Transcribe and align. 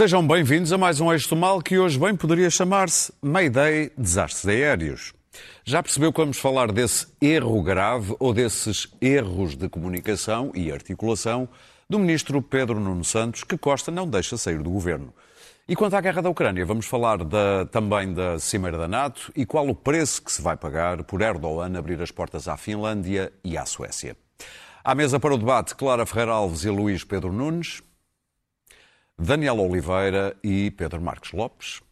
Sejam 0.00 0.26
bem-vindos 0.26 0.72
a 0.72 0.78
mais 0.78 0.98
um 0.98 1.12
Eixo 1.12 1.36
Mal 1.36 1.60
que 1.60 1.78
hoje 1.78 1.98
bem 1.98 2.16
poderia 2.16 2.48
chamar-se 2.48 3.12
Mayday 3.20 3.92
Desastres 3.98 4.46
Aéreos. 4.46 5.12
Já 5.62 5.82
percebeu 5.82 6.10
que 6.10 6.18
vamos 6.18 6.38
falar 6.38 6.72
desse 6.72 7.06
erro 7.20 7.62
grave 7.62 8.16
ou 8.18 8.32
desses 8.32 8.88
erros 8.98 9.54
de 9.54 9.68
comunicação 9.68 10.52
e 10.54 10.72
articulação 10.72 11.46
do 11.86 11.98
ministro 11.98 12.40
Pedro 12.40 12.80
Nuno 12.80 13.04
Santos, 13.04 13.44
que 13.44 13.58
Costa 13.58 13.90
não 13.90 14.08
deixa 14.08 14.38
sair 14.38 14.62
do 14.62 14.70
governo. 14.70 15.12
E 15.68 15.76
quanto 15.76 15.92
à 15.92 16.00
guerra 16.00 16.22
da 16.22 16.30
Ucrânia, 16.30 16.64
vamos 16.64 16.86
falar 16.86 17.22
da, 17.22 17.66
também 17.66 18.14
da 18.14 18.38
Cimeira 18.38 18.78
da 18.78 18.88
NATO 18.88 19.30
e 19.36 19.44
qual 19.44 19.68
o 19.68 19.74
preço 19.74 20.22
que 20.22 20.32
se 20.32 20.40
vai 20.40 20.56
pagar 20.56 21.04
por 21.04 21.20
Erdogan 21.20 21.76
abrir 21.76 22.00
as 22.00 22.10
portas 22.10 22.48
à 22.48 22.56
Finlândia 22.56 23.30
e 23.44 23.54
à 23.54 23.66
Suécia. 23.66 24.16
À 24.82 24.94
mesa 24.94 25.20
para 25.20 25.34
o 25.34 25.36
debate, 25.36 25.74
Clara 25.74 26.06
Ferreira 26.06 26.32
Alves 26.32 26.64
e 26.64 26.70
Luís 26.70 27.04
Pedro 27.04 27.30
Nunes. 27.30 27.82
Daniel 29.22 29.58
Oliveira 29.60 30.34
e 30.42 30.70
Pedro 30.70 30.98
Marques 30.98 31.32
Lopes. 31.32 31.82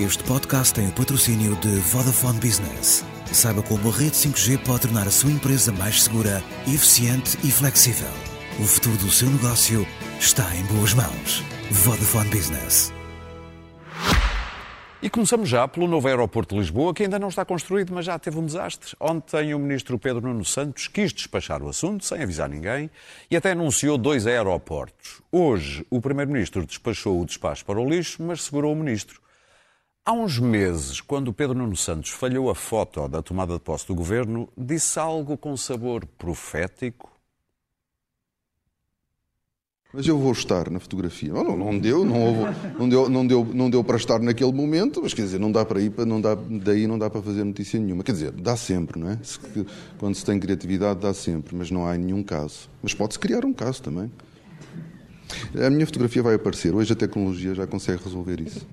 Este 0.00 0.24
podcast 0.24 0.74
tem 0.74 0.88
o 0.88 0.92
patrocínio 0.92 1.54
de 1.56 1.68
Vodafone 1.68 2.40
Business. 2.40 3.04
Saiba 3.32 3.62
como 3.62 3.88
a 3.88 3.92
rede 3.92 4.16
5G 4.16 4.58
pode 4.64 4.80
tornar 4.80 5.06
a 5.06 5.10
sua 5.10 5.30
empresa 5.30 5.70
mais 5.70 6.02
segura, 6.02 6.42
eficiente 6.66 7.38
e 7.44 7.50
flexível. 7.52 8.10
O 8.58 8.64
futuro 8.64 8.96
do 8.96 9.10
seu 9.10 9.30
negócio 9.30 9.86
está 10.18 10.44
em 10.56 10.64
boas 10.64 10.94
mãos. 10.94 11.44
Vodafone 11.70 12.30
Business. 12.30 12.92
E 15.02 15.08
começamos 15.08 15.48
já 15.48 15.66
pelo 15.66 15.88
novo 15.88 16.06
aeroporto 16.08 16.54
de 16.54 16.60
Lisboa, 16.60 16.92
que 16.92 17.04
ainda 17.04 17.18
não 17.18 17.28
está 17.28 17.42
construído, 17.42 17.90
mas 17.94 18.04
já 18.04 18.18
teve 18.18 18.38
um 18.38 18.44
desastre. 18.44 18.94
Ontem 19.00 19.54
o 19.54 19.58
ministro 19.58 19.98
Pedro 19.98 20.20
Nuno 20.20 20.44
Santos 20.44 20.88
quis 20.88 21.10
despachar 21.10 21.62
o 21.62 21.70
assunto, 21.70 22.04
sem 22.04 22.22
avisar 22.22 22.50
ninguém, 22.50 22.90
e 23.30 23.34
até 23.34 23.52
anunciou 23.52 23.96
dois 23.96 24.26
aeroportos. 24.26 25.22
Hoje, 25.32 25.86
o 25.88 26.02
primeiro-ministro 26.02 26.66
despachou 26.66 27.18
o 27.18 27.24
despacho 27.24 27.64
para 27.64 27.80
o 27.80 27.88
lixo, 27.88 28.22
mas 28.22 28.42
segurou 28.42 28.74
o 28.74 28.76
ministro. 28.76 29.22
Há 30.04 30.12
uns 30.12 30.38
meses, 30.38 31.00
quando 31.00 31.32
Pedro 31.32 31.56
Nuno 31.56 31.76
Santos 31.76 32.10
falhou 32.10 32.50
a 32.50 32.54
foto 32.54 33.08
da 33.08 33.22
tomada 33.22 33.54
de 33.54 33.60
posse 33.60 33.86
do 33.86 33.94
governo, 33.94 34.50
disse 34.54 34.98
algo 34.98 35.34
com 35.38 35.56
sabor 35.56 36.04
profético 36.04 37.09
mas 39.92 40.06
eu 40.06 40.16
vou 40.16 40.30
estar 40.30 40.70
na 40.70 40.78
fotografia. 40.78 41.32
Não, 41.32 41.56
não, 41.56 41.78
deu, 41.78 42.04
não, 42.04 42.22
houve, 42.22 42.56
não, 42.78 42.88
deu, 42.88 43.08
não, 43.08 43.26
deu, 43.26 43.44
não 43.44 43.70
deu 43.70 43.82
para 43.82 43.96
estar 43.96 44.20
naquele 44.20 44.52
momento, 44.52 45.00
mas 45.02 45.12
quer 45.12 45.22
dizer, 45.22 45.40
não 45.40 45.50
dá 45.50 45.64
para 45.64 45.80
ir, 45.80 45.92
não 46.06 46.20
dá, 46.20 46.34
daí 46.34 46.86
não 46.86 46.98
dá 46.98 47.10
para 47.10 47.20
fazer 47.20 47.42
notícia 47.42 47.78
nenhuma. 47.80 48.04
Quer 48.04 48.12
dizer, 48.12 48.30
dá 48.30 48.56
sempre, 48.56 49.00
não 49.00 49.10
é? 49.10 49.18
Se, 49.22 49.38
quando 49.98 50.14
se 50.14 50.24
tem 50.24 50.38
criatividade, 50.38 51.00
dá 51.00 51.12
sempre, 51.12 51.56
mas 51.56 51.70
não 51.70 51.86
há 51.86 51.96
nenhum 51.96 52.22
caso. 52.22 52.68
Mas 52.82 52.94
pode-se 52.94 53.18
criar 53.18 53.44
um 53.44 53.52
caso 53.52 53.82
também. 53.82 54.10
A 55.64 55.70
minha 55.70 55.86
fotografia 55.86 56.22
vai 56.22 56.34
aparecer. 56.34 56.74
Hoje 56.74 56.92
a 56.92 56.96
tecnologia 56.96 57.54
já 57.54 57.66
consegue 57.66 58.02
resolver 58.02 58.40
isso. 58.40 58.66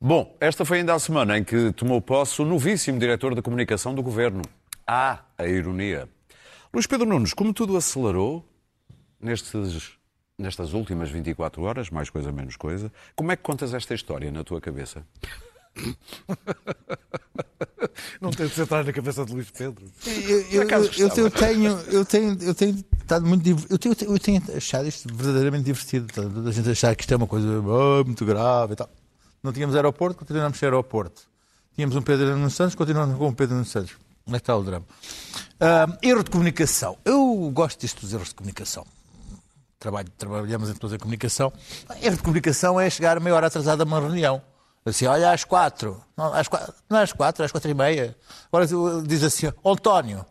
Bom, 0.00 0.36
esta 0.40 0.64
foi 0.64 0.78
ainda 0.78 0.94
a 0.94 0.98
semana 0.98 1.38
em 1.38 1.44
que 1.44 1.72
tomou 1.72 2.00
posse 2.00 2.42
o 2.42 2.44
novíssimo 2.44 2.98
diretor 2.98 3.34
da 3.34 3.40
comunicação 3.40 3.94
do 3.94 4.02
governo. 4.02 4.42
Ah, 4.86 5.24
a 5.38 5.46
ironia. 5.46 6.08
Luís 6.72 6.86
Pedro 6.86 7.06
Nunes, 7.06 7.32
como 7.32 7.54
tudo 7.54 7.76
acelerou, 7.76 8.44
nestes, 9.24 9.92
nestas 10.38 10.74
últimas 10.74 11.10
24 11.10 11.62
horas, 11.62 11.90
mais 11.90 12.10
coisa 12.10 12.30
menos 12.30 12.56
coisa, 12.56 12.92
como 13.16 13.32
é 13.32 13.36
que 13.36 13.42
contas 13.42 13.72
esta 13.72 13.94
história 13.94 14.30
na 14.30 14.44
tua 14.44 14.60
cabeça? 14.60 15.04
Não 18.20 18.30
tem 18.30 18.46
de 18.46 18.54
sentar 18.54 18.84
na 18.84 18.92
cabeça 18.92 19.24
de 19.24 19.32
Luís 19.32 19.50
Pedro. 19.50 19.84
Eu, 20.06 20.40
eu, 20.42 20.62
eu, 20.62 21.08
eu, 21.16 21.30
tenho, 21.30 21.72
eu 21.90 22.04
tenho, 22.04 22.42
eu 22.42 22.54
tenho 22.54 22.84
estado 23.00 23.26
muito 23.26 23.48
eu 23.48 23.78
tenho, 23.78 23.94
eu 24.00 24.18
tenho 24.18 24.42
achado 24.56 24.86
isto 24.86 25.12
verdadeiramente 25.12 25.64
divertido. 25.64 26.06
Tá? 26.06 26.22
A 26.22 26.52
gente 26.52 26.70
achar 26.70 26.94
que 26.94 27.02
isto 27.02 27.12
é 27.12 27.16
uma 27.16 27.26
coisa 27.26 27.60
oh, 27.60 28.04
muito 28.04 28.24
grave 28.24 28.74
e 28.74 28.76
tal. 28.76 28.88
Não 29.42 29.52
tínhamos 29.52 29.74
aeroporto, 29.74 30.18
continuamos 30.18 30.58
sem 30.58 30.66
aeroporto. 30.66 31.22
Tínhamos 31.74 31.96
um 31.96 32.02
Pedro 32.02 32.36
Nuno 32.36 32.50
Santos, 32.50 32.76
continuamos 32.76 33.18
com 33.18 33.28
um 33.28 33.34
Pedro 33.34 33.54
Nuno 33.54 33.66
Santos. 33.66 33.96
Onde 34.26 34.36
é 34.36 34.38
que 34.38 34.42
está 34.42 34.56
o 34.56 34.62
drama? 34.62 34.86
Uh, 35.60 35.98
erro 36.02 36.22
de 36.22 36.30
comunicação. 36.30 36.96
Eu 37.04 37.50
gosto 37.52 37.80
disto 37.80 38.00
dos 38.00 38.12
erros 38.12 38.28
de 38.28 38.36
comunicação 38.36 38.86
trabalho, 39.84 40.08
trabalhamos 40.16 40.70
em 40.70 40.74
toda 40.74 40.96
a 40.96 40.98
comunicação. 40.98 41.52
Erro 42.02 42.16
de 42.16 42.22
comunicação 42.22 42.80
é 42.80 42.88
chegar 42.88 43.20
meia 43.20 43.36
hora 43.36 43.48
atrasada 43.48 43.82
a 43.82 43.86
uma 43.86 44.00
reunião. 44.00 44.40
Assim, 44.84 45.06
olha, 45.06 45.30
às 45.30 45.44
quatro. 45.44 46.02
Não, 46.16 46.32
às 46.32 46.48
quatro, 46.48 46.74
não 46.88 46.98
é 46.98 47.02
às 47.02 47.12
quatro, 47.12 47.44
às 47.44 47.52
quatro 47.52 47.70
e 47.70 47.74
meia. 47.74 48.16
Agora 48.50 48.66
diz 49.06 49.22
assim, 49.22 49.52
António, 49.64 50.24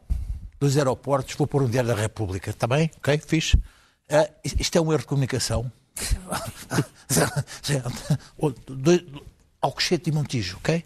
dos 0.60 0.76
aeroportos, 0.78 1.36
vou 1.36 1.48
pôr 1.48 1.64
um 1.64 1.70
Diário 1.70 1.90
da 1.90 1.96
República. 1.96 2.50
Está 2.50 2.68
bem? 2.68 2.92
Ok, 2.98 3.22
fixe. 3.26 3.56
Uh, 3.56 4.30
isto 4.44 4.78
é 4.78 4.82
um 4.82 4.92
erro 4.92 5.02
de 5.02 5.08
comunicação. 5.08 5.72
Alcochete 9.62 10.10
e 10.10 10.14
Montijo, 10.14 10.58
ok? 10.58 10.84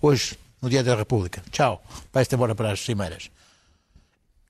Hoje, 0.00 0.38
no 0.62 0.70
Diário 0.70 0.90
da 0.90 0.96
República. 0.96 1.42
Tchau. 1.50 1.82
Vai-se 2.12 2.34
embora 2.34 2.54
para 2.54 2.72
as 2.72 2.80
cimeiras. 2.80 3.30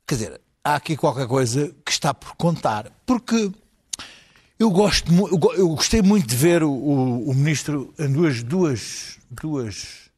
Quer 0.06 0.14
dizer, 0.14 0.40
há 0.64 0.76
aqui 0.76 0.96
qualquer 0.96 1.28
coisa 1.28 1.74
que 1.84 1.92
está 1.92 2.14
por 2.14 2.34
contar. 2.36 2.90
Porque 3.04 3.52
eu 4.58 4.70
gosto 4.70 5.12
eu 5.56 5.68
gostei 5.68 6.00
muito 6.00 6.26
de 6.26 6.34
ver 6.34 6.62
o, 6.62 6.70
o, 6.70 7.30
o 7.30 7.34
ministro 7.34 7.92
em 7.98 8.10
duas, 8.10 8.42
duas, 8.42 9.18
duas 9.30 10.10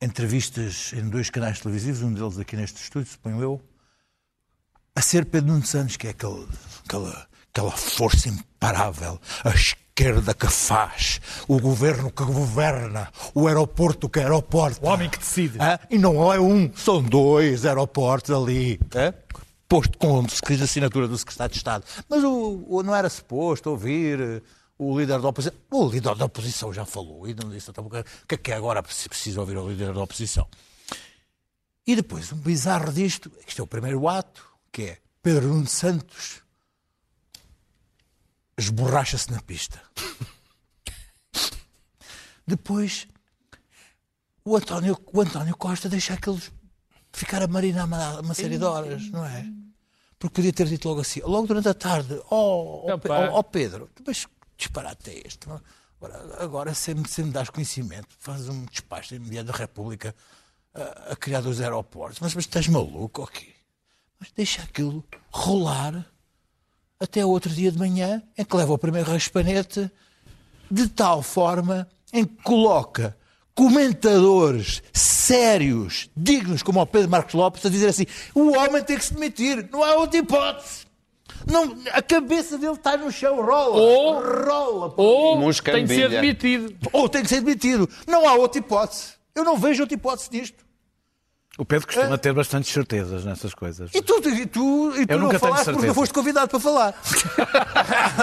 entrevistas 0.00 0.92
em 0.92 1.08
dois 1.08 1.30
canais 1.30 1.60
televisivos, 1.60 2.02
um 2.02 2.12
deles 2.12 2.38
aqui 2.38 2.56
neste 2.56 2.82
estúdio, 2.82 3.12
suponho 3.12 3.40
eu, 3.40 3.62
a 4.96 5.00
ser 5.00 5.24
Pedro 5.24 5.52
Nuno 5.52 5.64
Santos, 5.64 5.96
que 5.96 6.08
é 6.08 6.10
aquele, 6.10 6.46
aquela, 6.84 7.28
aquela 7.52 7.70
força 7.70 8.28
imparável, 8.28 9.20
a 9.44 9.50
esquerda 9.92 10.32
que 10.34 10.48
faz, 10.48 11.20
o 11.46 11.60
governo 11.60 12.10
que 12.10 12.24
governa, 12.24 13.12
o 13.34 13.46
aeroporto 13.46 14.08
que 14.08 14.20
aeroporta. 14.20 14.84
O 14.84 14.88
homem 14.88 15.08
que 15.08 15.18
decide. 15.18 15.58
Ah, 15.60 15.78
e 15.90 15.98
não 15.98 16.32
é 16.32 16.40
um, 16.40 16.72
são 16.74 17.02
dois 17.02 17.66
aeroportos 17.66 18.30
ali. 18.30 18.80
Ah? 18.94 19.14
Posto 19.68 19.96
com 19.98 20.20
a 20.20 20.64
assinatura 20.64 21.06
do 21.06 21.16
secretário 21.16 21.52
de 21.52 21.58
Estado. 21.58 21.84
Mas 22.08 22.24
o, 22.24 22.64
o, 22.68 22.82
não 22.82 22.94
era 22.94 23.08
suposto 23.08 23.70
ouvir 23.70 24.20
eh, 24.20 24.42
o 24.78 24.98
líder 24.98 25.18
da 25.18 25.28
oposição. 25.28 25.58
O 25.70 25.88
líder 25.88 26.14
da 26.14 26.24
oposição 26.26 26.72
já 26.72 26.84
falou 26.84 27.26
e 27.26 27.34
não 27.34 27.48
disse 27.50 27.70
então, 27.70 27.86
o 27.86 27.90
que 27.90 28.34
é 28.34 28.36
que 28.36 28.52
agora 28.52 28.82
precisa 28.82 29.40
ouvir 29.40 29.56
o 29.56 29.68
líder 29.68 29.94
da 29.94 30.02
oposição. 30.02 30.46
E 31.86 31.96
depois, 31.96 32.30
um 32.32 32.36
bizarro 32.36 32.92
disto, 32.92 33.32
isto 33.46 33.60
é 33.60 33.64
o 33.64 33.66
primeiro 33.66 34.06
ato, 34.08 34.46
que 34.70 34.82
é 34.82 34.98
Pedro 35.22 35.48
Nuno 35.48 35.66
Santos 35.66 36.42
esborracha-se 38.56 39.30
na 39.30 39.40
pista. 39.40 39.80
Depois, 42.46 43.06
o 44.44 44.56
António, 44.56 44.98
o 45.12 45.20
António 45.20 45.56
Costa 45.56 45.88
deixa 45.88 46.14
aqueles 46.14 46.50
ficar 47.12 47.42
a 47.42 47.46
marinar 47.46 47.86
uma, 47.86 48.34
série 48.34 48.58
de 48.58 48.64
horas, 48.64 49.08
não 49.10 49.24
é? 49.24 49.46
Porque 50.18 50.34
podia 50.34 50.52
ter 50.52 50.66
dito 50.66 50.88
logo 50.88 51.00
assim, 51.00 51.20
logo 51.20 51.46
durante 51.46 51.68
a 51.68 51.74
tarde, 51.74 52.20
oh, 52.30 52.86
oh, 52.86 52.88
oh, 52.88 53.38
oh 53.38 53.44
Pedro, 53.44 53.90
mas 54.06 54.26
disparate 54.56 55.10
é 55.10 55.22
este. 55.26 55.48
Agora, 56.00 56.42
agora 56.42 56.74
se, 56.74 56.94
me, 56.94 57.06
se 57.08 57.22
me 57.22 57.30
das 57.30 57.50
conhecimento, 57.50 58.08
fazes 58.18 58.48
um 58.48 58.64
despacho 58.66 59.14
imediato 59.14 59.52
da 59.52 59.58
República 59.58 60.14
a, 60.74 61.12
a, 61.12 61.16
criar 61.16 61.40
dois 61.40 61.60
aeroportos. 61.60 62.18
Mas, 62.20 62.34
mas 62.34 62.44
estás 62.44 62.66
maluco, 62.66 63.22
ok? 63.22 63.54
Mas 64.18 64.32
deixa 64.32 64.62
aquilo 64.62 65.04
rolar 65.30 66.06
até 67.02 67.24
outro 67.24 67.50
dia 67.50 67.72
de 67.72 67.78
manhã, 67.78 68.22
em 68.38 68.44
que 68.44 68.56
leva 68.56 68.72
o 68.72 68.78
primeiro 68.78 69.10
raspanete, 69.10 69.90
de 70.70 70.88
tal 70.88 71.22
forma 71.22 71.88
em 72.12 72.24
que 72.24 72.42
coloca 72.42 73.16
comentadores 73.54 74.82
sérios, 74.92 76.08
dignos, 76.16 76.62
como 76.62 76.80
o 76.80 76.86
Pedro 76.86 77.10
Marcos 77.10 77.34
Lopes, 77.34 77.66
a 77.66 77.68
dizer 77.68 77.88
assim: 77.88 78.06
o 78.34 78.56
homem 78.56 78.82
tem 78.82 78.96
que 78.96 79.04
se 79.04 79.14
demitir, 79.14 79.68
não 79.70 79.82
há 79.82 79.96
outra 79.96 80.18
hipótese. 80.18 80.86
Não, 81.44 81.76
a 81.90 82.00
cabeça 82.00 82.56
dele 82.56 82.74
está 82.74 82.96
no 82.96 83.10
chão, 83.10 83.44
rola. 83.44 83.76
Ou, 83.76 84.14
rola. 84.20 84.94
Ou 84.96 85.52
tem 85.54 85.86
que 85.86 85.94
ser 85.94 86.08
demitido. 86.08 86.76
Ou 86.92 87.08
tem 87.08 87.22
que 87.22 87.28
ser 87.28 87.40
demitido. 87.40 87.88
Não 88.06 88.28
há 88.28 88.34
outra 88.34 88.60
hipótese. 88.60 89.14
Eu 89.34 89.42
não 89.42 89.56
vejo 89.56 89.82
outra 89.82 89.96
hipótese 89.96 90.30
disto. 90.30 90.64
O 91.58 91.66
Pedro 91.66 91.86
costuma 91.86 92.14
é. 92.14 92.16
ter 92.16 92.32
bastantes 92.32 92.72
certezas 92.72 93.24
nessas 93.26 93.52
coisas. 93.52 93.90
E 93.92 94.00
tu, 94.00 94.26
e 94.26 94.46
tu, 94.46 94.94
e 94.96 95.06
tu 95.06 95.18
não 95.18 95.38
falaste 95.38 95.70
porque 95.72 95.92
foste 95.92 96.14
convidado 96.14 96.48
para 96.48 96.58
falar. 96.58 96.92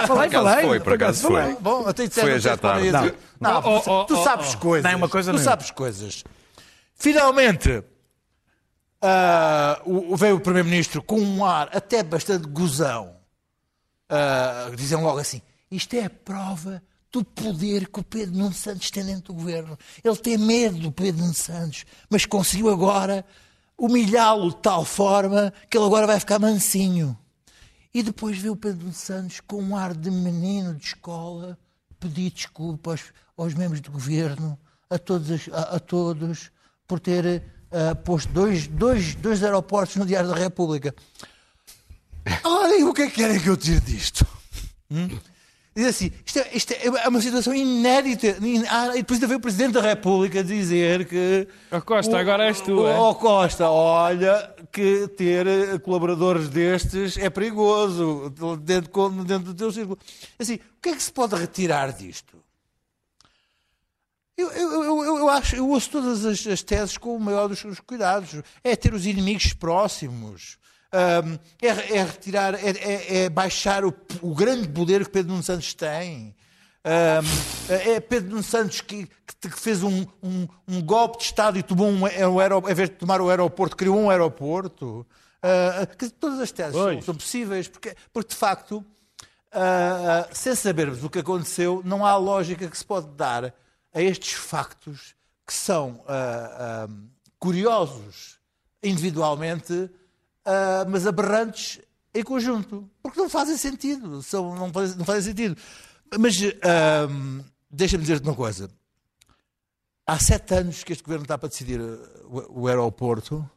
falei, 0.08 0.30
falei. 0.32 0.66
Foi, 0.66 0.80
por 0.80 0.94
acaso 0.94 1.28
foi. 1.28 1.54
Bom, 1.56 1.88
até 1.88 2.10
foi 2.10 2.40
já 2.40 2.58
tarde. 2.58 2.92
Não, 2.92 3.04
não 3.40 3.62
oh, 3.64 3.84
oh, 3.86 4.06
tu 4.06 4.24
sabes 4.24 4.56
oh, 4.56 4.58
coisas. 4.58 4.92
Não, 4.92 4.98
uma 4.98 5.10
coisa 5.10 5.32
tu 5.32 5.38
não. 5.38 5.44
sabes 5.44 5.70
coisas. 5.70 6.24
Finalmente, 6.96 7.84
uh, 9.04 10.16
veio 10.16 10.38
o 10.38 10.40
Primeiro-Ministro 10.40 11.04
com 11.04 11.22
um 11.22 11.46
ar 11.46 11.70
até 11.72 12.02
bastante 12.02 12.48
gozão. 12.48 13.16
Uh, 14.12 14.76
dizem 14.76 14.98
logo 14.98 15.20
assim, 15.20 15.40
isto 15.70 15.94
é 15.94 16.06
a 16.06 16.10
prova 16.10 16.82
do 17.12 17.24
poder 17.24 17.88
que 17.88 18.00
o 18.00 18.04
Pedro 18.04 18.36
Nuno 18.36 18.54
Santos 18.54 18.92
tem 18.92 19.04
dentro 19.04 19.34
do 19.34 19.40
governo. 19.40 19.78
Ele 20.04 20.16
tem 20.18 20.38
medo 20.38 20.78
do 20.78 20.92
Pedro 20.92 21.22
Nuno 21.22 21.34
Santos, 21.34 21.86
mas 22.10 22.26
conseguiu 22.26 22.70
agora 22.70 23.26
humilhá-lo 23.78 24.50
de 24.50 24.58
tal 24.58 24.86
forma 24.86 25.54
que 25.70 25.78
ele 25.78 25.86
agora 25.86 26.06
vai 26.06 26.20
ficar 26.20 26.40
mansinho. 26.40 27.18
E 27.94 28.04
depois 28.04 28.38
vê 28.38 28.50
o 28.50 28.56
Pedro 28.56 28.92
Santos 28.94 29.40
com 29.40 29.62
um 29.62 29.76
ar 29.76 29.96
de 29.96 30.12
menino 30.12 30.76
de 30.76 30.86
escola 30.86 31.58
pedir 32.00 32.32
desculpa 32.32 32.92
aos, 32.92 33.04
aos 33.36 33.54
membros 33.54 33.82
do 33.82 33.92
governo, 33.92 34.58
a 34.90 34.98
todos, 34.98 35.50
a, 35.52 35.76
a 35.76 35.80
todos 35.80 36.52
por 36.88 37.00
ter 37.00 37.44
ah, 37.72 37.94
posto 37.96 38.32
dois, 38.32 38.68
dois, 38.68 39.16
dois 39.16 39.44
aeroportos 39.44 39.96
no 39.96 40.06
Diário 40.06 40.30
da 40.30 40.36
República. 40.36 40.94
Olhem 42.44 42.84
o 42.84 42.94
que 42.94 43.04
é 43.04 43.10
que 43.10 43.16
querem 43.16 43.40
que 43.40 43.50
eu 43.50 43.58
tire 43.58 43.80
disto? 43.82 44.26
Hum? 44.90 45.08
Diz 45.76 45.86
assim, 45.86 46.12
isto 46.26 46.40
é, 46.40 46.50
isto 46.54 46.74
é 46.74 47.08
uma 47.08 47.22
situação 47.22 47.54
inédita. 47.54 48.28
In- 48.46 48.66
Ah, 48.68 48.90
e 48.96 48.98
depois 48.98 49.18
ainda 49.18 49.28
veio 49.28 49.38
o 49.38 49.42
Presidente 49.42 49.74
da 49.74 49.82
República 49.82 50.44
dizer 50.44 51.06
que. 51.08 51.48
Ó 51.72 51.80
Costa, 51.80 52.20
agora 52.20 52.46
és 52.48 52.60
tu, 52.60 52.80
Ó 52.82 52.88
é? 52.90 52.94
ó 52.98 53.14
Costa, 53.14 53.70
olha 53.70 54.54
que 54.72 55.08
ter 55.10 55.46
eh, 55.48 55.80
colaboradores 55.80 56.50
destes 56.50 57.18
é 57.18 57.30
perigoso 57.30 58.30
dentro, 58.62 59.10
dentro 59.24 59.54
do 59.54 59.56
teu 59.56 59.72
círculo. 59.72 59.98
Assim, 60.38 60.56
o 60.56 60.82
que 60.82 60.90
é 60.90 60.96
que 60.96 61.04
se 61.04 61.12
pode 61.14 61.36
retirar 61.36 61.94
disto? 61.94 62.38
Eu, 64.36 64.50
eu, 64.52 64.84
eu, 64.84 65.18
eu- 65.18 65.30
acho, 65.30 65.56
eu 65.56 65.68
ouço 65.70 65.90
todas 65.92 66.26
as, 66.26 66.46
as 66.48 66.64
teses 66.64 66.98
com 66.98 67.16
o 67.16 67.20
maior 67.20 67.48
dos 67.48 67.62
dos 67.62 67.80
cuidados. 67.82 68.42
É 68.64 68.76
ter 68.76 68.94
os 68.94 69.06
inimigos 69.06 69.54
próximos. 69.54 70.58
É, 70.92 71.68
é 71.98 72.04
retirar, 72.04 72.56
é, 72.56 72.70
é- 72.70 73.18
é 73.26 73.30
baixar 73.30 73.86
o, 73.86 73.94
o 74.22 74.34
grande 74.34 74.68
poder 74.68 75.06
que 75.06 75.12
Pedro 75.12 75.32
Nuno 75.32 75.44
Santos 75.44 75.74
tem. 75.74 76.36
É 77.70 78.00
Pedro 78.00 78.30
Nuno 78.32 78.44
Santos 78.44 78.82
que, 78.82 79.06
que- 79.06 79.50
que 79.50 79.60
fez 79.60 79.84
um, 79.84 80.06
um- 80.24 80.48
um 80.68 80.82
golpe 80.82 81.18
de 81.20 81.26
Estado 81.26 81.58
e 81.60 81.64
tomou 81.64 81.88
um, 81.90 82.06
aer- 82.06 82.28
um 82.54 82.70
em 82.70 82.74
vez 82.74 82.90
de 82.90 82.96
tomar 82.96 83.22
o 83.22 83.30
aeroporto, 83.30 83.76
criou 83.78 83.98
um 84.00 84.10
aeroporto. 84.10 85.06
Ah, 85.42 85.86
quer 85.86 86.06
dizer, 86.06 86.16
todas 86.20 86.40
as 86.40 86.52
teses 86.52 86.74
são, 86.74 87.02
são 87.04 87.16
possíveis, 87.16 87.68
porque, 87.68 87.96
porque 88.12 88.30
de 88.32 88.36
facto, 88.36 88.84
ah, 89.52 90.26
ah, 90.30 90.34
sem 90.34 90.56
sabermos 90.56 91.04
o 91.04 91.10
que 91.10 91.20
aconteceu, 91.20 91.82
não 91.86 92.06
há 92.06 92.16
lógica 92.18 92.68
que 92.68 92.78
se 92.78 92.84
pode 92.86 93.08
dar 93.16 93.54
a 93.94 94.02
estes 94.02 94.34
factos 94.34 95.16
que 95.48 95.54
são 95.54 96.04
ah, 96.08 96.88
ah, 96.88 96.94
curiosos 97.38 98.38
individualmente, 98.84 99.90
ah, 100.50 100.86
mas 100.90 101.06
aberrantes 101.08 101.80
em 102.14 102.24
conjunto. 102.24 102.90
Porque 103.04 103.20
não 103.20 103.30
fazem 103.30 103.56
sentido. 103.58 104.22
São, 104.24 104.56
não, 104.56 104.72
fazem, 104.74 104.98
não 104.98 105.06
fazem 105.06 105.22
sentido. 105.32 105.56
Mas 106.20 106.38
ah, 106.64 107.08
deixa-me 107.70 108.02
dizer-te 108.04 108.24
uma 108.28 108.36
coisa. 108.36 108.70
Há 110.08 110.18
sete 110.20 110.56
anos 110.56 110.84
que 110.84 110.92
este 110.92 111.04
governo 111.04 111.24
está 111.24 111.38
para 111.38 111.50
decidir 111.50 111.80
ah, 111.80 112.20
o, 112.26 112.62
o 112.64 112.68
aeroporto 112.68 113.48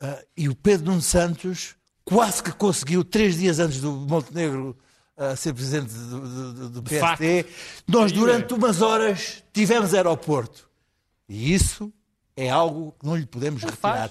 ah, 0.00 0.22
e 0.36 0.48
o 0.48 0.54
Pedro 0.54 0.86
Nuno 0.90 1.02
Santos 1.02 1.74
quase 2.04 2.42
que 2.42 2.52
conseguiu, 2.52 3.04
três 3.04 3.36
dias 3.36 3.58
antes 3.58 3.80
do 3.80 3.92
Montenegro 3.92 4.76
ah, 5.16 5.34
ser 5.36 5.52
presidente 5.54 5.92
do, 5.92 6.20
do- 6.20 6.52
do- 6.54 6.70
do 6.70 6.82
PSD, 6.82 7.46
nós 7.88 8.12
durante 8.12 8.54
umas 8.54 8.80
horas 8.80 9.42
tivemos 9.52 9.92
aeroporto. 9.92 10.68
E 11.28 11.52
isso 11.52 11.92
é 12.36 12.48
algo 12.48 12.94
que 12.98 13.04
não 13.06 13.16
lhe 13.16 13.26
podemos 13.26 13.62
retirar. 13.62 14.08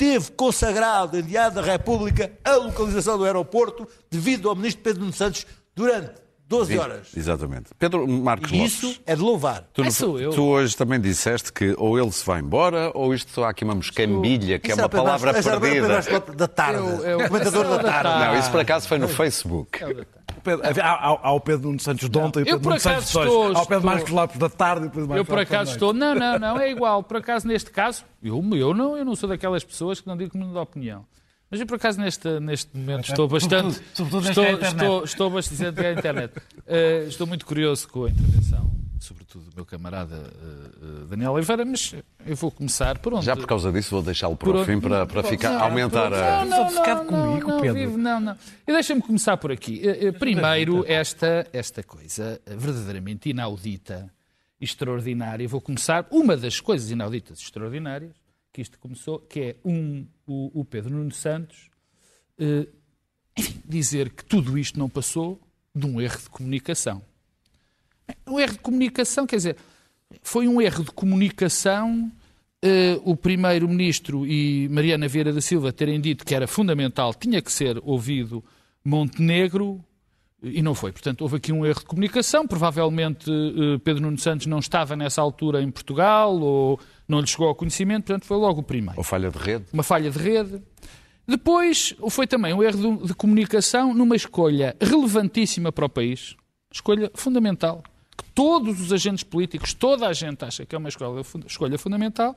Esteve 0.00 0.30
consagrado 0.32 1.18
em 1.18 1.22
Diário 1.22 1.54
da 1.56 1.60
República 1.60 2.32
a 2.42 2.54
localização 2.56 3.18
do 3.18 3.24
aeroporto 3.26 3.86
devido 4.10 4.48
ao 4.48 4.56
ministro 4.56 4.82
Pedro 4.82 5.00
Nuno 5.02 5.12
Santos 5.12 5.46
durante 5.76 6.12
12 6.48 6.78
horas. 6.78 7.08
Exatamente. 7.14 7.66
Pedro 7.78 8.08
Marcos 8.08 8.50
E 8.50 8.56
Lopes. 8.56 8.72
isso 8.82 9.00
é 9.04 9.14
de 9.14 9.20
louvar. 9.20 9.68
Tu, 9.74 9.82
É, 9.84 9.90
sou 9.90 10.18
eu. 10.18 10.30
tu 10.32 10.42
hoje 10.46 10.74
também 10.74 10.98
disseste 10.98 11.52
que 11.52 11.74
ou 11.76 11.98
ele 11.98 12.10
se 12.12 12.24
vai 12.24 12.40
embora 12.40 12.90
ou 12.94 13.12
isto 13.12 13.30
só 13.30 13.44
há 13.44 13.50
aqui 13.50 13.62
uma 13.62 13.74
moscambilha, 13.74 14.58
que 14.58 14.70
é 14.70 14.74
Isso 14.74 14.80
uma 14.82 14.88
palavra 14.88 15.34
Pedro 15.34 15.60
perdida. 15.60 15.86
Lopes 16.10 16.34
da 16.34 16.48
tarde. 16.48 16.78
Eu- 16.80 17.00
eu- 17.06 17.18
o 17.20 17.28
comentador 17.28 17.64
eu 17.66 17.70
da 17.76 17.78
tarde. 17.84 18.24
Não, 18.24 18.38
isso 18.40 18.50
por 18.50 18.60
acaso 18.60 18.88
foi 18.88 18.96
no 18.96 19.06
Facebook. 19.06 19.84
O 19.84 20.19
Pedro- 20.42 20.66
havia- 20.66 20.84
há, 20.84 20.92
há- 21.10 21.18
há 21.22 21.32
o 21.32 21.40
Pedro 21.40 21.66
Nuno 21.68 21.80
Santos 21.80 22.08
de 22.08 22.18
ontem 22.18 22.40
e 22.40 22.42
o 22.42 22.44
Eu, 22.44 22.46
Pedro 22.46 22.60
por 22.60 22.68
Nuno 22.70 22.80
Santos 22.80 22.98
acaso, 22.98 23.12
de 23.12 23.18
hoje. 23.18 23.28
estou- 23.28 23.56
Há 23.56 23.62
o 23.62 23.66
Pedro 23.66 23.86
Marcos 23.86 24.10
Lopes 24.10 24.38
da 24.38 24.48
tarde 24.48 24.84
e 24.84 24.88
o 24.88 24.90
Pedro 24.90 25.08
Marcos 25.08 25.16
Eu 25.18 25.24
por 25.24 25.38
acaso 25.38 25.72
estou. 25.72 25.92
Não, 25.92 26.14
não, 26.14 26.38
não, 26.38 26.58
é 26.60 26.70
igual. 26.72 27.02
Por 27.02 27.16
acaso, 27.18 27.46
neste 27.46 27.70
caso, 27.70 28.04
eu, 28.22 28.42
eu, 28.54 28.74
não, 28.74 28.96
eu 28.96 29.04
não 29.04 29.14
sou 29.16 29.28
daquelas 29.28 29.62
pessoas 29.64 30.00
que 30.00 30.06
não 30.06 30.16
digo 30.16 30.30
que 30.32 30.38
não 30.38 30.52
dá 30.52 30.62
opinião. 30.62 31.04
Mas 31.50 31.58
eu, 31.60 31.66
por 31.66 31.74
acaso, 31.76 32.00
neste, 32.00 32.28
neste 32.38 32.76
momento 32.76 33.08
estou 33.08 33.26
bastante. 33.26 33.74
Sobretudo- 33.74 33.96
sobretudo 33.96 34.28
estou, 34.28 34.44
internet. 34.44 34.72
estou, 34.72 35.04
estou 35.04 35.30
bastante 35.30 35.80
à 35.86 35.92
internet. 35.92 36.34
Eh, 36.66 37.04
estou 37.08 37.26
muito 37.26 37.44
curioso 37.44 37.88
com 37.88 38.04
a 38.04 38.10
intervenção, 38.10 38.70
sobretudo 39.00 39.50
do 39.50 39.56
meu 39.56 39.64
camarada 39.66 40.14
eh, 40.16 41.06
Daniel 41.08 41.32
Oliveira, 41.32 41.64
mas 41.64 41.94
eu 42.26 42.36
vou 42.36 42.50
começar 42.50 42.98
por 42.98 43.14
onde? 43.14 43.24
Já 43.26 43.34
por 43.34 43.46
causa 43.46 43.72
disso 43.72 43.90
vou 43.90 44.02
deixá-lo 44.02 44.36
para 44.36 44.46
Por 44.46 44.54
o 44.56 44.58
onde- 44.60 44.66
fim 44.72 44.80
para, 44.80 45.06
para 45.06 45.22
ficar, 45.22 45.50
Não, 45.54 45.62
aumentar 45.64 46.08
por- 46.10 46.18
a. 46.18 46.44
Não, 46.44 46.70
não, 46.70 46.70
não, 46.74 47.06
comigo, 47.06 47.48
não, 47.48 47.60
Pedro. 47.60 47.74
vive, 47.78 47.96
não, 47.96 48.20
não. 48.20 48.36
E 48.66 48.72
deixa-me 48.72 49.00
começar 49.02 49.36
por 49.38 49.50
aqui. 49.50 49.80
Eh, 49.82 50.12
Primeiro, 50.12 50.84
esta, 50.86 51.46
esta 51.52 51.82
coisa 51.82 52.40
verdadeiramente 52.46 53.30
inaudita, 53.30 54.12
extraordinária. 54.60 55.48
Vou 55.48 55.60
começar. 55.60 56.06
Uma 56.10 56.36
das 56.36 56.60
coisas 56.60 56.90
inauditas 56.90 57.38
extraordinárias 57.40 58.14
que 58.52 58.60
isto 58.60 58.78
começou, 58.78 59.18
que 59.20 59.40
é 59.40 59.56
um, 59.64 60.06
o, 60.26 60.60
o 60.60 60.64
Pedro 60.64 60.92
Nuno 60.94 61.12
Santos 61.12 61.70
enfim, 63.36 63.60
dizer 63.64 64.10
que 64.10 64.24
tudo 64.24 64.58
isto 64.58 64.78
não 64.78 64.88
passou 64.88 65.40
de 65.74 65.86
um 65.86 66.00
erro 66.00 66.18
de 66.18 66.28
comunicação. 66.30 67.02
Um 68.26 68.38
erro 68.38 68.52
de 68.52 68.58
comunicação, 68.58 69.26
quer 69.26 69.36
dizer, 69.36 69.56
foi 70.22 70.48
um 70.48 70.60
erro 70.60 70.84
de 70.84 70.90
comunicação 70.90 72.10
eh, 72.62 73.00
o 73.04 73.16
Primeiro-Ministro 73.16 74.26
e 74.26 74.68
Mariana 74.68 75.08
Vieira 75.08 75.32
da 75.32 75.40
Silva 75.40 75.72
terem 75.72 76.00
dito 76.00 76.24
que 76.24 76.34
era 76.34 76.46
fundamental, 76.46 77.14
tinha 77.14 77.40
que 77.40 77.50
ser 77.50 77.80
ouvido 77.82 78.44
Montenegro, 78.84 79.84
e 80.42 80.62
não 80.62 80.74
foi. 80.74 80.90
Portanto, 80.90 81.20
houve 81.22 81.36
aqui 81.36 81.52
um 81.52 81.66
erro 81.66 81.80
de 81.80 81.86
comunicação. 81.86 82.46
Provavelmente 82.46 83.30
eh, 83.30 83.78
Pedro 83.84 84.02
Nuno 84.02 84.18
Santos 84.18 84.46
não 84.46 84.58
estava 84.58 84.96
nessa 84.96 85.20
altura 85.20 85.62
em 85.62 85.70
Portugal 85.70 86.34
ou 86.38 86.80
não 87.06 87.20
lhe 87.20 87.26
chegou 87.26 87.48
ao 87.48 87.54
conhecimento, 87.54 88.06
portanto, 88.06 88.24
foi 88.24 88.36
logo 88.36 88.60
o 88.60 88.62
primeiro 88.62 88.96
Ou 88.96 89.04
falha 89.04 89.30
de 89.30 89.38
rede. 89.38 89.64
uma 89.72 89.82
falha 89.82 90.10
de 90.10 90.18
rede. 90.18 90.62
Depois 91.26 91.94
foi 92.08 92.26
também 92.26 92.52
um 92.52 92.62
erro 92.62 93.06
de, 93.06 93.14
comunicação 93.14 93.94
numa 93.94 94.16
escolha 94.16 94.74
relevantíssima 94.80 95.70
para 95.70 95.86
o 95.86 95.88
país, 95.88 96.34
escolha 96.72 97.10
fundamental, 97.14 97.82
todos 98.34 98.80
os 98.80 98.92
agentes 98.92 99.24
políticos, 99.24 99.74
toda 99.74 100.06
a 100.08 100.12
gente 100.12 100.44
acha 100.44 100.64
que 100.66 100.74
é 100.74 100.78
uma 100.78 100.88
escolha, 100.88 101.22
escolha 101.46 101.78
fundamental. 101.78 102.36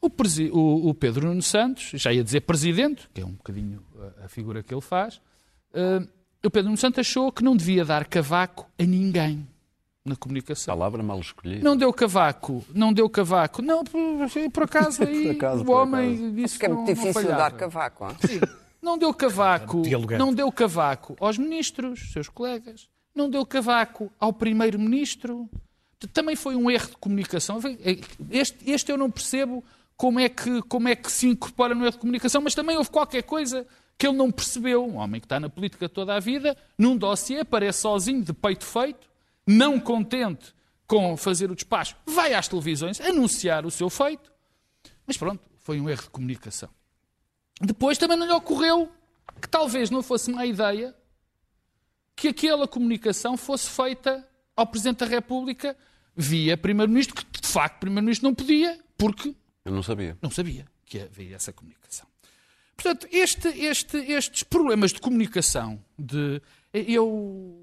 O, 0.00 0.08
o- 0.52 0.88
o 0.90 0.94
Pedro 0.94 1.28
Nuno 1.28 1.42
Santos, 1.42 1.90
já 1.94 2.12
ia 2.12 2.24
dizer 2.24 2.40
presidente, 2.40 3.08
que 3.14 3.20
é 3.20 3.24
um 3.24 3.32
bocadinho 3.32 3.82
a, 4.20 4.24
a 4.24 4.28
figura 4.28 4.62
que 4.62 4.74
ele 4.74 4.80
faz, 4.80 5.20
eh, 5.72 6.00
o 6.44 6.50
Pedro 6.50 6.64
Nuno 6.70 6.76
Santos 6.76 6.98
achou 6.98 7.30
que 7.30 7.44
não 7.44 7.56
devia 7.56 7.84
dar 7.84 8.04
cavaco 8.06 8.68
a 8.78 8.82
ninguém 8.82 9.46
na 10.04 10.16
comunicação. 10.16 10.74
Palavra 10.74 11.00
mal 11.04 11.20
escolhida. 11.20 11.62
Não 11.62 11.76
deu 11.76 11.92
cavaco, 11.92 12.64
não 12.74 12.92
deu 12.92 13.08
cavaco. 13.08 13.62
Não, 13.62 13.84
por, 13.84 14.00
por 14.52 14.62
acaso 14.64 15.02
aí 15.06 15.30
acaso, 15.30 15.62
o 15.62 15.64
por 15.64 15.74
homem 15.76 16.34
disse 16.34 16.58
Que 16.58 16.66
é 16.66 16.68
que 16.68 16.74
muito 16.74 16.88
não, 16.88 16.96
não 16.96 17.02
difícil 17.12 17.28
dar 17.28 17.52
cavaco. 17.52 18.08
Sim. 18.26 18.40
Não 18.82 18.98
deu 18.98 19.14
cavaco, 19.14 19.82
não 20.18 20.34
deu 20.34 20.50
cavaco 20.50 21.16
aos 21.20 21.38
ministros, 21.38 22.10
seus 22.12 22.28
colegas, 22.28 22.88
não 23.14 23.28
deu 23.28 23.44
cavaco 23.44 24.10
ao 24.18 24.32
primeiro-ministro. 24.32 25.48
Também 26.12 26.34
foi 26.34 26.56
um 26.56 26.70
erro 26.70 26.88
de 26.88 26.96
comunicação. 26.96 27.60
Este, 28.30 28.70
este 28.70 28.90
eu 28.90 28.98
não 28.98 29.10
percebo 29.10 29.64
como 29.96 30.18
é, 30.18 30.28
que, 30.28 30.62
como 30.62 30.88
é 30.88 30.96
que 30.96 31.10
se 31.10 31.28
incorpora 31.28 31.74
no 31.74 31.84
erro 31.84 31.92
de 31.92 31.98
comunicação, 31.98 32.40
mas 32.42 32.54
também 32.54 32.76
houve 32.76 32.90
qualquer 32.90 33.22
coisa 33.22 33.66
que 33.96 34.06
ele 34.06 34.16
não 34.16 34.30
percebeu. 34.30 34.84
Um 34.84 34.96
homem 34.96 35.20
que 35.20 35.26
está 35.26 35.38
na 35.38 35.48
política 35.48 35.88
toda 35.88 36.14
a 36.14 36.18
vida, 36.18 36.56
num 36.76 36.96
dossiê, 36.96 37.40
aparece 37.40 37.82
sozinho, 37.82 38.22
de 38.22 38.32
peito 38.32 38.64
feito, 38.64 39.08
não 39.46 39.78
contente 39.78 40.52
com 40.86 41.16
fazer 41.16 41.50
o 41.50 41.54
despacho, 41.54 41.96
vai 42.04 42.34
às 42.34 42.48
televisões 42.48 43.00
anunciar 43.00 43.64
o 43.64 43.70
seu 43.70 43.88
feito. 43.88 44.32
Mas 45.06 45.16
pronto, 45.16 45.42
foi 45.60 45.80
um 45.80 45.88
erro 45.88 46.02
de 46.02 46.10
comunicação. 46.10 46.68
Depois 47.60 47.96
também 47.96 48.16
não 48.16 48.26
lhe 48.26 48.32
ocorreu 48.32 48.90
que 49.40 49.48
talvez 49.48 49.88
não 49.88 50.02
fosse 50.02 50.30
má 50.30 50.44
ideia 50.44 50.94
que 52.16 52.28
aquela 52.28 52.68
comunicação 52.68 53.36
fosse 53.36 53.68
feita 53.68 54.26
ao 54.56 54.66
Presidente 54.66 54.98
da 54.98 55.06
República 55.06 55.76
via 56.16 56.56
Primeiro-Ministro, 56.56 57.14
que 57.16 57.40
de 57.40 57.48
facto 57.48 57.76
o 57.76 57.80
Primeiro-Ministro 57.80 58.28
não 58.28 58.34
podia, 58.34 58.78
porque 58.98 59.34
Eu 59.64 59.72
não 59.72 59.82
sabia. 59.82 60.16
não 60.20 60.30
sabia 60.30 60.66
que 60.84 61.00
havia 61.00 61.36
essa 61.36 61.52
comunicação. 61.52 62.06
Portanto, 62.76 63.06
este- 63.12 63.48
este- 63.48 63.96
estes 63.96 64.42
problemas 64.42 64.92
de 64.92 65.00
comunicação, 65.00 65.82
de, 65.98 66.40
eu 66.72 67.58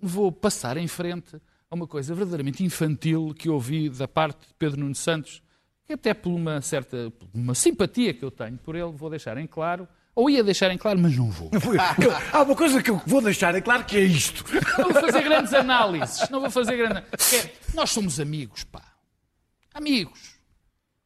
vou 0.00 0.30
passar 0.32 0.76
em 0.76 0.86
frente 0.88 1.36
a 1.70 1.74
uma 1.74 1.86
coisa 1.86 2.14
verdadeiramente 2.14 2.64
infantil 2.64 3.34
que 3.36 3.48
ouvi 3.48 3.88
da 3.90 4.08
parte 4.08 4.46
de 4.48 4.54
Pedro 4.54 4.80
Nuno 4.80 4.94
Santos, 4.94 5.42
que 5.86 5.92
até 5.94 6.14
por 6.14 6.30
uma 6.30 6.60
certa 6.62 7.12
uma 7.34 7.54
simpatia 7.54 8.14
que 8.14 8.24
eu 8.24 8.30
tenho 8.30 8.56
por 8.58 8.74
ele, 8.76 8.92
vou 8.92 9.10
deixar 9.10 9.36
em 9.38 9.46
claro, 9.46 9.86
ou 10.20 10.30
ia 10.30 10.42
deixar 10.44 10.70
em 10.70 10.78
claro, 10.78 10.98
mas 10.98 11.16
não 11.16 11.30
vou. 11.30 11.50
Há 12.32 12.42
uma 12.42 12.54
coisa 12.56 12.82
que 12.82 12.90
eu 12.90 13.00
vou 13.06 13.20
deixar 13.20 13.54
é 13.54 13.60
claro 13.60 13.84
que 13.84 13.96
é 13.96 14.00
isto. 14.00 14.44
Não 14.78 14.90
vou 14.90 15.00
fazer 15.00 15.22
grandes 15.22 15.52
análises. 15.54 16.28
Não 16.30 16.40
vou 16.40 16.50
fazer 16.50 16.76
grandes. 16.76 17.32
É, 17.32 17.50
nós 17.74 17.90
somos 17.90 18.18
amigos, 18.20 18.64
pá. 18.64 18.82
Amigos. 19.74 20.38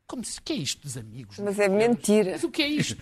Como 0.06 0.22
se, 0.22 0.38
que 0.40 0.52
é 0.52 0.56
isto 0.56 0.82
dos 0.82 0.98
amigos? 0.98 1.38
Mas 1.38 1.58
é 1.58 1.66
mentira. 1.66 2.32
Mas 2.32 2.44
o 2.44 2.50
que 2.50 2.62
é 2.62 2.68
isto? 2.68 2.98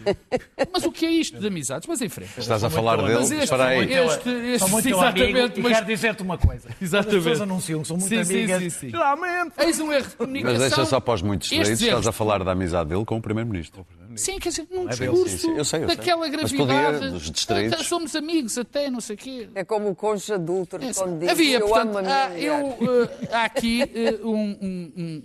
Mas 0.72 0.84
o 0.84 0.92
que 0.92 1.04
é 1.04 1.10
isto 1.10 1.38
de 1.40 1.46
amizades? 1.48 1.86
Mas 1.88 2.00
em 2.00 2.08
frente. 2.08 2.30
Estás 2.38 2.62
a 2.62 2.70
falar 2.70 2.96
dele? 2.96 3.14
Mas 3.14 3.30
este- 3.32 3.42
Espera 3.44 3.64
aí. 3.66 3.92
este- 3.92 4.28
este- 4.30 4.70
muito 4.70 4.88
exatamente, 4.88 5.38
amigo 5.40 5.60
mas- 5.62 5.72
quero 5.72 5.86
dizer-te 5.86 6.22
uma 6.22 6.38
coisa. 6.38 6.68
Exatamente. 6.80 7.16
As 7.18 7.22
pessoas 7.24 7.40
anunciam 7.40 7.82
que 7.82 7.88
são 7.88 7.96
muito 7.96 8.08
Sim, 8.08 8.22
sim, 8.24 8.34
amigas. 8.38 8.62
sim, 8.62 8.70
sim. 8.70 8.90
Geralmente. 8.90 9.52
Eis 9.58 9.80
um 9.80 9.92
erro 9.92 10.08
de 10.08 10.14
comunicação. 10.16 10.58
Mas 10.60 10.68
deixa 10.70 10.84
só 10.86 11.00
para 11.00 11.14
os 11.14 11.22
muitos 11.22 11.48
direitos, 11.48 11.82
estás 11.82 12.06
a 12.06 12.12
falar 12.12 12.44
da 12.44 12.52
amizade 12.52 12.90
dele 12.90 13.04
com 13.04 13.16
o 13.16 13.20
Primeiro-Ministro. 13.20 13.84
Sim, 14.16 14.38
quer 14.38 14.48
dizer, 14.50 14.66
num 14.70 14.86
é 14.86 14.90
discurso 14.90 15.50
eu 15.50 15.64
sei, 15.64 15.82
eu 15.82 15.86
daquela 15.86 16.28
Mas 16.28 16.50
podia, 16.52 16.66
gravidade. 16.66 17.10
dos 17.12 17.30
distraídos. 17.30 17.80
"Ah, 17.80 17.84
Somos 17.84 18.14
amigos 18.16 18.56
até, 18.58 18.90
não 18.90 19.00
sei 19.00 19.16
o 19.16 19.18
quê. 19.18 19.48
É 19.54 19.64
como 19.64 19.88
o 19.90 19.94
cônjuge 19.94 20.32
adúltero 20.34 20.84
É, 20.84 20.92
quando 20.94 21.18
diz 21.20 21.28
Havia, 21.30 21.58
eu 21.58 21.68
portanto, 21.68 21.88
amo 21.88 21.98
a 21.98 22.02
minha 22.02 22.24
há, 22.24 22.28
mulher. 22.28 22.42
eu, 22.44 23.02
eh, 23.02 23.28
há 23.32 23.44
aqui 23.44 23.82
eh, 23.82 24.20
um, 24.24 24.34
um- 24.34 24.92
um- 24.96 25.22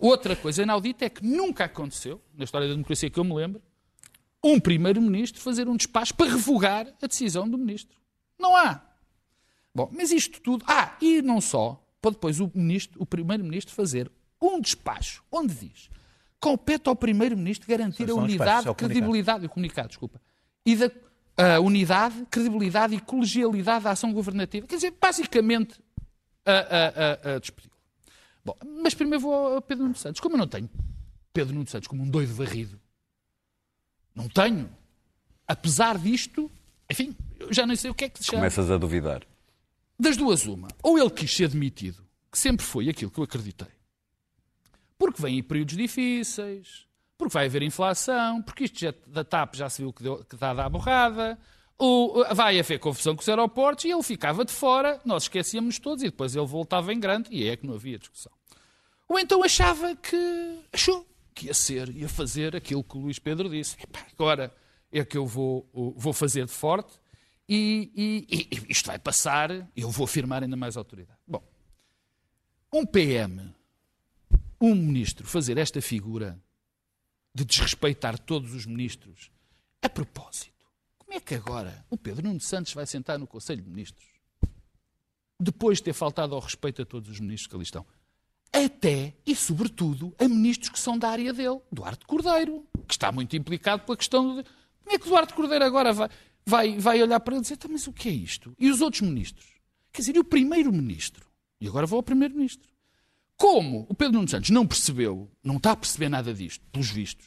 outra 0.00 0.34
coisa 0.36 0.62
inaudita 0.62 1.04
é 1.04 1.08
que 1.10 1.24
nunca 1.24 1.64
aconteceu, 1.64 2.20
na 2.36 2.44
história 2.44 2.66
da 2.68 2.74
democracia 2.74 3.08
que 3.10 3.18
eu 3.18 3.24
me 3.24 3.34
lembro, 3.34 3.60
um 4.42 4.58
primeiro-ministro 4.58 5.40
fazer 5.40 5.68
um 5.68 5.76
despacho 5.76 6.14
para 6.14 6.30
revogar 6.30 6.86
a 7.02 7.06
decisão 7.06 7.48
do 7.48 7.58
ministro. 7.58 7.96
Não 8.38 8.56
há. 8.56 8.80
Bom, 9.74 9.90
mas 9.92 10.10
isto 10.10 10.40
tudo. 10.40 10.64
Ah, 10.66 10.96
e 11.00 11.20
não 11.22 11.40
só, 11.40 11.80
para 12.00 12.10
depois 12.12 12.40
o, 12.40 12.50
ministro, 12.54 13.00
o 13.00 13.06
primeiro-ministro 13.06 13.74
fazer 13.74 14.10
um 14.40 14.60
despacho 14.60 15.22
onde 15.30 15.54
diz 15.54 15.90
compete 16.40 16.88
ao 16.88 16.96
primeiro-ministro 16.96 17.68
garantir 17.68 18.04
a 18.04 18.08
São 18.08 18.18
unidade, 18.24 18.68
é 18.68 18.74
credibilidade, 18.74 19.46
o 19.46 19.48
comunicado, 19.48 19.88
desculpa, 19.88 20.20
e 20.64 20.74
da 20.74 20.90
a 21.36 21.58
unidade, 21.60 22.26
credibilidade 22.30 22.94
e 22.94 23.00
colegialidade 23.00 23.84
da 23.84 23.92
ação 23.92 24.12
governativa. 24.12 24.66
Quer 24.66 24.74
dizer, 24.74 24.94
basicamente, 25.00 25.80
a, 26.44 26.52
a, 26.52 27.32
a, 27.32 27.36
a 27.36 27.38
despedi-lo. 27.38 27.72
Bom, 28.44 28.54
mas 28.82 28.94
primeiro 28.94 29.22
vou 29.22 29.56
a 29.56 29.62
Pedro 29.62 29.84
Nuno 29.84 29.96
Santos. 29.96 30.20
Como 30.20 30.34
eu 30.34 30.38
não 30.38 30.46
tenho 30.46 30.68
Pedro 31.32 31.54
Nuno 31.54 31.66
Santos 31.68 31.88
como 31.88 32.02
um 32.02 32.08
doido 32.10 32.34
varrido, 32.34 32.78
não 34.14 34.28
tenho. 34.28 34.68
Apesar 35.46 35.98
disto, 35.98 36.50
enfim, 36.90 37.16
eu 37.38 37.52
já 37.52 37.66
não 37.66 37.74
sei 37.74 37.90
o 37.90 37.94
que 37.94 38.04
é 38.04 38.08
que 38.08 38.22
chama. 38.22 38.38
Começas 38.38 38.70
a 38.70 38.76
duvidar. 38.76 39.22
Das 39.98 40.16
duas, 40.16 40.46
uma. 40.46 40.68
Ou 40.82 40.98
ele 40.98 41.10
quis 41.10 41.34
ser 41.34 41.48
demitido, 41.48 42.04
que 42.30 42.38
sempre 42.38 42.64
foi 42.64 42.88
aquilo 42.88 43.10
que 43.10 43.18
eu 43.18 43.24
acreditei. 43.24 43.68
Porque 45.00 45.22
vêm 45.22 45.42
períodos 45.42 45.76
difíceis, 45.76 46.86
porque 47.16 47.32
vai 47.32 47.46
haver 47.46 47.62
inflação, 47.62 48.42
porque 48.42 48.64
isto 48.64 48.78
já, 48.78 48.92
da 49.06 49.24
TAP 49.24 49.54
já 49.56 49.68
se 49.70 49.80
viu 49.80 49.92
que, 49.94 50.02
deu, 50.02 50.22
que 50.24 50.34
está 50.34 50.50
a 50.50 50.54
dar 50.54 50.68
borrada, 50.68 51.38
vai 52.34 52.60
haver 52.60 52.78
confusão 52.78 53.16
com 53.16 53.22
os 53.22 53.28
aeroportos 53.28 53.86
e 53.86 53.90
ele 53.90 54.02
ficava 54.02 54.44
de 54.44 54.52
fora, 54.52 55.00
nós 55.02 55.22
esquecíamos 55.22 55.78
todos 55.78 56.02
e 56.02 56.06
depois 56.10 56.36
ele 56.36 56.46
voltava 56.46 56.92
em 56.92 57.00
grande 57.00 57.30
e 57.34 57.48
é 57.48 57.56
que 57.56 57.66
não 57.66 57.74
havia 57.74 57.98
discussão. 57.98 58.30
Ou 59.08 59.18
então 59.18 59.42
achava 59.42 59.96
que. 59.96 60.58
achou 60.70 61.06
que 61.34 61.46
ia 61.46 61.54
ser, 61.54 61.88
ia 61.96 62.08
fazer 62.08 62.54
aquilo 62.54 62.84
que 62.84 62.98
o 62.98 63.00
Luís 63.00 63.18
Pedro 63.18 63.48
disse. 63.48 63.76
Epá, 63.82 64.06
agora 64.12 64.54
é 64.92 65.02
que 65.02 65.16
eu 65.16 65.26
vou, 65.26 65.66
vou 65.96 66.12
fazer 66.12 66.44
de 66.44 66.52
forte 66.52 66.92
e, 67.48 67.90
e- 68.28 68.48
e 68.50 68.72
isto 68.72 68.86
vai 68.86 68.98
passar 68.98 69.50
eu 69.74 69.88
vou 69.90 70.04
afirmar 70.04 70.42
ainda 70.42 70.56
mais 70.56 70.76
autoridade. 70.76 71.18
Bom, 71.26 71.42
um 72.72 72.84
PM, 72.84 73.52
um 74.60 74.74
ministro, 74.74 75.26
fazer 75.26 75.56
esta 75.56 75.80
figura 75.80 76.38
de 77.34 77.44
desrespeitar 77.44 78.18
todos 78.18 78.54
os 78.54 78.66
ministros 78.66 79.30
a 79.82 79.88
propósito. 79.88 80.66
Como 80.98 81.14
é 81.14 81.20
que 81.20 81.34
agora 81.34 81.84
o 81.88 81.96
Pedro 81.96 82.26
Nuno 82.26 82.40
Santos 82.40 82.74
vai 82.74 82.86
sentar 82.86 83.18
no 83.18 83.26
Conselho 83.26 83.62
de 83.62 83.70
Ministros 83.70 84.06
depois 85.42 85.78
de 85.78 85.84
ter 85.84 85.92
faltado 85.94 86.34
ao 86.34 86.40
respeito 86.40 86.82
a 86.82 86.84
todos 86.84 87.08
os 87.08 87.18
ministros 87.20 87.46
que 87.46 87.54
ali 87.54 87.64
estão? 87.64 87.86
Até 88.52 89.14
e 89.24 89.34
sobretudo 89.34 90.14
a 90.18 90.28
ministros 90.28 90.68
que 90.68 90.78
são 90.78 90.98
da 90.98 91.08
área 91.08 91.32
dele, 91.32 91.60
Duarte 91.70 92.04
Cordeiro, 92.04 92.66
que 92.86 92.94
está 92.94 93.10
muito 93.10 93.36
implicado 93.36 93.84
pela 93.84 93.96
questão 93.96 94.36
de 94.36 94.44
como 94.82 94.96
é 94.96 94.98
que 94.98 95.08
Duarte 95.08 95.34
Cordeiro 95.34 95.64
agora 95.64 95.92
vai, 95.92 96.08
vai, 96.44 96.78
vai 96.78 97.02
olhar 97.02 97.20
para 97.20 97.34
ele 97.34 97.40
e 97.40 97.42
dizer, 97.42 97.56
"Tá, 97.56 97.68
mas 97.68 97.86
o 97.86 97.92
que 97.92 98.08
é 98.08 98.12
isto? 98.12 98.54
E 98.58 98.68
os 98.68 98.80
outros 98.80 99.02
ministros? 99.02 99.46
Quer 99.92 100.02
dizer, 100.02 100.16
e 100.16 100.18
o 100.18 100.24
primeiro-ministro? 100.24 101.26
E 101.60 101.68
agora 101.68 101.86
vou 101.86 101.98
ao 101.98 102.02
primeiro-ministro. 102.02 102.69
Como 103.40 103.86
o 103.88 103.94
Pedro 103.94 104.16
Nuno 104.16 104.28
Santos 104.28 104.50
não 104.50 104.66
percebeu, 104.66 105.26
não 105.42 105.56
está 105.56 105.72
a 105.72 105.76
perceber 105.76 106.10
nada 106.10 106.34
disto, 106.34 106.62
pelos 106.70 106.90
vistos, 106.90 107.26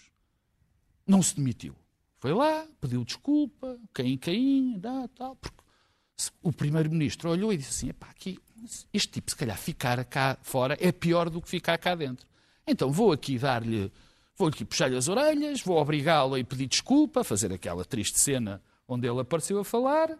não 1.07 1.23
se 1.23 1.35
demitiu. 1.35 1.75
Foi 2.19 2.31
lá, 2.31 2.67
pediu 2.79 3.03
desculpa, 3.03 3.79
Caim, 3.91 4.15
Caim, 4.17 4.77
dá, 4.77 5.09
tal, 5.15 5.35
porque 5.35 5.57
o 6.43 6.53
primeiro-ministro 6.53 7.31
olhou 7.31 7.51
e 7.51 7.57
disse 7.57 7.71
assim, 7.71 7.89
epá, 7.89 8.11
aqui, 8.11 8.37
este 8.93 9.13
tipo 9.13 9.31
se 9.31 9.35
calhar 9.35 9.57
ficar 9.57 10.05
cá 10.05 10.37
fora 10.43 10.77
é 10.79 10.91
pior 10.91 11.31
do 11.31 11.41
que 11.41 11.49
ficar 11.49 11.79
cá 11.79 11.95
dentro. 11.95 12.27
Então 12.67 12.91
vou 12.91 13.11
aqui 13.11 13.39
dar-lhe, 13.39 13.91
vou 14.37 14.49
aqui 14.49 14.63
puxar-lhe 14.63 14.95
as 14.95 15.07
orelhas, 15.07 15.63
vou 15.63 15.77
obrigá-lo 15.77 16.35
a 16.35 16.39
ir 16.39 16.43
pedir 16.43 16.67
desculpa, 16.67 17.23
fazer 17.23 17.51
aquela 17.51 17.83
triste 17.83 18.19
cena 18.19 18.61
onde 18.87 19.07
ele 19.07 19.19
apareceu 19.19 19.57
a 19.57 19.65
falar, 19.65 20.11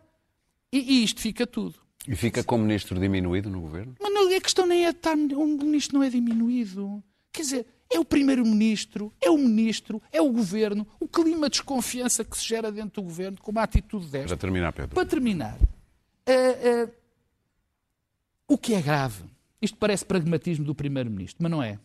e, 0.71 0.79
e 0.79 1.03
isto 1.03 1.21
fica 1.21 1.45
tudo. 1.45 1.82
E 2.07 2.15
fica 2.15 2.43
com 2.43 2.55
o 2.55 2.59
ministro 2.59 2.99
diminuído 2.99 3.49
no 3.49 3.61
governo? 3.61 3.95
Mas 4.01 4.13
não, 4.13 4.35
a 4.35 4.41
questão 4.41 4.65
nem 4.65 4.85
é 4.85 4.91
de 4.91 4.97
estar. 4.97 5.15
O 5.15 5.47
ministro 5.47 5.97
não 5.97 6.03
é 6.03 6.09
diminuído. 6.09 7.01
Quer 7.31 7.41
dizer, 7.41 7.65
é 7.89 7.99
o 7.99 8.05
primeiro-ministro, 8.05 9.13
é 9.21 9.29
o 9.29 9.37
ministro, 9.37 10.01
é 10.11 10.21
o 10.21 10.31
governo, 10.31 10.85
o 10.99 11.07
clima 11.07 11.47
de 11.47 11.57
desconfiança 11.57 12.23
que 12.23 12.37
se 12.37 12.47
gera 12.47 12.71
dentro 12.71 13.01
do 13.01 13.05
governo, 13.07 13.37
com 13.39 13.51
uma 13.51 13.63
atitude 13.63 14.07
desta. 14.07 14.29
Para 14.29 14.37
terminar, 14.37 14.73
Pedro. 14.73 14.95
Para 14.95 15.05
terminar, 15.05 15.57
ah, 16.27 16.31
ah, 16.31 16.89
o 18.47 18.57
que 18.57 18.73
é 18.73 18.81
grave, 18.81 19.23
isto 19.61 19.77
parece 19.77 20.05
pragmatismo 20.05 20.65
do 20.65 20.75
primeiro-ministro, 20.75 21.41
mas 21.41 21.51
não 21.51 21.63
é. 21.63 21.79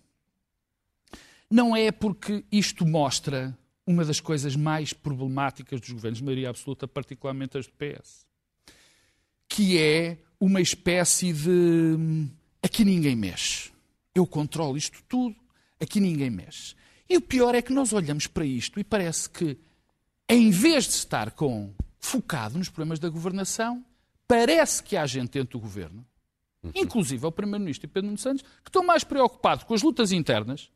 Não 1.51 1.77
é 1.77 1.91
porque 1.91 2.45
isto 2.51 2.87
mostra 2.87 3.57
uma 3.87 4.05
das 4.05 4.21
coisas 4.21 4.55
mais 4.55 4.93
problemáticas 4.93 5.81
dos 5.81 5.91
governos 5.91 6.19
de 6.19 6.25
maioria 6.25 6.51
absoluta, 6.51 6.87
particularmente 6.87 7.57
as 7.57 7.67
do 7.67 7.73
PS, 7.73 8.27
que 9.59 9.77
é 9.77 10.19
uma 10.39 10.61
espécie 10.61 11.33
de 11.33 11.51
hum, 11.51 12.31
aqui 12.63 12.85
ninguém 12.85 13.17
mexe. 13.17 13.73
Eu 14.15 14.25
controlo 14.25 14.77
isto 14.77 15.03
tudo, 15.09 15.35
aqui 15.81 15.99
ninguém 15.99 16.31
mexe. 16.31 16.77
E 17.11 17.17
o 17.17 17.21
pior 17.21 17.57
é 17.57 17.61
que 17.61 17.73
nós 17.73 17.93
olhamos 17.93 18.29
para 18.29 18.45
isto 18.45 18.79
e 18.79 18.85
parece 18.85 19.29
que, 19.29 19.59
em 20.29 20.51
vez 20.51 20.85
de 20.85 20.93
estar 20.93 21.33
com 21.33 21.75
focado 21.99 22.57
nos 22.57 22.69
problemas 22.69 23.01
da 23.01 23.09
governação, 23.09 23.85
parece 24.29 24.81
que 24.81 24.97
há 24.97 25.05
gente 25.07 25.33
dentro 25.33 25.59
do 25.59 25.61
governo, 25.61 26.07
inclusive 26.73 27.27
o 27.27 27.33
Primeiro-Ministro 27.33 27.87
e 27.87 27.91
Pedro 27.91 28.07
Nuno 28.07 28.19
Santos, 28.19 28.45
que 28.63 28.69
estão 28.69 28.85
mais 28.85 29.03
preocupados 29.03 29.65
com 29.65 29.75
as 29.75 29.83
lutas 29.83 30.13
internas, 30.13 30.71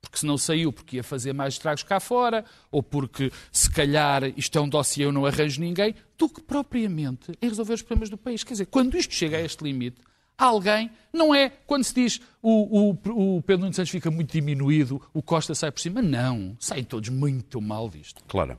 porque 0.00 0.18
se 0.18 0.26
não 0.26 0.38
saiu 0.38 0.72
porque 0.72 0.96
ia 0.96 1.04
fazer 1.04 1.32
mais 1.32 1.54
estragos 1.54 1.82
cá 1.82 2.00
fora, 2.00 2.44
ou 2.70 2.82
porque 2.82 3.32
se 3.52 3.70
calhar 3.70 4.24
isto 4.36 4.56
é 4.58 4.60
um 4.60 4.68
dossiê 4.68 5.04
eu 5.04 5.12
não 5.12 5.26
arranjo 5.26 5.60
ninguém, 5.60 5.94
do 6.16 6.28
que 6.28 6.40
propriamente 6.40 7.32
em 7.40 7.48
resolver 7.48 7.74
os 7.74 7.82
problemas 7.82 8.10
do 8.10 8.16
país. 8.16 8.44
Quer 8.44 8.54
dizer, 8.54 8.66
quando 8.66 8.96
isto 8.96 9.14
chega 9.14 9.36
a 9.36 9.40
este 9.40 9.62
limite, 9.62 10.00
alguém, 10.36 10.90
não 11.12 11.34
é 11.34 11.50
quando 11.66 11.84
se 11.84 11.94
diz 11.94 12.20
o, 12.40 12.90
o, 12.90 13.36
o 13.36 13.42
Pedro 13.42 13.62
Nuno 13.62 13.74
Santos 13.74 13.90
fica 13.90 14.10
muito 14.10 14.32
diminuído, 14.32 15.02
o 15.12 15.22
Costa 15.22 15.54
sai 15.54 15.70
por 15.72 15.80
cima, 15.80 16.00
não, 16.00 16.56
saem 16.60 16.84
todos 16.84 17.08
muito 17.08 17.60
mal 17.60 17.88
disto. 17.88 18.22
Claro. 18.28 18.58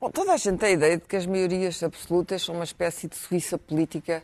Bom, 0.00 0.10
toda 0.10 0.32
a 0.32 0.36
gente 0.36 0.58
tem 0.58 0.70
a 0.70 0.72
ideia 0.72 0.96
de 0.96 1.04
que 1.04 1.14
as 1.14 1.26
maiorias 1.26 1.82
absolutas 1.82 2.42
são 2.42 2.54
uma 2.54 2.64
espécie 2.64 3.06
de 3.06 3.16
Suíça 3.16 3.58
política 3.58 4.22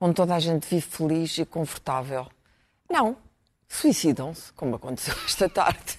onde 0.00 0.14
toda 0.14 0.34
a 0.34 0.38
gente 0.38 0.66
vive 0.68 0.82
feliz 0.82 1.36
e 1.38 1.44
confortável. 1.44 2.26
Não. 2.88 3.16
Suicidam-se, 3.68 4.52
como 4.52 4.76
aconteceu 4.76 5.14
esta 5.26 5.48
tarde. 5.48 5.98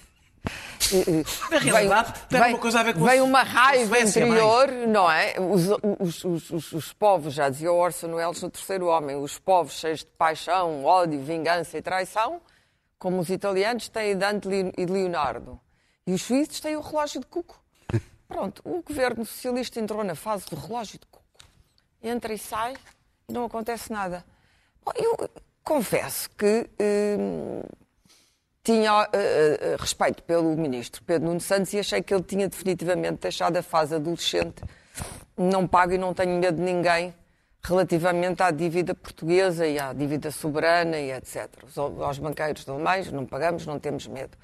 Na 1.50 1.58
realidade, 1.58 2.14
tem 2.28 2.40
vem, 2.40 2.54
uma 2.54 2.58
coisa 2.58 2.80
a 2.80 2.82
ver 2.82 2.94
com 2.94 3.04
vem 3.04 3.20
uma 3.20 3.42
raiva 3.42 3.98
interior, 3.98 4.70
não 4.88 5.10
é? 5.10 5.34
Os, 5.38 5.68
os, 6.00 6.24
os, 6.24 6.50
os, 6.50 6.72
os 6.72 6.92
povos, 6.92 7.34
já 7.34 7.48
dizia 7.48 7.70
o 7.70 7.76
Orson 7.76 8.14
Welles 8.14 8.40
no 8.40 8.50
Terceiro 8.50 8.86
Homem, 8.86 9.16
os 9.16 9.38
povos 9.38 9.74
cheios 9.74 10.00
de 10.00 10.06
paixão, 10.06 10.84
ódio, 10.84 11.20
vingança 11.20 11.76
e 11.76 11.82
traição, 11.82 12.40
como 12.98 13.20
os 13.20 13.28
italianos 13.28 13.88
têm 13.88 14.16
Dante 14.16 14.48
e 14.76 14.86
Leonardo. 14.86 15.60
E 16.06 16.14
os 16.14 16.22
suíços 16.22 16.60
têm 16.60 16.74
o 16.74 16.80
relógio 16.80 17.20
de 17.20 17.26
cuco. 17.26 17.62
Pronto, 18.26 18.62
o 18.64 18.82
governo 18.82 19.26
socialista 19.26 19.78
entrou 19.78 20.02
na 20.02 20.14
fase 20.14 20.46
do 20.46 20.56
relógio 20.56 20.98
de 20.98 21.06
cuco. 21.06 21.24
Entra 22.02 22.32
e 22.32 22.38
sai 22.38 22.74
e 23.28 23.32
não 23.32 23.44
acontece 23.44 23.92
nada. 23.92 24.24
Bom, 24.82 24.92
eu 24.96 25.28
confesso 25.68 26.30
que 26.30 26.66
hum, 27.18 27.62
tinha 28.64 29.06
eh, 29.12 29.58
eh, 29.60 29.76
respeito 29.78 30.22
pelo 30.22 30.56
ministro 30.56 31.02
Pedro 31.04 31.28
Nuno 31.28 31.40
Santos 31.40 31.72
e 31.74 31.78
achei 31.78 32.02
que 32.02 32.12
ele 32.14 32.22
tinha 32.22 32.48
definitivamente 32.48 33.18
deixado 33.20 33.56
a 33.58 33.62
fase 33.62 33.94
adolescente. 33.94 34.62
Não 35.36 35.66
pago 35.66 35.92
e 35.92 35.98
não 35.98 36.14
tenho 36.14 36.38
medo 36.38 36.56
de 36.56 36.62
ninguém 36.62 37.14
relativamente 37.62 38.42
à 38.42 38.50
dívida 38.50 38.94
portuguesa 38.94 39.66
e 39.66 39.78
à 39.78 39.92
dívida 39.92 40.30
soberana 40.30 40.98
e 40.98 41.10
etc. 41.12 41.48
Os- 41.64 41.76
Aos 41.76 42.18
banqueiros 42.18 42.66
alemães 42.66 43.12
não 43.12 43.26
pagamos, 43.26 43.66
não 43.66 43.78
temos 43.78 44.06
medo. 44.06 44.36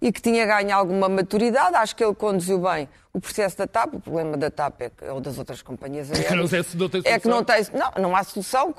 E 0.00 0.12
que 0.12 0.20
tinha 0.20 0.44
ganho 0.46 0.74
alguma 0.74 1.08
maturidade, 1.08 1.74
acho 1.76 1.94
que 1.96 2.04
ele 2.04 2.14
conduziu 2.14 2.58
bem 2.58 2.88
o 3.12 3.20
processo 3.20 3.56
da 3.58 3.66
TAP. 3.66 3.94
O 3.94 4.00
problema 4.00 4.36
da 4.36 4.50
TAP 4.50 4.80
é 4.82 4.90
que, 4.90 5.04
ou 5.06 5.20
das 5.20 5.38
outras 5.38 5.62
companhias 5.62 6.10
que 6.10 6.34
não 6.36 6.48
tem- 6.48 6.64
não 6.78 6.88
tem 6.88 7.02
é 7.12 7.18
que 7.20 7.28
não 7.28 7.44
tem, 7.44 7.66
não, 7.72 8.02
não 8.02 8.16
há 8.16 8.22
solução. 8.24 8.74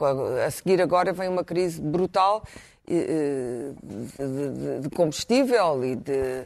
A 0.46 0.52
seguir 0.52 0.82
agora 0.82 1.14
vem 1.14 1.28
uma 1.30 1.44
crise 1.44 1.82
brutal 1.82 2.44
de, 2.88 3.74
de- 4.18 4.80
de 4.82 4.90
combustível 4.96 5.84
e 5.84 5.96
de, 5.96 6.46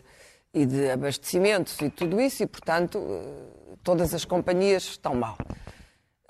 e 0.53 0.65
de 0.65 0.89
abastecimentos 0.91 1.79
e 1.81 1.89
tudo 1.89 2.19
isso, 2.21 2.43
e, 2.43 2.47
portanto, 2.47 2.97
eh, 3.09 3.75
todas 3.83 4.13
as 4.13 4.23
companhias 4.25 4.83
estão 4.83 5.15
mal. 5.15 5.37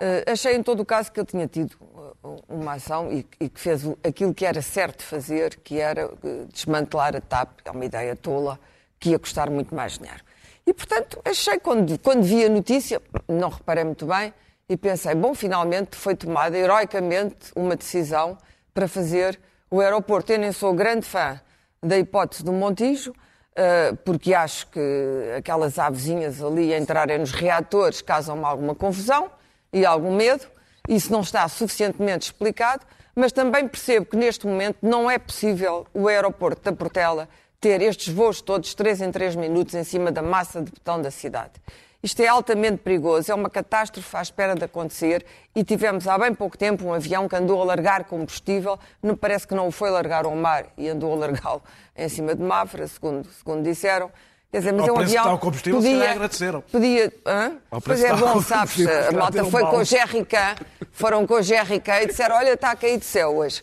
Eh, 0.00 0.24
achei, 0.26 0.54
em 0.56 0.62
todo 0.62 0.80
o 0.80 0.84
caso, 0.84 1.12
que 1.12 1.20
ele 1.20 1.26
tinha 1.26 1.46
tido 1.46 1.76
uma 2.48 2.74
ação 2.74 3.10
e, 3.12 3.26
e 3.40 3.48
que 3.48 3.60
fez 3.60 3.82
aquilo 4.04 4.34
que 4.34 4.44
era 4.44 4.60
certo 4.60 5.02
fazer, 5.02 5.56
que 5.56 5.78
era 5.78 6.02
eh, 6.02 6.44
desmantelar 6.52 7.16
a 7.16 7.20
TAP, 7.20 7.60
é 7.64 7.70
uma 7.70 7.84
ideia 7.84 8.14
tola, 8.14 8.58
que 8.98 9.10
ia 9.10 9.18
custar 9.18 9.48
muito 9.48 9.74
mais 9.74 9.98
dinheiro. 9.98 10.22
E, 10.66 10.74
portanto, 10.74 11.20
achei, 11.24 11.58
quando, 11.58 11.98
quando 11.98 12.22
vi 12.22 12.44
a 12.44 12.48
notícia, 12.48 13.00
não 13.26 13.48
reparei 13.48 13.84
muito 13.84 14.06
bem, 14.06 14.32
e 14.68 14.76
pensei, 14.76 15.14
bom, 15.14 15.34
finalmente 15.34 15.96
foi 15.96 16.14
tomada 16.14 16.56
heroicamente 16.56 17.50
uma 17.56 17.74
decisão 17.74 18.38
para 18.72 18.86
fazer 18.86 19.40
o 19.70 19.80
aeroporto. 19.80 20.32
Eu 20.32 20.38
nem 20.38 20.52
sou 20.52 20.72
grande 20.72 21.06
fã 21.06 21.40
da 21.82 21.98
hipótese 21.98 22.44
do 22.44 22.52
Montijo, 22.52 23.12
eh, 23.56 23.92
porque 24.04 24.32
acho 24.32 24.68
que 24.68 24.80
aquelas 25.36 25.78
avezinhas 25.78 26.40
ali 26.40 26.72
a 26.72 26.78
entrarem 26.78 27.18
nos 27.18 27.32
reatores 27.32 28.00
causam-me 28.00 28.44
alguma 28.44 28.74
confusão 28.74 29.30
e 29.72 29.84
algum 29.84 30.14
medo. 30.14 30.46
Isso 30.90 31.12
não 31.12 31.20
está 31.20 31.46
suficientemente 31.46 32.26
explicado, 32.26 32.84
mas 33.14 33.30
também 33.30 33.68
percebo 33.68 34.06
que 34.06 34.16
neste 34.16 34.44
momento 34.44 34.78
não 34.82 35.08
é 35.08 35.20
possível 35.20 35.86
o 35.94 36.08
aeroporto 36.08 36.62
da 36.64 36.72
Portela 36.72 37.28
ter 37.60 37.80
estes 37.80 38.12
voos 38.12 38.42
todos 38.42 38.74
3 38.74 39.02
em 39.02 39.12
3 39.12 39.36
minutos 39.36 39.72
em 39.76 39.84
cima 39.84 40.10
da 40.10 40.20
massa 40.20 40.60
de 40.60 40.72
betão 40.72 41.00
da 41.00 41.12
cidade. 41.12 41.52
Isto 42.02 42.22
é 42.22 42.26
altamente 42.26 42.78
perigoso, 42.78 43.30
é 43.30 43.34
uma 43.36 43.48
catástrofe 43.48 44.16
à 44.16 44.20
espera 44.20 44.56
de 44.56 44.64
acontecer 44.64 45.24
e 45.54 45.62
tivemos 45.62 46.08
há 46.08 46.18
bem 46.18 46.34
pouco 46.34 46.58
tempo 46.58 46.84
um 46.84 46.92
avião 46.92 47.28
que 47.28 47.36
andou 47.36 47.62
a 47.62 47.64
largar 47.64 48.02
combustível, 48.06 48.76
me 49.00 49.14
parece 49.14 49.46
que 49.46 49.54
não 49.54 49.68
o 49.68 49.70
foi 49.70 49.90
largar 49.90 50.24
ao 50.24 50.34
mar 50.34 50.66
e 50.76 50.88
andou 50.88 51.12
a 51.12 51.16
largá-lo 51.16 51.62
em 51.94 52.08
cima 52.08 52.34
de 52.34 52.42
Mafra, 52.42 52.88
segundo, 52.88 53.28
segundo 53.30 53.62
disseram. 53.62 54.10
Quer 54.50 54.58
dizer, 54.58 54.72
mas 54.72 54.82
Ao 54.82 54.88
é 54.88 54.92
um 54.92 54.94
preço 54.96 55.18
avião. 55.18 55.38
combustível, 55.38 55.80
se 55.80 55.90
calhar 55.92 56.10
agradeceram. 56.10 56.60
Podia. 56.62 57.12
Hã? 57.24 57.52
Ao 57.70 57.80
Pois 57.80 58.02
é 58.02 58.12
bom, 58.14 58.42
sabes? 58.42 58.84
A 58.86 59.12
malta 59.12 59.44
foi 59.44 59.62
mal. 59.62 59.70
com 59.70 59.76
o 59.78 59.84
Jerrycan, 59.84 60.56
foram 60.90 61.24
com 61.26 61.34
o 61.34 61.42
Jerrycan 61.42 62.00
e 62.00 62.06
disseram: 62.08 62.36
olha, 62.36 62.54
está 62.54 62.72
a 62.72 62.76
cair 62.76 62.98
de 62.98 63.04
céu 63.04 63.36
hoje. 63.36 63.62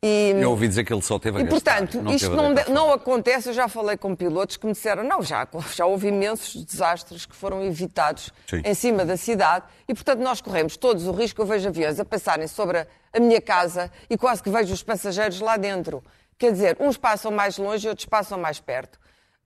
E, 0.00 0.32
Eu 0.38 0.50
ouvi 0.50 0.68
dizer 0.68 0.84
que 0.84 0.92
ele 0.92 1.02
só 1.02 1.18
teve 1.18 1.38
a 1.38 1.40
e 1.40 1.44
gastar, 1.44 1.78
portanto, 1.78 2.00
não 2.00 2.12
isto 2.12 2.30
não, 2.30 2.54
não 2.68 2.92
acontece. 2.92 3.48
Eu 3.48 3.52
já 3.52 3.66
falei 3.66 3.96
com 3.96 4.14
pilotos 4.14 4.56
que 4.56 4.64
me 4.64 4.72
disseram: 4.72 5.02
não, 5.02 5.20
já, 5.22 5.44
já 5.74 5.86
houve 5.86 6.06
imensos 6.06 6.64
desastres 6.64 7.26
que 7.26 7.34
foram 7.34 7.64
evitados 7.64 8.32
Sim. 8.48 8.62
em 8.64 8.74
cima 8.74 9.04
da 9.04 9.16
cidade 9.16 9.64
e, 9.88 9.94
portanto, 9.94 10.20
nós 10.20 10.40
corremos 10.40 10.76
todos 10.76 11.04
o 11.08 11.10
risco. 11.10 11.42
Eu 11.42 11.46
vejo 11.46 11.66
aviões 11.66 11.98
a 11.98 12.04
passarem 12.04 12.46
sobre 12.46 12.78
a, 12.78 12.86
a 13.12 13.18
minha 13.18 13.40
casa 13.40 13.90
e 14.08 14.16
quase 14.16 14.40
que 14.40 14.50
vejo 14.50 14.72
os 14.72 14.84
passageiros 14.84 15.40
lá 15.40 15.56
dentro. 15.56 16.00
Quer 16.38 16.52
dizer, 16.52 16.76
uns 16.78 16.96
passam 16.96 17.32
mais 17.32 17.58
longe 17.58 17.84
e 17.84 17.90
outros 17.90 18.06
passam 18.06 18.38
mais 18.38 18.60
perto. 18.60 19.00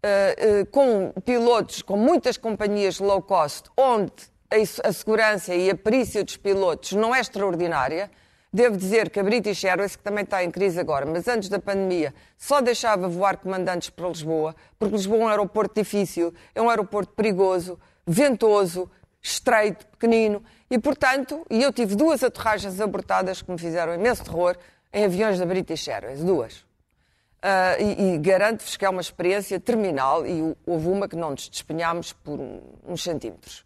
Uh, 0.05 0.63
uh, 0.63 0.67
com 0.67 1.13
pilotos, 1.25 1.81
com 1.81 1.97
muitas 1.97 2.37
companhias 2.37 2.99
low 2.99 3.23
cost, 3.23 3.71
onde 3.77 4.13
a, 4.51 4.89
a 4.89 4.93
segurança 4.93 5.55
e 5.55 5.71
a 5.71 5.77
perícia 5.77 6.25
dos 6.25 6.37
pilotos 6.37 6.93
não 6.93 7.15
é 7.15 7.21
extraordinária. 7.21 8.11
Devo 8.53 8.77
dizer 8.77 9.09
que 9.09 9.19
a 9.19 9.23
British 9.23 9.65
Airways, 9.65 9.97
que 9.97 10.03
também 10.03 10.25
está 10.25 10.45
em 10.45 10.51
crise 10.51 10.79
agora, 10.79 11.07
mas 11.07 11.27
antes 11.27 11.49
da 11.49 11.59
pandemia, 11.59 12.13
só 12.37 12.61
deixava 12.61 13.09
voar 13.09 13.39
comandantes 13.39 13.89
para 13.89 14.09
Lisboa, 14.09 14.55
porque 14.79 14.95
Lisboa 14.95 15.21
é 15.21 15.25
um 15.25 15.29
aeroporto 15.29 15.81
difícil, 15.81 16.35
é 16.55 16.61
um 16.61 16.69
aeroporto 16.69 17.15
perigoso, 17.15 17.79
ventoso, 18.07 18.91
estreito, 19.23 19.87
pequenino, 19.87 20.43
e 20.69 20.79
portanto, 20.79 21.47
e 21.49 21.63
eu 21.63 21.73
tive 21.73 21.95
duas 21.95 22.23
aterragens 22.23 22.81
abortadas 22.81 23.41
que 23.41 23.51
me 23.51 23.57
fizeram 23.57 23.95
imenso 23.95 24.25
terror 24.25 24.57
em 24.93 25.05
aviões 25.05 25.39
da 25.39 25.47
British 25.47 25.89
Airways, 25.89 26.23
duas. 26.23 26.72
Ah, 27.43 27.77
e, 27.79 28.15
e 28.15 28.19
garanto-vos 28.19 28.77
que 28.77 28.85
é 28.85 28.89
uma 28.89 29.01
experiência 29.01 29.59
terminal 29.59 30.25
e 30.25 30.55
houve 30.65 30.87
uma 30.89 31.09
que 31.09 31.17
não 31.17 31.31
nos 31.33 31.49
despenhámos 31.49 32.13
por 32.13 32.39
um- 32.39 32.61
uns 32.87 33.03
centímetros. 33.03 33.65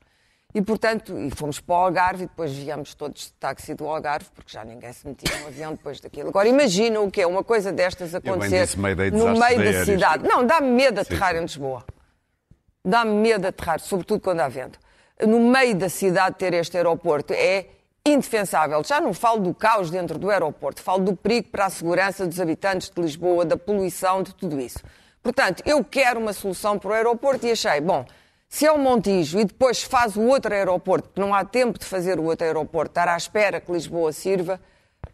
E, 0.54 0.62
portanto, 0.62 1.18
e 1.18 1.30
fomos 1.30 1.60
para 1.60 1.74
o 1.74 1.78
Algarve 1.78 2.24
e 2.24 2.26
depois 2.26 2.50
viemos 2.54 2.94
todos 2.94 3.26
de 3.26 3.32
táxi 3.34 3.74
do 3.74 3.86
Algarve, 3.86 4.30
porque 4.34 4.50
já 4.50 4.64
ninguém 4.64 4.90
se 4.94 5.06
metia 5.06 5.38
no 5.40 5.48
avião 5.48 5.72
depois 5.72 6.00
daquilo. 6.00 6.30
Agora, 6.30 6.48
imagina 6.48 6.98
o 7.00 7.10
que 7.10 7.20
é 7.20 7.26
uma 7.26 7.44
coisa 7.44 7.70
destas 7.70 8.14
acontecer 8.14 8.62
disse 8.64 8.78
Mayday 8.78 9.10
no 9.10 9.18
meio 9.38 9.58
da 9.58 9.84
cidade. 9.84 10.26
Não, 10.26 10.46
dá-me 10.46 10.68
medo 10.70 10.94
de 10.94 11.00
aterrar 11.00 11.36
em 11.36 11.40
Lisboa. 11.42 11.84
Dá-me 12.82 13.12
medo 13.12 13.40
de 13.42 13.46
aterrar, 13.48 13.80
sobretudo 13.80 14.20
quando 14.20 14.40
há 14.40 14.48
vento. 14.48 14.78
No 15.26 15.40
meio 15.40 15.74
da 15.74 15.90
cidade 15.90 16.36
ter 16.36 16.54
este 16.54 16.78
aeroporto 16.78 17.34
é 17.34 17.66
indefensável. 18.06 18.82
Já 18.84 19.00
não 19.00 19.12
falo 19.12 19.40
do 19.40 19.54
caos 19.54 19.90
dentro 19.90 20.18
do 20.18 20.30
aeroporto, 20.30 20.80
falo 20.80 21.02
do 21.04 21.16
perigo 21.16 21.48
para 21.48 21.66
a 21.66 21.70
segurança 21.70 22.26
dos 22.26 22.40
habitantes 22.40 22.90
de 22.90 23.00
Lisboa, 23.00 23.44
da 23.44 23.56
poluição, 23.56 24.22
de 24.22 24.34
tudo 24.34 24.60
isso. 24.60 24.78
Portanto, 25.22 25.62
eu 25.66 25.82
quero 25.84 26.20
uma 26.20 26.32
solução 26.32 26.78
para 26.78 26.90
o 26.90 26.92
aeroporto 26.92 27.46
e 27.46 27.50
achei, 27.50 27.80
bom, 27.80 28.04
se 28.48 28.64
é 28.64 28.70
o 28.70 28.78
Montijo 28.78 29.40
e 29.40 29.44
depois 29.44 29.82
faz 29.82 30.16
o 30.16 30.22
outro 30.22 30.54
aeroporto, 30.54 31.08
porque 31.08 31.20
não 31.20 31.34
há 31.34 31.44
tempo 31.44 31.78
de 31.78 31.84
fazer 31.84 32.18
o 32.20 32.24
outro 32.24 32.46
aeroporto, 32.46 32.92
estar 32.92 33.08
à 33.08 33.16
espera 33.16 33.60
que 33.60 33.72
Lisboa 33.72 34.12
sirva, 34.12 34.60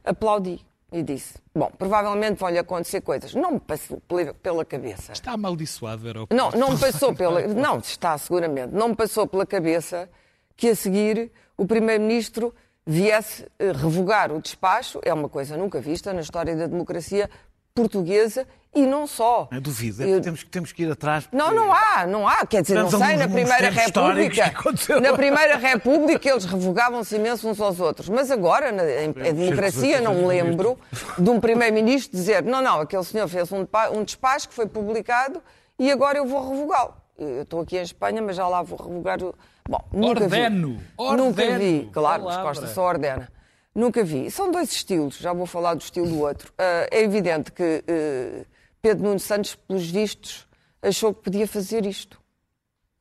aplaudi 0.05 0.61
e 0.93 1.03
disse, 1.03 1.35
bom, 1.55 1.71
provavelmente 1.79 2.39
vão-lhe 2.39 2.59
acontecer 2.59 3.01
coisas. 3.01 3.35
Não 3.35 3.53
me 3.53 3.61
passou 3.61 3.99
pela- 4.07 4.35
pela 4.35 4.65
cabeça. 4.65 5.13
Está 5.13 5.33
amaldiçoado 5.33 6.03
o 6.05 6.07
aeroporto. 6.07 6.37
Não, 6.37 6.51
não 6.51 6.73
me 6.73 6.79
passou 6.79 7.15
pela. 7.17 7.41
Não, 7.49 7.79
está 7.79 8.19
seguramente. 8.19 8.75
Não 8.75 8.89
me 8.91 8.95
passou 8.95 9.27
pela 9.27 9.47
cabeça 9.47 10.11
que 10.55 10.69
a 10.69 10.77
seguir 10.77 11.33
o 11.57 11.67
Primeiro-Ministro 11.67 12.55
viesse 12.87 13.47
eh, 13.59 13.73
revogar 13.73 14.33
o 14.33 14.41
despacho. 14.41 15.01
É 15.05 15.13
uma 15.13 15.29
coisa 15.29 15.57
nunca 15.57 15.81
vista 15.81 16.13
na 16.13 16.21
história 16.21 16.55
da 16.57 16.67
democracia 16.67 17.29
portuguesa 17.75 18.47
e 18.75 18.87
não 18.87 19.07
só. 19.07 19.49
Eu 19.53 19.61
duvido, 19.61 20.03
é 20.03 20.07
Eu- 20.11 20.21
temos, 20.21 20.43
que 20.43 20.51
temos 20.51 20.73
que 20.73 20.83
ir 20.83 20.91
atrás. 20.91 21.29
Não, 21.33 21.55
não 21.55 21.73
há, 21.73 22.07
não 22.07 22.27
há. 22.27 22.45
Quer 22.47 22.63
dizer, 22.63 22.75
não 22.75 22.91
sei, 22.91 23.15
a 23.15 23.17
na 23.17 23.29
Primeira 23.29 23.71
República. 23.71 25.01
Na 25.01 25.13
Primeira 25.13 25.57
República 25.57 26.29
eles 26.31 26.45
revogavam-se 26.45 27.17
imenso 27.17 27.49
uns 27.49 27.61
aos 27.61 27.81
outros. 27.81 28.09
Mas 28.09 28.31
agora, 28.31 28.73
na 28.73 28.85
em, 28.85 29.11
em 29.11 29.35
democracia, 29.35 30.01
não 30.01 30.15
me 30.15 30.27
lembro 30.27 30.79
de 31.19 31.31
um 31.31 31.39
Primeiro-Ministro 31.41 32.17
dizer: 32.17 32.43
não, 32.43 32.63
não, 32.63 32.81
aquele 32.81 33.05
senhor 33.05 33.29
fez 33.29 33.51
um, 33.53 33.67
um 33.95 34.05
despacho 34.05 34.49
que 34.49 34.55
foi 34.55 34.67
publicado 34.67 35.43
e 35.79 35.91
agora 35.91 36.19
eu 36.19 36.27
vou 36.27 36.51
revogá-lo. 36.51 36.95
Eu 37.19 37.43
estou 37.43 37.61
aqui 37.61 37.77
em 37.79 37.83
Espanha, 37.83 38.21
mas 38.23 38.37
já 38.37 38.49
lá 38.49 38.63
vou 38.63 38.79
revogar 38.79 39.23
o. 39.23 39.35
Bom, 39.69 39.81
nunca 39.93 40.25
Ordeno, 40.25 40.69
vi. 40.69 40.85
Nunca 40.99 41.43
ordeno. 41.43 41.59
vi, 41.59 41.91
claro, 41.93 42.23
Palavra. 42.25 42.45
Costa 42.45 42.67
só 42.67 42.83
ordena. 42.83 43.29
Nunca 43.75 44.05
vi. 44.05 44.31
São 44.31 44.51
dois 44.51 44.71
estilos, 44.71 45.17
já 45.17 45.33
vou 45.33 45.47
falar 45.47 45.75
do 45.75 45.81
estilo 45.81 46.07
do 46.07 46.21
outro. 46.21 46.53
Ah, 46.59 46.87
é 46.91 47.03
evidente 47.03 47.53
que 47.53 47.85
eh, 47.87 48.45
Pedro 48.83 49.05
Nuno 49.05 49.21
Santos, 49.21 49.55
pelos 49.55 49.89
vistos, 49.91 50.47
achou 50.83 51.15
que 51.15 51.23
podia 51.23 51.47
fazer 51.47 51.87
isto. 51.87 52.21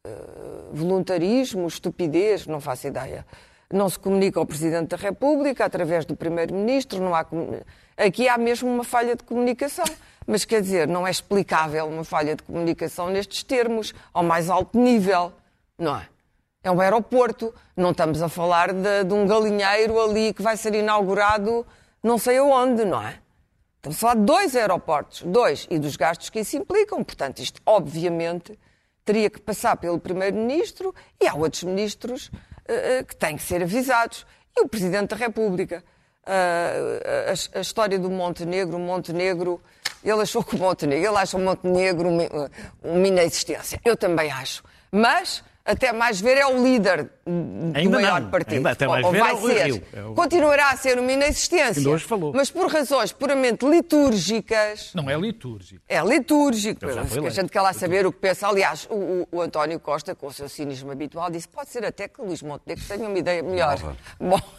Ah, 0.05 0.69
voluntarismo, 0.71 1.67
estupidez, 1.67 2.45
não 2.47 2.61
faço 2.61 2.87
ideia. 2.87 3.25
Não 3.73 3.89
se 3.89 3.97
comunica 3.97 4.39
ao 4.39 4.45
Presidente 4.45 4.89
da 4.89 4.97
República 4.97 5.65
através 5.65 6.05
do 6.05 6.15
Primeiro-Ministro, 6.15 7.01
não 7.01 7.15
há 7.15 7.25
aqui 7.97 8.27
há 8.27 8.37
mesmo 8.37 8.69
uma 8.69 8.83
falha 8.83 9.15
de 9.15 9.23
comunicação. 9.23 9.85
Mas 10.27 10.45
quer 10.45 10.61
dizer, 10.61 10.87
não 10.87 11.07
é 11.07 11.11
explicável 11.11 11.87
uma 11.87 12.03
falha 12.03 12.35
de 12.35 12.43
comunicação 12.43 13.09
nestes 13.09 13.43
termos, 13.43 13.93
ao 14.13 14.23
mais 14.23 14.49
alto 14.49 14.77
nível, 14.77 15.33
não 15.77 15.97
é? 15.97 16.07
É 16.63 16.69
um 16.69 16.79
aeroporto, 16.79 17.53
não 17.75 17.91
estamos 17.91 18.21
a 18.21 18.29
falar 18.29 18.71
de, 18.71 19.03
de 19.03 19.13
um 19.13 19.25
galinheiro 19.25 19.99
ali 19.99 20.33
que 20.33 20.41
vai 20.41 20.55
ser 20.55 20.75
inaugurado 20.75 21.65
não 22.03 22.17
sei 22.17 22.37
aonde, 22.37 22.83
não 22.85 23.01
é? 23.01 23.19
Estamos 23.77 23.97
a 23.97 23.99
falar 23.99 24.15
de 24.15 24.21
dois 24.21 24.55
aeroportos, 24.55 25.21
dois, 25.23 25.67
e 25.69 25.79
dos 25.79 25.95
gastos 25.95 26.29
que 26.29 26.39
isso 26.39 26.57
implicam. 26.57 27.03
Portanto, 27.03 27.39
isto, 27.39 27.61
obviamente, 27.65 28.57
teria 29.03 29.29
que 29.29 29.39
passar 29.39 29.75
pelo 29.77 29.99
Primeiro-Ministro 29.99 30.93
e 31.19 31.27
há 31.27 31.33
outros 31.33 31.63
ministros 31.63 32.31
eh, 32.67 33.03
que 33.03 33.15
têm 33.15 33.37
que 33.37 33.43
ser 33.43 33.63
avisados. 33.63 34.25
E 34.55 34.61
o 34.61 34.67
Presidente 34.67 35.09
da 35.09 35.15
República. 35.15 35.83
Ah, 36.25 36.73
a, 37.53 37.59
a 37.59 37.61
história 37.61 37.97
do 37.97 38.09
Montenegro, 38.09 38.77
Montenegro, 38.77 39.59
ele 40.03 40.21
achou 40.21 40.43
que 40.43 40.55
o 40.55 40.59
Montenegro, 40.59 41.09
ele 41.09 41.17
acha 41.17 41.37
o 41.37 41.39
Montenegro 41.39 42.09
uma 42.83 43.07
inexistência. 43.07 43.79
Eu 43.83 43.97
também 43.97 44.31
acho. 44.31 44.63
Mas, 44.91 45.43
até 45.71 45.91
mais 45.91 46.19
ver, 46.21 46.37
é 46.37 46.45
o 46.45 46.63
líder 46.63 47.03
do 47.25 47.77
Ainda 47.77 47.99
maior 47.99 48.21
não. 48.21 48.29
partido. 48.29 48.55
Ainda 48.57 48.71
até 48.71 48.87
mais 48.87 49.05
Ou- 49.05 49.11
ver 49.11 49.19
vai 49.19 49.31
é 49.31 49.33
o 49.33 49.41
ser. 49.47 49.65
Rio. 49.65 49.83
É 49.93 50.03
o- 50.03 50.13
Continuará 50.13 50.69
a 50.71 50.77
ser 50.77 50.99
uma 50.99 51.11
inexistência. 51.11 51.79
Ainda 51.79 51.89
hoje 51.89 52.05
falou. 52.05 52.31
Mas 52.33 52.49
por 52.51 52.71
razões 52.71 53.11
puramente 53.11 53.65
litúrgicas. 53.65 54.91
Não 54.93 55.09
é 55.09 55.15
litúrgico. 55.17 55.81
É 55.87 56.01
litúrgico. 56.01 56.85
A 57.25 57.29
gente 57.29 57.49
quer 57.49 57.61
lá 57.61 57.73
saber 57.73 58.05
o 58.05 58.11
que 58.11 58.19
pensa. 58.19 58.47
Aliás, 58.47 58.87
o, 58.89 59.27
o- 59.31 59.41
António 59.41 59.79
Costa, 59.79 60.13
com 60.15 60.27
o 60.27 60.33
seu 60.33 60.47
cinismo 60.49 60.91
habitual, 60.91 61.29
disse: 61.29 61.47
pode 61.47 61.69
ser 61.69 61.83
até 61.85 62.07
que 62.07 62.21
o 62.21 62.25
Luís 62.25 62.41
Montenegro 62.41 62.83
tenha 62.87 63.07
uma 63.07 63.17
ideia 63.17 63.41
melhor. 63.43 63.77
Bom. 64.19 64.39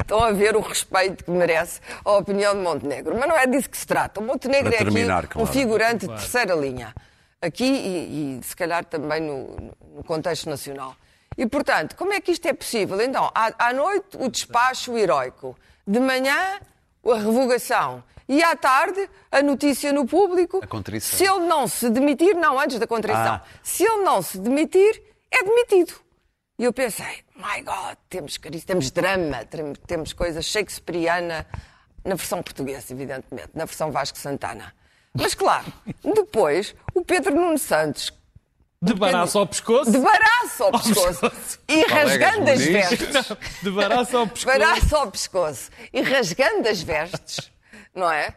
Estão 0.00 0.22
a 0.22 0.30
ver 0.32 0.56
o 0.56 0.60
respeito 0.60 1.24
que 1.24 1.30
merece 1.30 1.80
a 2.04 2.12
opinião 2.12 2.54
de 2.54 2.60
Montenegro. 2.60 3.16
Mas 3.18 3.28
não 3.28 3.36
é 3.36 3.46
disso 3.46 3.68
que 3.70 3.76
se 3.76 3.86
trata. 3.86 4.20
O 4.20 4.24
Montenegro 4.24 4.70
Para 4.70 4.74
é 4.78 4.82
aqui 4.82 4.92
terminar, 4.92 5.24
um 5.24 5.28
claro. 5.28 5.52
figurante 5.52 6.06
de 6.06 6.14
terceira 6.14 6.54
linha. 6.54 6.94
Aqui 7.40 7.64
e, 7.64 8.38
e, 8.38 8.42
se 8.42 8.56
calhar 8.56 8.84
também 8.84 9.20
no, 9.20 9.72
no 9.94 10.04
contexto 10.04 10.48
nacional. 10.48 10.96
E, 11.36 11.46
portanto, 11.46 11.94
como 11.94 12.12
é 12.12 12.20
que 12.20 12.32
isto 12.32 12.46
é 12.46 12.52
possível? 12.52 13.00
Então, 13.00 13.30
à, 13.34 13.68
à 13.68 13.72
noite, 13.72 14.16
o 14.18 14.28
despacho 14.28 14.98
heroico. 14.98 15.56
De 15.86 16.00
manhã, 16.00 16.58
a 17.06 17.14
revogação. 17.16 18.02
E 18.28 18.42
à 18.42 18.56
tarde, 18.56 19.08
a 19.30 19.40
notícia 19.40 19.92
no 19.92 20.04
público. 20.04 20.60
A 20.62 20.66
contrição. 20.66 21.16
Se 21.16 21.24
ele 21.24 21.46
não 21.46 21.68
se 21.68 21.88
demitir, 21.88 22.34
não, 22.34 22.58
antes 22.58 22.78
da 22.78 22.86
contrição. 22.86 23.34
Ah. 23.34 23.44
Se 23.62 23.84
ele 23.84 24.02
não 24.02 24.20
se 24.20 24.38
demitir, 24.38 25.00
é 25.30 25.42
demitido. 25.44 25.94
E 26.58 26.64
eu 26.64 26.72
pensei, 26.72 27.24
my 27.36 27.62
God, 27.62 27.96
temos 28.08 28.36
temos 28.66 28.90
drama, 28.90 29.44
tem- 29.44 29.72
temos 29.86 30.12
coisa 30.12 30.42
shakespeariana 30.42 31.46
na 32.04 32.16
versão 32.16 32.42
portuguesa, 32.42 32.92
evidentemente, 32.92 33.50
na 33.54 33.64
versão 33.64 33.92
Vasco 33.92 34.18
Santana. 34.18 34.74
Mas 35.14 35.34
claro, 35.34 35.66
depois 36.02 36.74
o 36.94 37.04
Pedro 37.04 37.34
Nuno 37.34 37.58
Santos 37.58 38.12
De 38.80 38.94
baraço 38.94 39.38
ao 39.38 39.46
pescoço. 39.46 39.90
de 39.90 39.98
baraço 39.98 40.62
ao 40.64 40.72
pescoço 40.72 41.30
e 41.68 41.82
rasgando 41.84 42.50
as 42.50 42.60
vestes. 42.62 43.32
De 43.62 43.70
baraço 43.70 44.16
ao 44.16 44.26
pescoço. 44.26 44.58
Baraço 44.58 44.96
ao 44.96 45.10
pescoço 45.10 45.70
e 45.92 46.00
rasgando 46.02 46.68
as 46.68 46.82
vestes, 46.82 47.50
não 47.94 48.10
é? 48.10 48.34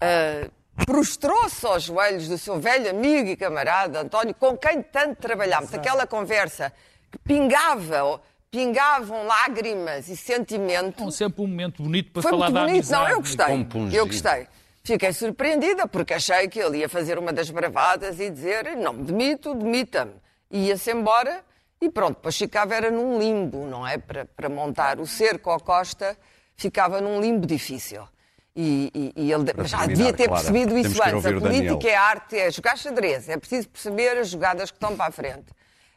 Ah, 0.00 0.48
Prostrou-se 0.86 1.64
aos 1.64 1.84
joelhos 1.84 2.26
do 2.26 2.36
seu 2.36 2.58
velho 2.58 2.90
amigo 2.90 3.28
e 3.28 3.36
camarada 3.36 4.00
António, 4.00 4.34
com 4.34 4.56
quem 4.58 4.82
tanto 4.82 5.22
trabalhámos. 5.22 5.72
Aquela 5.72 6.04
conversa 6.04 6.72
que 7.12 7.18
pingava, 7.18 8.20
pingavam 8.50 9.24
lágrimas 9.24 10.08
e 10.08 10.16
sentimento. 10.16 10.96
Com 11.04 11.12
sempre 11.12 11.42
um 11.42 11.46
momento 11.46 11.80
bonito 11.80 12.10
para 12.10 12.22
Foi 12.22 12.30
falar 12.32 12.46
muito 12.46 12.54
da 12.54 12.60
bonito. 12.62 12.74
amizade. 12.74 13.02
Não, 13.04 13.10
eu 13.10 13.20
gostei. 13.20 13.98
Eu 14.00 14.06
gostei. 14.06 14.48
Fiquei 14.86 15.14
surpreendida 15.14 15.88
porque 15.88 16.12
achei 16.12 16.46
que 16.46 16.60
ele 16.60 16.78
ia 16.78 16.88
fazer 16.90 17.18
uma 17.18 17.32
das 17.32 17.48
bravadas 17.48 18.20
e 18.20 18.28
dizer 18.28 18.76
não 18.76 18.92
me 18.92 19.02
demito, 19.04 19.54
demita-me. 19.54 20.12
Ia-se 20.50 20.90
embora 20.92 21.42
e 21.80 21.88
pronto, 21.90 22.16
depois 22.16 22.36
ficava 22.36 22.74
era 22.74 22.90
num 22.90 23.18
limbo, 23.18 23.64
não 23.66 23.86
é? 23.86 23.96
Para, 23.96 24.26
para 24.26 24.48
montar 24.50 25.00
o 25.00 25.06
cerco 25.06 25.48
ao 25.48 25.58
Costa, 25.58 26.14
ficava 26.54 27.00
num 27.00 27.18
limbo 27.18 27.46
difícil. 27.46 28.06
E, 28.54 28.90
e- 29.16 29.22
e 29.24 29.32
ele 29.32 29.52
Para 29.54 29.64
já 29.64 29.78
terminar, 29.78 29.96
devia 29.96 30.12
ter 30.12 30.28
percebido 30.28 30.76
isso 30.78 31.02
antes. 31.02 31.26
A 31.26 31.32
política 31.40 31.88
é 31.88 31.96
arte, 31.96 32.38
é 32.38 32.50
jogar 32.50 32.76
xadrez, 32.76 33.28
é 33.28 33.36
preciso 33.38 33.68
perceber 33.70 34.18
as 34.18 34.28
jogadas 34.28 34.70
que 34.70 34.76
estão 34.76 34.94
para 34.94 35.06
a 35.06 35.10
frente. 35.10 35.46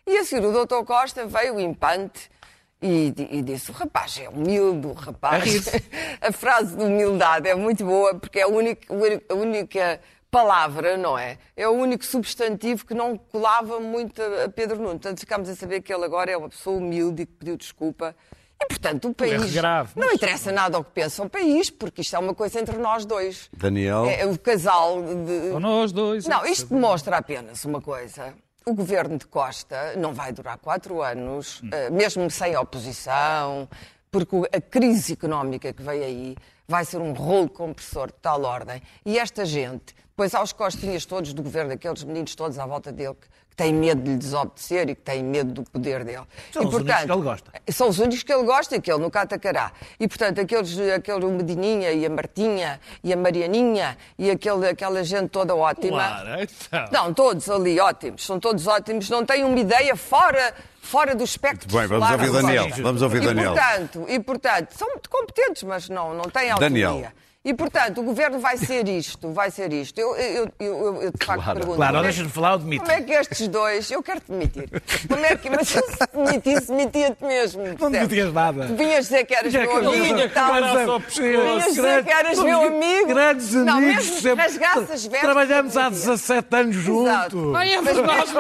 E 0.07 0.17
assim 0.17 0.37
o 0.39 0.51
doutor 0.53 0.85
Costa 0.85 1.27
veio 1.27 1.59
impante 1.59 2.31
e, 2.81 3.13
e 3.31 3.41
disse: 3.41 3.71
o 3.71 3.73
rapaz 3.73 4.19
é 4.19 4.29
humilde, 4.29 4.87
o 4.87 4.93
rapaz. 4.93 5.67
a 6.21 6.31
frase 6.31 6.75
de 6.75 6.83
humildade 6.83 7.47
é 7.47 7.55
muito 7.55 7.83
boa 7.85 8.15
porque 8.15 8.39
é 8.39 8.43
a 8.43 8.47
única, 8.47 8.93
a 9.29 9.33
única 9.33 9.99
palavra, 10.29 10.97
não 10.97 11.17
é? 11.17 11.37
É 11.55 11.67
o 11.67 11.71
único 11.71 12.05
substantivo 12.05 12.85
que 12.85 12.93
não 12.93 13.17
colava 13.17 13.79
muito 13.79 14.21
a 14.21 14.45
a 14.45 14.49
Pedro 14.49 14.77
Nuno. 14.77 14.91
Portanto, 14.91 15.19
ficámos 15.19 15.49
a 15.49 15.55
saber 15.55 15.81
que 15.81 15.93
ele 15.93 16.05
agora 16.05 16.29
é 16.31 16.37
uma 16.37 16.49
pessoa 16.49 16.77
humilde 16.77 17.23
e 17.23 17.25
que 17.25 17.33
pediu 17.33 17.57
desculpa. 17.57 18.15
E, 18.59 18.65
portanto, 18.67 19.07
o 19.09 19.13
país. 19.13 19.33
erro 19.33 19.49
grave, 19.51 19.91
Não 19.95 20.07
mas- 20.07 20.15
interessa 20.15 20.51
nada 20.51 20.77
ao 20.77 20.83
que 20.83 20.91
pensa 20.91 21.23
o 21.23 21.29
país, 21.29 21.69
porque 21.69 22.01
isto 22.01 22.15
é 22.15 22.19
uma 22.19 22.33
coisa 22.33 22.59
entre 22.59 22.77
nós 22.77 23.05
dois. 23.05 23.49
Daniel. 23.55 24.05
É 24.05 24.25
o 24.25 24.37
casal 24.37 25.01
de. 25.01 25.51
Ou 25.53 25.59
nós 25.59 25.91
dois. 25.91 26.25
Não, 26.27 26.45
isto 26.45 26.67
demonstra 26.73 27.17
apenas 27.17 27.63
uma 27.65 27.79
coisa. 27.81 28.33
O 28.67 28.73
governo 28.73 29.17
de 29.17 29.25
Costa 29.25 29.95
não 29.95 30.13
vai 30.13 30.33
durar 30.33 30.57
quatro 30.57 31.01
anos, 31.01 31.61
eh, 31.71 31.89
mesmo 31.89 32.29
sem 32.29 32.53
oposição, 32.57 33.65
porque 34.11 34.35
a 34.51 34.59
crise 34.59 35.13
económica 35.13 35.71
que 35.71 35.81
veio 35.81 36.03
aí 36.03 36.35
vai 36.67 36.83
ser 36.83 36.97
um 36.97 37.13
rolo 37.13 37.49
compressor 37.49 38.07
de 38.07 38.17
tal 38.21 38.43
ordem. 38.43 38.81
E 39.05 39.17
esta 39.17 39.45
gente, 39.45 39.95
depois 40.09 40.35
há 40.35 40.43
os 40.43 40.51
costinhas 40.51 41.05
todos 41.05 41.33
do 41.33 41.41
governo, 41.41 41.71
aqueles 41.71 42.03
meninos 42.03 42.35
todos 42.35 42.59
à 42.59 42.65
volta 42.65 42.91
dele, 42.91 43.15
têm 43.57 43.73
medo 43.73 44.03
de 44.03 44.11
lhe 44.11 44.17
desobedecer 44.17 44.87
e 44.87 44.95
que 44.95 45.01
têm 45.01 45.23
medo 45.23 45.51
do 45.51 45.63
poder 45.63 46.05
dele. 46.05 46.21
São 46.53 46.61
e, 46.61 46.67
os 46.67 46.73
únicos 46.75 47.03
que 47.03 47.11
ele 47.11 47.21
gosta. 47.21 47.51
São 47.71 47.89
os 47.89 47.99
únicos 47.99 48.23
que 48.23 48.31
ele 48.31 48.43
gosta 48.43 48.75
e 48.75 48.81
que 48.81 48.91
ele 48.91 49.01
nunca 49.01 49.21
atacará. 49.21 49.71
E, 49.99 50.07
portanto, 50.07 50.39
aqueles, 50.39 50.77
aquele 50.95 51.25
o 51.25 51.31
Medininha 51.31 51.91
e 51.91 52.05
a 52.05 52.09
Martinha 52.09 52.79
e 53.03 53.11
a 53.11 53.17
Marianinha 53.17 53.97
e 54.17 54.29
aquele, 54.29 54.69
aquela 54.69 55.03
gente 55.03 55.29
toda 55.29 55.55
ótima. 55.55 55.97
Claro, 55.97 56.29
então. 56.41 56.89
Não, 56.91 57.13
todos 57.13 57.49
ali 57.49 57.79
ótimos, 57.79 58.23
são 58.23 58.39
todos 58.39 58.67
ótimos, 58.67 59.09
não 59.09 59.25
têm 59.25 59.43
uma 59.43 59.59
ideia 59.59 59.95
fora, 59.95 60.53
fora 60.79 61.15
do 61.15 61.23
espectro. 61.23 61.67
Muito 61.71 61.89
bem, 61.89 61.99
vamos 61.99 62.11
ouvir 62.11 62.31
da 62.31 62.41
Daniel. 62.41 62.67
Vamos 62.83 63.01
ouvir 63.01 63.23
e, 63.23 63.25
Daniel. 63.25 63.53
Portanto, 63.53 64.05
e, 64.07 64.19
portanto, 64.19 64.71
são 64.73 64.87
muito 64.89 65.09
competentes, 65.09 65.63
mas 65.63 65.89
não, 65.89 66.13
não 66.13 66.25
têm 66.25 66.51
autonomia. 66.51 66.87
Daniel. 66.87 67.11
E, 67.49 67.53
portanto, 67.53 68.01
o 68.01 68.03
governo 68.03 68.39
vai 68.39 68.57
ser 68.57 68.85
isto, 68.89 69.31
vai 69.31 69.49
ser 69.49 69.71
isto. 69.71 69.97
Eu, 69.97 70.17
eu, 70.17 70.43
eu, 70.43 70.51
eu, 70.59 71.01
eu 71.03 71.11
de 71.17 71.25
facto 71.25 71.41
Claro. 71.43 71.59
pergunto. 71.59 71.77
Claro, 71.77 71.97
é- 71.99 72.01
deixa-me 72.03 72.29
falar, 72.29 72.51
eu 72.51 72.57
demito. 72.57 72.83
Como 72.83 72.91
é 72.97 73.01
que 73.01 73.13
estes 73.13 73.47
dois, 73.47 73.89
eu 73.89 74.03
quero-te 74.03 74.29
demitir. 74.29 74.69
Como 75.07 75.25
é 75.25 75.33
que, 75.37 75.49
mas 75.49 75.69
se 75.71 75.79
demitisse, 76.13 76.67
demitia-te 76.67 77.23
mesmo. 77.23 77.63
Não 77.79 77.89
demitias 77.89 78.33
nada. 78.33 78.65
Vinhas 78.67 79.05
dizer 79.05 79.25
que 79.25 79.33
eras 79.33 79.53
Já 79.53 79.61
meu 79.61 79.77
amigo 79.77 80.19
e. 80.19 81.07
Vinhas 81.21 81.65
dizer 81.73 82.03
que 82.03 82.11
eras 82.11 82.39
meu 82.39 82.61
amigo. 82.67 83.07
Grandes 83.07 83.53
Não, 83.53 83.77
amigos. 83.77 83.95
mesmo 83.95 84.15
que 84.17 84.21
sempre- 84.21 84.43
rasgasse 84.43 84.91
as 84.91 85.05
vestes, 85.05 85.21
Trabalhamos 85.21 85.77
há 85.77 85.83
eu 85.85 85.89
demitia. 85.91 86.11
17 86.11 86.55
anos 86.57 86.75
juntos. 86.75 87.55
Ai, 87.55 87.73
é 87.75 87.81
mais, 87.81 88.33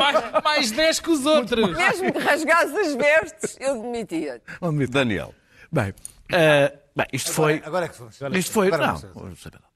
mais 0.43 0.71
10 0.71 0.99
que 0.99 1.09
os 1.11 1.25
outros. 1.25 1.77
Mesmo 1.77 2.11
que 2.11 2.19
rasgasse 2.19 2.77
as 2.77 2.93
vestes, 2.93 3.57
eu 3.61 3.81
demitia-te. 3.81 4.41
Não 4.61 4.71
demito. 4.71 4.91
Daniel. 4.91 5.33
Bem, 5.71 5.93
eh, 6.31 6.73
bem, 6.95 7.05
isto 7.13 7.31
foi. 7.31 7.61
Agora 7.65 7.85
é 7.85 7.89
que 7.89 7.97
vamos. 7.97 8.19
Isto 8.35 8.51
foi. 8.51 8.67
Agora 8.67 8.87
Não, 8.87 8.97
saber 8.97 9.59
nada. 9.59 9.67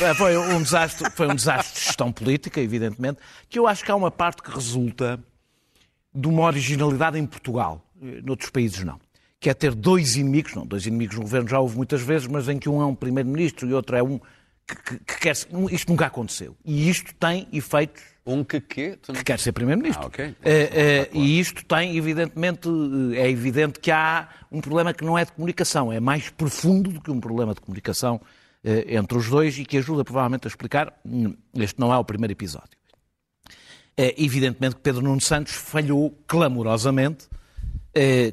Eh, 0.00 0.14
Foi 0.14 0.36
um, 0.36 0.62
desastre, 0.62 1.08
foi 1.10 1.28
um 1.28 1.34
desastre 1.34 1.78
de 1.78 1.86
gestão 1.86 2.12
política, 2.12 2.60
evidentemente, 2.60 3.20
que 3.48 3.58
eu 3.58 3.66
acho 3.66 3.84
que 3.84 3.90
há 3.90 3.94
uma 3.96 4.10
parte 4.10 4.42
que 4.42 4.50
resulta 4.50 5.18
de 6.14 6.26
uma 6.26 6.42
originalidade 6.42 7.16
em 7.18 7.24
Portugal, 7.26 7.84
eh, 8.02 8.20
noutros 8.22 8.50
países 8.50 8.82
não. 8.84 9.00
Que 9.40 9.48
é 9.50 9.54
ter 9.54 9.72
dois 9.74 10.16
inimigos, 10.16 10.54
não, 10.54 10.66
dois 10.66 10.84
inimigos 10.84 11.14
no 11.16 11.22
governo 11.22 11.48
já 11.48 11.60
houve 11.60 11.76
muitas 11.76 12.00
vezes, 12.02 12.26
mas 12.26 12.48
em 12.48 12.58
que 12.58 12.68
um 12.68 12.82
é 12.82 12.86
um 12.86 12.94
primeiro-ministro 12.94 13.68
e 13.68 13.72
outro 13.72 13.96
é 13.96 14.02
um 14.02 14.18
que, 14.66 14.74
que- 14.84 14.98
que 14.98 15.18
quer. 15.20 15.36
Isto 15.70 15.88
nunca 15.90 16.06
aconteceu. 16.06 16.56
E 16.64 16.90
isto 16.90 17.14
tem 17.14 17.46
efeitos 17.52 18.02
Um 18.30 18.44
que 18.44 18.60
quê? 18.60 18.98
Não- 19.08 19.14
que 19.14 19.24
quer 19.24 19.38
ser 19.38 19.52
Primeiro-Ministro. 19.52 20.04
Ah, 20.04 20.08
ok. 20.08 20.24
Eh, 20.24 20.34
eh, 20.44 21.10
E 21.12 21.40
isto 21.40 21.64
tem, 21.64 21.96
evidentemente, 21.96 22.68
eh, 23.14 23.22
é 23.22 23.30
evidente 23.30 23.80
que 23.80 23.90
há 23.90 24.28
um 24.52 24.60
problema 24.60 24.92
que 24.92 25.04
não 25.04 25.16
é 25.16 25.24
de 25.24 25.32
comunicação, 25.32 25.90
é 25.92 25.98
mais 25.98 26.28
profundo 26.28 26.92
do 26.92 27.00
que 27.00 27.10
um 27.10 27.20
problema 27.20 27.54
de 27.54 27.60
comunicação 27.60 28.20
entre 28.62 29.16
os 29.16 29.28
dois 29.30 29.56
e 29.58 29.64
que 29.64 29.78
ajuda 29.78 30.04
provavelmente 30.04 30.46
a 30.46 30.48
explicar. 30.48 30.92
hum, 31.06 31.34
Este 31.54 31.80
não 31.80 31.92
é 31.92 31.96
o 31.96 32.04
primeiro 32.04 32.32
episódio. 32.32 32.76
Evidentemente 33.96 34.76
que 34.76 34.82
Pedro 34.82 35.02
Nuno 35.02 35.20
Santos 35.20 35.52
falhou 35.54 36.10
clamorosamente 36.26 37.26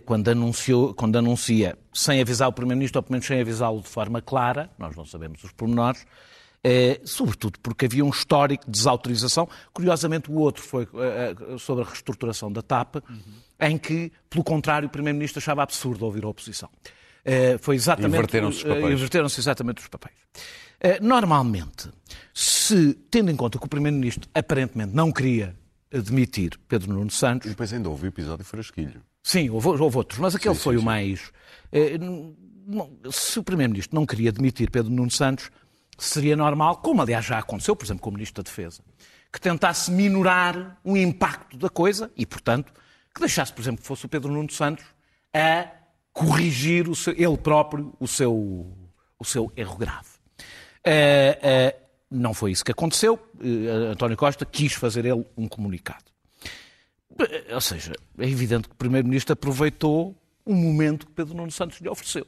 quando, 0.05 0.27
anunciou, 0.29 0.93
quando 0.93 1.15
anuncia, 1.17 1.77
sem 1.93 2.21
avisar 2.21 2.47
o 2.49 2.53
Primeiro-Ministro, 2.53 2.99
ou 2.99 3.03
pelo 3.03 3.13
menos 3.13 3.25
sem 3.25 3.39
avisá-lo 3.41 3.81
de 3.81 3.87
forma 3.87 4.21
clara, 4.21 4.69
nós 4.77 4.95
não 4.95 5.05
sabemos 5.05 5.43
os 5.43 5.51
pormenores, 5.51 6.05
sobretudo 7.03 7.59
porque 7.61 7.85
havia 7.85 8.03
um 8.03 8.09
histórico 8.09 8.65
de 8.65 8.71
desautorização. 8.71 9.47
Curiosamente, 9.73 10.31
o 10.31 10.35
outro 10.35 10.63
foi 10.63 10.87
eh, 10.95 11.35
eh, 11.53 11.57
sobre 11.57 11.83
a 11.83 11.87
reestruturação 11.87 12.51
da 12.51 12.61
TAP, 12.61 12.95
em 13.59 13.77
que, 13.77 14.11
pelo 14.29 14.43
contrário, 14.43 14.87
o 14.87 14.91
Primeiro-Ministro 14.91 15.39
achava 15.39 15.63
absurdo 15.63 16.03
ouvir 16.05 16.23
a 16.23 16.27
oposição. 16.27 16.69
Eh, 17.23 17.57
foi 17.59 17.75
exatamente. 17.75 18.13
Inverteram-se 18.15 18.57
os 18.57 18.63
papéis. 18.63 18.85
eh, 18.85 18.93
Inverteram-se 18.93 19.39
exatamente 19.39 19.81
os 19.81 19.87
papéis. 19.87 20.15
Eh, 20.79 20.99
Normalmente, 21.01 21.89
se, 22.33 22.93
tendo 23.09 23.31
em 23.31 23.35
conta 23.35 23.57
que 23.57 23.65
o 23.65 23.69
Primeiro-Ministro 23.69 24.29
aparentemente 24.33 24.93
não 24.93 25.11
queria 25.11 25.55
demitir 25.91 26.59
Pedro 26.67 26.91
Nuno 26.93 27.07
E 27.07 27.11
Santos, 27.11 27.49
depois 27.49 27.71
ainda 27.71 27.89
houve 27.89 28.05
o 28.05 28.09
episódio 28.09 28.43
Frasquilho. 28.43 29.01
Sim, 29.23 29.49
houve, 29.49 29.67
houve 29.69 29.97
outros, 29.97 30.19
mas 30.19 30.35
aquele 30.35 30.53
Sim, 30.55 30.61
foi 30.61 30.75
sim, 30.75 30.81
o 30.81 30.85
mais. 30.85 31.31
eh, 31.71 31.97
se 33.11 33.39
o 33.39 33.43
Primeiro-Ministro 33.43 33.95
não 33.95 34.05
queria 34.05 34.31
demitir 34.31 34.69
Pedro 34.69 34.91
Nuno 34.91 35.11
Santos, 35.11 35.49
seria 35.97 36.35
normal, 36.35 36.77
como 36.77 37.01
aliás 37.01 37.25
já 37.25 37.39
aconteceu, 37.39 37.75
por 37.75 37.85
exemplo, 37.85 38.01
com 38.03 38.09
o 38.09 38.13
Ministro 38.13 38.43
da 38.43 38.47
Defesa, 38.49 38.81
que 39.31 39.39
tentasse 39.39 39.91
minorar 39.91 40.79
o 40.83 40.95
impacto 40.95 41.57
da 41.57 41.69
coisa 41.69 42.11
e, 42.15 42.25
portanto, 42.25 42.73
que 43.13 43.19
deixasse, 43.21 43.53
por 43.53 43.61
exemplo, 43.61 43.81
que 43.81 43.87
fosse 43.87 44.05
o 44.05 44.09
Pedro 44.09 44.31
Nuno 44.31 44.51
Santos 44.51 44.85
a 45.33 45.67
corrigir 46.13 46.93
seu- 46.95 47.13
ele 47.13 47.37
próprio 47.37 47.93
o 47.99 48.07
seu, 48.07 48.33
o 49.19 49.25
seu 49.25 49.51
erro 49.55 49.75
grave. 49.77 50.07
Eh, 50.83 51.39
eh, 51.41 51.75
não 52.11 52.33
foi 52.33 52.51
isso 52.51 52.63
que 52.63 52.71
aconteceu. 52.71 53.19
Eh, 53.41 53.91
António 53.91 54.15
Costa 54.15 54.45
quis 54.45 54.73
fazer 54.73 55.05
ele 55.05 55.25
um 55.35 55.47
comunicado. 55.47 56.05
Ou 57.53 57.61
seja, 57.61 57.93
é 58.19 58.25
evidente 58.29 58.67
que 58.67 58.73
o 58.73 58.77
Primeiro-Ministro 58.77 59.33
aproveitou 59.33 60.15
o 60.45 60.53
momento 60.53 61.05
que 61.07 61.13
Pedro 61.13 61.33
Nuno 61.33 61.51
Santos 61.51 61.79
lhe 61.79 61.87
ofereceu. 61.89 62.27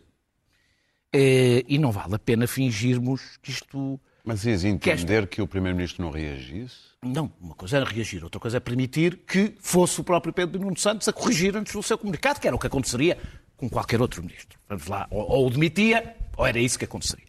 Eh, 1.20 1.64
E 1.68 1.78
não 1.80 1.92
vale 1.92 2.14
a 2.16 2.20
pena 2.20 2.46
fingirmos 2.48 3.38
que 3.42 3.50
isto. 3.52 4.00
Mas 4.24 4.46
ias 4.46 4.64
entender 4.64 5.26
que 5.28 5.42
o 5.42 5.48
Primeiro-Ministro 5.48 6.04
não 6.04 6.12
reagisse? 6.12 6.76
Não, 7.02 7.32
uma 7.40 7.56
coisa 7.56 7.78
era 7.78 7.86
reagir, 7.86 8.24
outra 8.24 8.40
coisa 8.40 8.58
é 8.58 8.60
permitir 8.60 9.22
que 9.26 9.54
fosse 9.60 10.02
o 10.02 10.04
próprio 10.04 10.34
Pedro 10.34 10.60
Nuno 10.60 10.78
Santos 10.78 11.08
a 11.08 11.14
corrigir 11.14 11.56
antes 11.56 11.74
do 11.74 11.82
seu 11.82 11.98
comunicado, 11.98 12.40
que 12.40 12.48
era 12.48 12.56
o 12.56 12.60
que 12.60 12.68
aconteceria 12.68 13.18
com 13.56 13.70
qualquer 13.70 14.02
outro 14.02 14.22
ministro. 14.22 14.60
Vamos 14.68 14.88
lá, 14.88 15.08
ou, 15.10 15.22
ou 15.30 15.48
o 15.48 15.50
demitia, 15.50 16.16
ou 16.36 16.46
era 16.46 16.60
isso 16.60 16.78
que 16.78 16.86
aconteceria. 16.86 17.27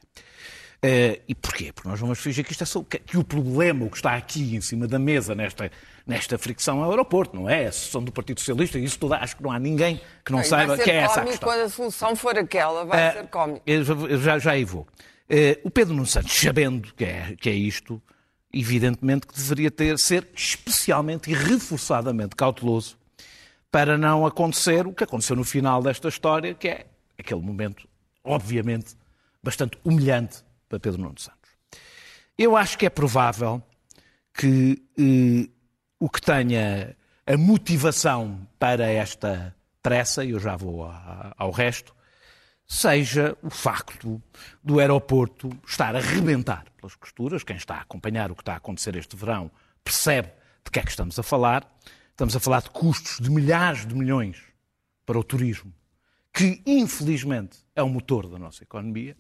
Eh, 0.80 1.22
e 1.26 1.34
porquê? 1.34 1.72
Porque 1.72 1.88
nós 1.88 1.98
vamos 1.98 2.20
fingir 2.20 2.44
que, 2.44 2.52
isto 2.52 2.62
é 2.62 2.66
só, 2.66 2.82
que, 2.84 3.00
que 3.00 3.16
o 3.18 3.24
problema, 3.24 3.84
o 3.84 3.90
que 3.90 3.96
está 3.96 4.14
aqui 4.14 4.54
em 4.54 4.60
cima 4.60 4.86
da 4.86 4.96
mesa, 4.98 5.34
nesta, 5.34 5.70
nesta 6.06 6.38
fricção, 6.38 6.82
é 6.84 6.86
o 6.86 6.90
aeroporto, 6.90 7.34
não 7.34 7.48
é? 7.50 7.66
A 7.66 7.72
sessão 7.72 8.02
do 8.02 8.12
Partido 8.12 8.38
Socialista, 8.38 8.78
e 8.78 8.84
isso 8.84 8.96
toda, 8.98 9.16
acho 9.16 9.36
que 9.36 9.42
não 9.42 9.50
há 9.50 9.58
ninguém 9.58 10.00
que 10.24 10.30
não 10.30 10.44
saiba 10.44 10.78
que 10.78 10.88
é 10.88 10.96
essa 10.98 11.14
a 11.14 11.14
cómico 11.16 11.30
questão. 11.32 11.48
quando 11.48 11.60
a 11.62 11.68
solução 11.68 12.14
for 12.14 12.38
aquela, 12.38 12.84
vai 12.84 13.00
Eh, 13.08 13.12
ser 13.12 13.26
cómico. 13.26 13.62
eu 13.66 14.20
já- 14.20 14.38
já, 14.38 14.52
aí 14.52 14.64
vou. 14.64 14.86
Eh, 15.28 15.58
o 15.64 15.70
Pedro 15.70 15.94
Nuno 15.94 16.06
Santos, 16.06 16.32
sabendo 16.38 16.94
que 16.94 17.04
é, 17.04 17.34
que 17.36 17.50
é 17.50 17.54
isto, 17.54 18.00
evidentemente 18.54 19.26
que 19.26 19.34
deveria 19.36 19.72
ter, 19.72 19.98
ser 19.98 20.28
especialmente 20.34 21.28
e 21.28 21.34
reforçadamente 21.34 22.36
cauteloso 22.36 22.96
para 23.70 23.98
não 23.98 24.24
acontecer 24.24 24.86
o 24.86 24.92
que 24.92 25.02
aconteceu 25.02 25.34
no 25.34 25.44
final 25.44 25.82
desta 25.82 26.08
história, 26.08 26.54
que 26.54 26.68
é 26.68 26.86
aquele 27.18 27.40
momento, 27.42 27.86
obviamente, 28.22 28.94
bastante 29.42 29.76
humilhante 29.84 30.46
para 30.68 30.78
Pedro 30.80 31.00
Nuno 31.02 31.18
Santos. 31.18 31.50
Eu 32.36 32.56
acho 32.56 32.76
que 32.78 32.86
é 32.86 32.90
provável 32.90 33.62
que 34.34 34.82
eh, 34.98 35.50
o 35.98 36.08
que 36.08 36.20
tenha 36.20 36.96
a 37.26 37.36
motivação 37.36 38.46
para 38.58 38.86
esta 38.86 39.54
pressa, 39.82 40.24
e 40.24 40.30
eu 40.30 40.38
já 40.40 40.56
vou 40.56 40.84
a- 40.84 41.34
ao 41.36 41.50
resto, 41.50 41.94
seja 42.66 43.36
o 43.42 43.50
facto 43.50 44.22
do 44.62 44.78
aeroporto 44.78 45.50
estar 45.66 45.96
a 45.96 46.00
rebentar 46.00 46.66
pelas 46.76 46.94
costuras. 46.94 47.42
Quem 47.42 47.56
está 47.56 47.76
a 47.76 47.80
acompanhar 47.80 48.30
o 48.30 48.34
que 48.34 48.42
está 48.42 48.54
a 48.54 48.56
acontecer 48.58 48.94
este 48.96 49.16
verão 49.16 49.50
percebe 49.82 50.28
de 50.64 50.70
que 50.70 50.78
é 50.78 50.82
que 50.82 50.90
estamos 50.90 51.18
a 51.18 51.22
falar. 51.22 51.66
Estamos 52.10 52.36
a 52.36 52.40
falar 52.40 52.62
de 52.62 52.70
custos 52.70 53.18
de 53.20 53.30
milhares 53.30 53.86
de 53.86 53.94
milhões 53.94 54.38
para 55.06 55.18
o 55.18 55.24
turismo, 55.24 55.72
que 56.32 56.60
infelizmente 56.66 57.58
é 57.74 57.82
o 57.82 57.88
motor 57.88 58.28
da 58.28 58.38
nossa 58.38 58.62
economia, 58.64 59.16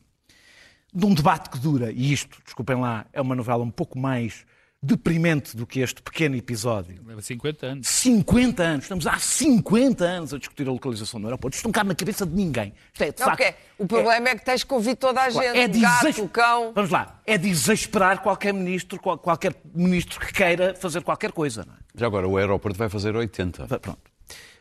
de 0.92 1.04
um 1.06 1.12
debate 1.14 1.50
que 1.50 1.58
dura, 1.58 1.92
e 1.92 2.12
isto, 2.12 2.38
desculpem 2.44 2.76
lá, 2.80 3.06
é 3.12 3.20
uma 3.20 3.34
novela 3.34 3.62
um 3.62 3.70
pouco 3.70 3.98
mais 3.98 4.44
deprimente 4.80 5.56
do 5.56 5.66
que 5.66 5.80
este 5.80 6.00
pequeno 6.00 6.36
episódio. 6.36 7.02
Leva 7.04 7.20
50 7.20 7.66
anos. 7.66 7.88
50 7.88 8.62
anos, 8.62 8.84
estamos 8.84 9.06
há 9.08 9.18
50 9.18 10.04
anos 10.04 10.32
a 10.32 10.38
discutir 10.38 10.68
a 10.68 10.70
localização 10.70 11.20
do 11.20 11.26
aeroporto. 11.26 11.56
Isto 11.56 11.64
não 11.64 11.72
cabe 11.72 11.88
na 11.88 11.96
cabeça 11.96 12.24
de 12.24 12.32
ninguém. 12.32 12.72
Isto 12.92 13.02
é, 13.02 13.10
de 13.10 13.18
Não, 13.18 13.26
facto, 13.26 13.38
porque 13.38 13.54
o 13.76 13.86
problema 13.88 14.28
é, 14.28 14.36
que 14.36 14.44
tens 14.44 14.62
que 14.62 14.72
ouvir 14.72 14.94
toda 14.94 15.20
a 15.20 15.30
gente. 15.30 15.44
é 15.46 15.64
o 15.64 15.68
de 15.68 15.80
gato, 15.80 16.28
cão. 16.28 16.72
Vamos 16.74 16.90
lá, 16.90 17.20
é 17.26 17.36
de 17.36 17.48
exasperar 17.48 18.22
qualquer 18.22 18.54
ministro, 18.54 19.00
qual- 19.00 19.18
qualquer 19.18 19.52
ministro 19.74 20.20
que 20.20 20.32
queira 20.32 20.74
fazer 20.76 21.02
qualquer 21.02 21.32
coisa. 21.32 21.64
Não 21.66 21.74
é? 21.74 21.76
Já 21.96 22.06
agora, 22.06 22.28
o 22.28 22.36
aeroporto 22.36 22.78
vai 22.78 22.88
fazer 22.88 23.16
80. 23.16 23.66
Pronto. 23.80 23.98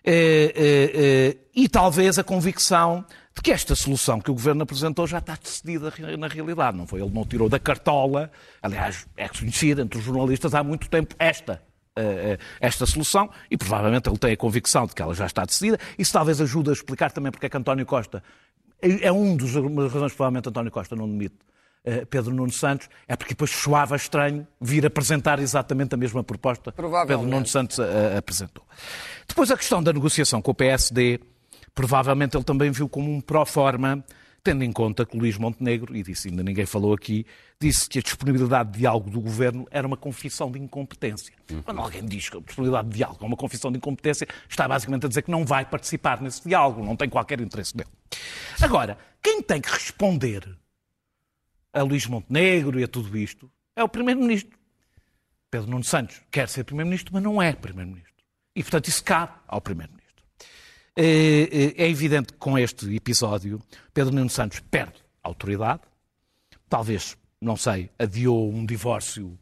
Eh, 0.04 0.54
eh, 0.56 0.92
eh, 0.96 1.38
e 1.54 1.68
talvez 1.70 2.18
a 2.18 2.24
convicção 2.24 3.06
de 3.38 3.42
que 3.44 3.52
esta 3.52 3.76
solução 3.76 4.20
que 4.20 4.32
o 4.32 4.34
Governo 4.34 4.64
apresentou 4.64 5.06
já 5.06 5.20
está 5.20 5.36
decidida 5.36 5.94
na 6.18 6.28
realidade. 6.28 6.76
Não 6.76 6.88
foi? 6.88 7.00
Ele 7.02 7.12
não 7.14 7.24
tirou 7.24 7.48
da 7.48 7.60
cartola. 7.60 8.32
Aliás, 8.64 9.06
é 9.16 9.30
conhecida 9.30 9.84
entre 9.84 10.00
os 10.00 10.04
jornalistas 10.04 10.56
há 10.56 10.64
muito 10.64 10.90
tempo 10.90 11.16
esta. 11.20 11.62
eh, 11.96 12.02
eh, 12.34 12.38
esta 12.60 12.86
solução 12.88 13.30
e 13.50 13.56
provavelmente 13.56 14.10
ele 14.10 14.18
tem 14.18 14.32
a 14.34 14.38
convicção 14.38 14.88
de 14.88 14.96
que 14.96 15.02
ela 15.04 15.14
já 15.14 15.28
está 15.28 15.46
decidida. 15.46 15.80
Isso 16.00 16.12
talvez 16.14 16.42
ajude 16.42 16.72
a 16.72 16.74
explicar 16.74 17.12
também 17.12 17.32
porque 17.32 17.46
é 17.46 17.50
que 17.50 17.58
António 17.58 17.86
Costa 17.86 18.24
é 18.82 19.06
é 19.08 19.12
um 19.12 19.36
dos 19.36 19.56
uma 19.56 19.84
das 19.84 19.94
razões 19.94 20.12
que 20.12 20.18
provavelmente 20.18 20.50
António 20.50 20.72
Costa 20.72 20.96
não 20.96 21.08
demite 21.08 21.36
eh, 21.86 22.06
Pedro 22.06 22.34
Nuno 22.34 22.52
Santos, 22.52 22.90
é 23.08 23.16
porque 23.16 23.34
depois 23.34 23.52
soava 23.52 23.96
estranho 23.96 24.48
vir 24.60 24.84
apresentar 24.84 25.40
exatamente 25.40 25.94
a 25.94 25.98
mesma 25.98 26.24
proposta 26.24 26.72
que. 26.72 26.82
Pedro 27.08 27.28
Nuno 27.28 27.46
Santos 27.48 27.80
apresentou. 28.18 28.64
Depois 29.28 29.52
a 29.52 29.58
questão 29.58 29.82
da 29.82 29.94
negociação 29.94 30.42
com 30.42 30.52
o 30.52 30.56
PSD, 30.56 31.20
provavelmente 31.78 32.36
ele 32.36 32.44
também 32.44 32.72
viu 32.72 32.90
como 32.90 33.14
um 33.14 33.22
pró-forma, 33.22 34.04
tendo 34.44 34.64
em 34.64 34.72
conta 34.72 35.06
que 35.06 35.16
o 35.16 35.20
Luís 35.20 35.38
Montenegro, 35.38 35.96
e 35.96 36.02
disse 36.02 36.28
ainda 36.28 36.42
ninguém 36.42 36.66
falou 36.66 36.92
aqui, 36.92 37.24
disse 37.62 37.88
que 37.88 38.00
a 38.00 38.02
disponibilidade 38.02 38.72
de 38.72 38.80
diálogo 38.80 39.12
do 39.12 39.22
governo 39.22 39.68
era 39.70 39.86
uma 39.86 39.96
confissão 39.96 40.50
de 40.50 40.58
incompetência. 40.58 41.32
Quando 41.64 41.80
alguém 41.80 42.04
diz 42.04 42.30
que 42.30 42.38
a 42.38 42.40
disponibilidade 42.40 42.90
de 42.90 42.98
diálogo 42.98 43.24
é 43.24 43.28
uma 43.28 43.38
confissão 43.38 43.72
de 43.72 43.78
incompetência, 43.78 44.28
está 44.50 44.68
basicamente 44.68 45.06
a 45.06 45.08
dizer 45.08 45.22
que 45.22 45.30
não 45.30 45.46
vai 45.46 45.66
participar 45.66 46.20
nesse 46.20 46.50
diálogo, 46.50 46.84
não 46.84 46.96
tem 46.96 47.08
qualquer 47.08 47.40
interesse 47.40 47.78
dele. 47.78 47.92
Agora, 48.60 48.98
quem 49.22 49.44
tem 49.44 49.62
que 49.62 49.70
responder 49.70 50.58
a 51.72 51.84
Luís 51.84 52.08
Montenegro 52.08 52.80
e 52.80 52.84
a 52.84 52.88
tudo 52.88 53.16
isto 53.16 53.52
é 53.76 53.84
o 53.84 53.90
Primeiro-Ministro. 53.90 54.58
Pedro 55.52 55.70
Nuno 55.70 55.84
Santos 55.84 56.24
quer 56.32 56.50
ser 56.50 56.64
Primeiro-Ministro, 56.64 57.14
mas 57.14 57.22
não 57.22 57.40
é 57.40 57.54
Primeiro-Ministro. 57.54 58.26
E, 58.56 58.64
portanto, 58.64 58.88
isso 58.88 59.04
cabe 59.04 59.34
ao 59.48 59.62
Primeiro-Ministro. 59.62 59.97
É, 61.00 61.76
é- 61.78 61.84
é 61.86 61.90
evidente 61.90 62.34
que 62.34 62.40
com 62.40 62.58
este 62.58 62.94
episódio, 62.96 63.62
Pedro 63.94 64.14
Nuno 64.16 64.30
Santos 64.30 64.60
perde 64.60 64.96
autoridade. 65.22 65.82
Talvez, 66.68 67.16
não 67.40 67.56
sei, 67.56 67.90
adiou 68.00 68.52
um 68.52 68.66
divórcio 68.66 69.38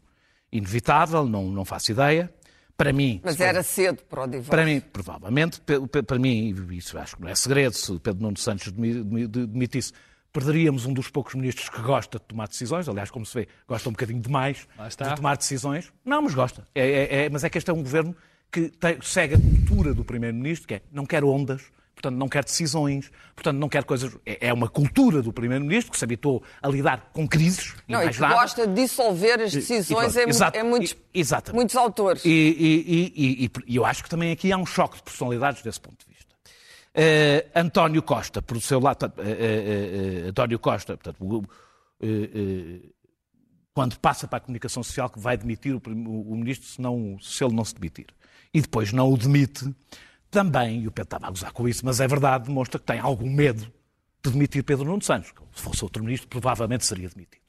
inevitável, 0.52 1.24
não, 1.26 1.50
não 1.50 1.64
faço 1.64 1.92
ideia. 1.92 2.32
Para 2.76 2.92
mim, 2.92 3.22
Mas 3.24 3.40
era 3.40 3.62
cedo 3.62 4.02
para 4.04 4.24
o 4.24 4.26
divórcio. 4.26 4.50
para 4.50 4.64
mim, 4.66 4.80
provavelmente, 4.80 5.62
para 6.06 6.18
mim, 6.18 6.54
e 6.70 6.76
isso 6.76 6.98
acho 6.98 7.16
que 7.16 7.22
não 7.22 7.28
é 7.30 7.34
segredo, 7.34 7.72
se 7.72 7.98
Pedro 7.98 8.22
Nuno 8.22 8.36
Santos 8.36 8.70
demi- 8.70 9.02
demi- 9.02 9.26
de- 9.26 9.46
demitisse, 9.46 9.92
perderíamos 10.30 10.84
um 10.84 10.92
dos 10.92 11.08
poucos 11.08 11.34
ministros 11.34 11.70
que 11.70 11.80
gosta 11.80 12.18
de 12.18 12.24
tomar 12.26 12.46
decisões. 12.48 12.86
Aliás, 12.86 13.10
como 13.10 13.24
se 13.24 13.32
vê, 13.32 13.48
gosta 13.66 13.88
um 13.88 13.92
bocadinho 13.92 14.20
demais 14.20 14.68
de 14.90 15.16
tomar 15.16 15.38
decisões. 15.38 15.90
Não, 16.04 16.20
mas 16.20 16.34
gosta. 16.34 16.64
É, 16.74 16.86
é- 16.86 17.24
é- 17.24 17.30
mas 17.30 17.44
é 17.44 17.48
que 17.48 17.56
este 17.56 17.70
é 17.70 17.72
um 17.72 17.82
governo 17.82 18.14
que 18.56 18.68
tem- 18.78 18.98
segue 19.02 19.34
a 19.34 19.38
cultura 19.38 19.92
do 19.92 20.02
Primeiro-Ministro, 20.04 20.66
que 20.68 20.74
é 20.74 20.82
não 20.90 21.04
quer 21.04 21.22
ondas, 21.22 21.62
portanto 21.94 22.16
não 22.16 22.26
quer 22.28 22.42
decisões, 22.44 23.10
portanto 23.34 23.58
não 23.58 23.68
quer 23.68 23.84
coisas. 23.84 24.16
É, 24.24 24.48
é 24.48 24.52
uma 24.52 24.68
cultura 24.68 25.20
do 25.20 25.30
Primeiro-Ministro 25.32 25.92
que 25.92 25.98
se 25.98 26.04
habituou 26.04 26.42
a 26.62 26.68
lidar 26.68 27.10
com 27.12 27.28
crises 27.28 27.74
e 27.86 27.92
Não, 27.92 28.02
e 28.02 28.10
que 28.10 28.18
nada. 28.20 28.34
gosta 28.34 28.66
de 28.66 28.74
dissolver 28.74 29.40
as 29.42 29.52
E- 29.52 29.56
e 29.56 29.60
decisões 29.60 30.12
pronto, 30.14 30.56
em, 30.56 30.60
em 30.60 30.62
muitos, 30.64 30.96
e- 31.14 31.52
muitos 31.52 31.76
autores. 31.76 32.24
E, 32.24 32.28
e- 32.30 33.12
e- 33.14 33.44
e- 33.46 33.50
e 33.66 33.76
eu 33.76 33.84
acho 33.84 34.02
que 34.02 34.08
também 34.10 34.32
aqui 34.32 34.50
há 34.50 34.56
um 34.56 34.64
choque 34.66 34.96
de 34.96 35.02
personalidades 35.02 35.62
desse 35.62 35.80
ponto 35.80 35.98
de 36.06 36.14
vista. 36.14 36.34
Eh, 36.94 37.46
António 37.54 38.02
Costa, 38.02 38.40
por 38.40 38.58
seu 38.62 38.80
lado, 38.80 39.12
eh, 39.18 40.22
eh, 40.24 40.28
António 40.30 40.58
Costa, 40.58 40.96
portanto, 40.96 41.44
quando 43.74 43.98
passa 43.98 44.26
para 44.26 44.38
a 44.38 44.40
comunicação 44.40 44.82
social, 44.82 45.10
que 45.10 45.18
vai 45.18 45.36
demitir 45.36 45.74
o- 45.74 45.80
o 45.86 46.34
ministro 46.36 46.66
se, 46.66 46.80
não, 46.80 47.18
se 47.20 47.44
ele 47.44 47.54
não 47.54 47.64
se 47.64 47.74
demitir. 47.74 48.06
E 48.52 48.60
depois 48.60 48.92
não 48.92 49.12
o 49.12 49.16
demite, 49.16 49.68
também, 50.30 50.82
e 50.82 50.88
o 50.88 50.92
Pedro 50.92 51.06
estava 51.06 51.26
a 51.26 51.30
gozar 51.30 51.52
com 51.52 51.68
isso, 51.68 51.84
mas 51.84 52.00
é 52.00 52.06
verdade, 52.06 52.46
demonstra 52.46 52.78
que 52.78 52.84
tem 52.84 52.98
algum 52.98 53.30
medo 53.30 53.72
de 54.22 54.30
demitir 54.30 54.62
Pedro 54.64 54.84
Nuno 54.84 55.02
Santos. 55.02 55.32
Se 55.54 55.62
fosse 55.62 55.82
outro 55.84 56.02
ministro, 56.02 56.28
provavelmente 56.28 56.84
seria 56.84 57.08
demitido. 57.08 57.40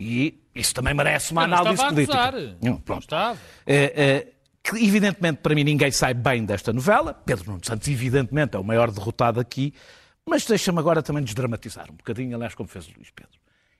E 0.00 0.40
isso 0.54 0.74
também 0.74 0.94
merece 0.94 1.32
uma 1.32 1.42
análise 1.42 1.84
política. 1.84 2.32
Não, 2.62 2.82
Não 2.86 2.98
estava. 2.98 3.38
É, 3.66 3.76
é, 3.76 4.32
evidentemente, 4.76 5.40
para 5.40 5.54
mim, 5.54 5.64
ninguém 5.64 5.90
sai 5.90 6.14
bem 6.14 6.44
desta 6.44 6.72
novela. 6.72 7.12
Pedro 7.14 7.50
Nuno 7.50 7.64
Santos, 7.64 7.88
evidentemente, 7.88 8.56
é 8.56 8.58
o 8.58 8.64
maior 8.64 8.90
derrotado 8.90 9.40
aqui. 9.40 9.74
Mas 10.24 10.44
deixa-me 10.44 10.78
agora 10.78 11.02
também 11.02 11.22
desdramatizar 11.22 11.90
um 11.90 11.96
bocadinho, 11.96 12.36
aliás, 12.36 12.54
como 12.54 12.68
fez 12.68 12.86
o 12.86 12.92
Luís 12.96 13.10
Pedro. 13.10 13.38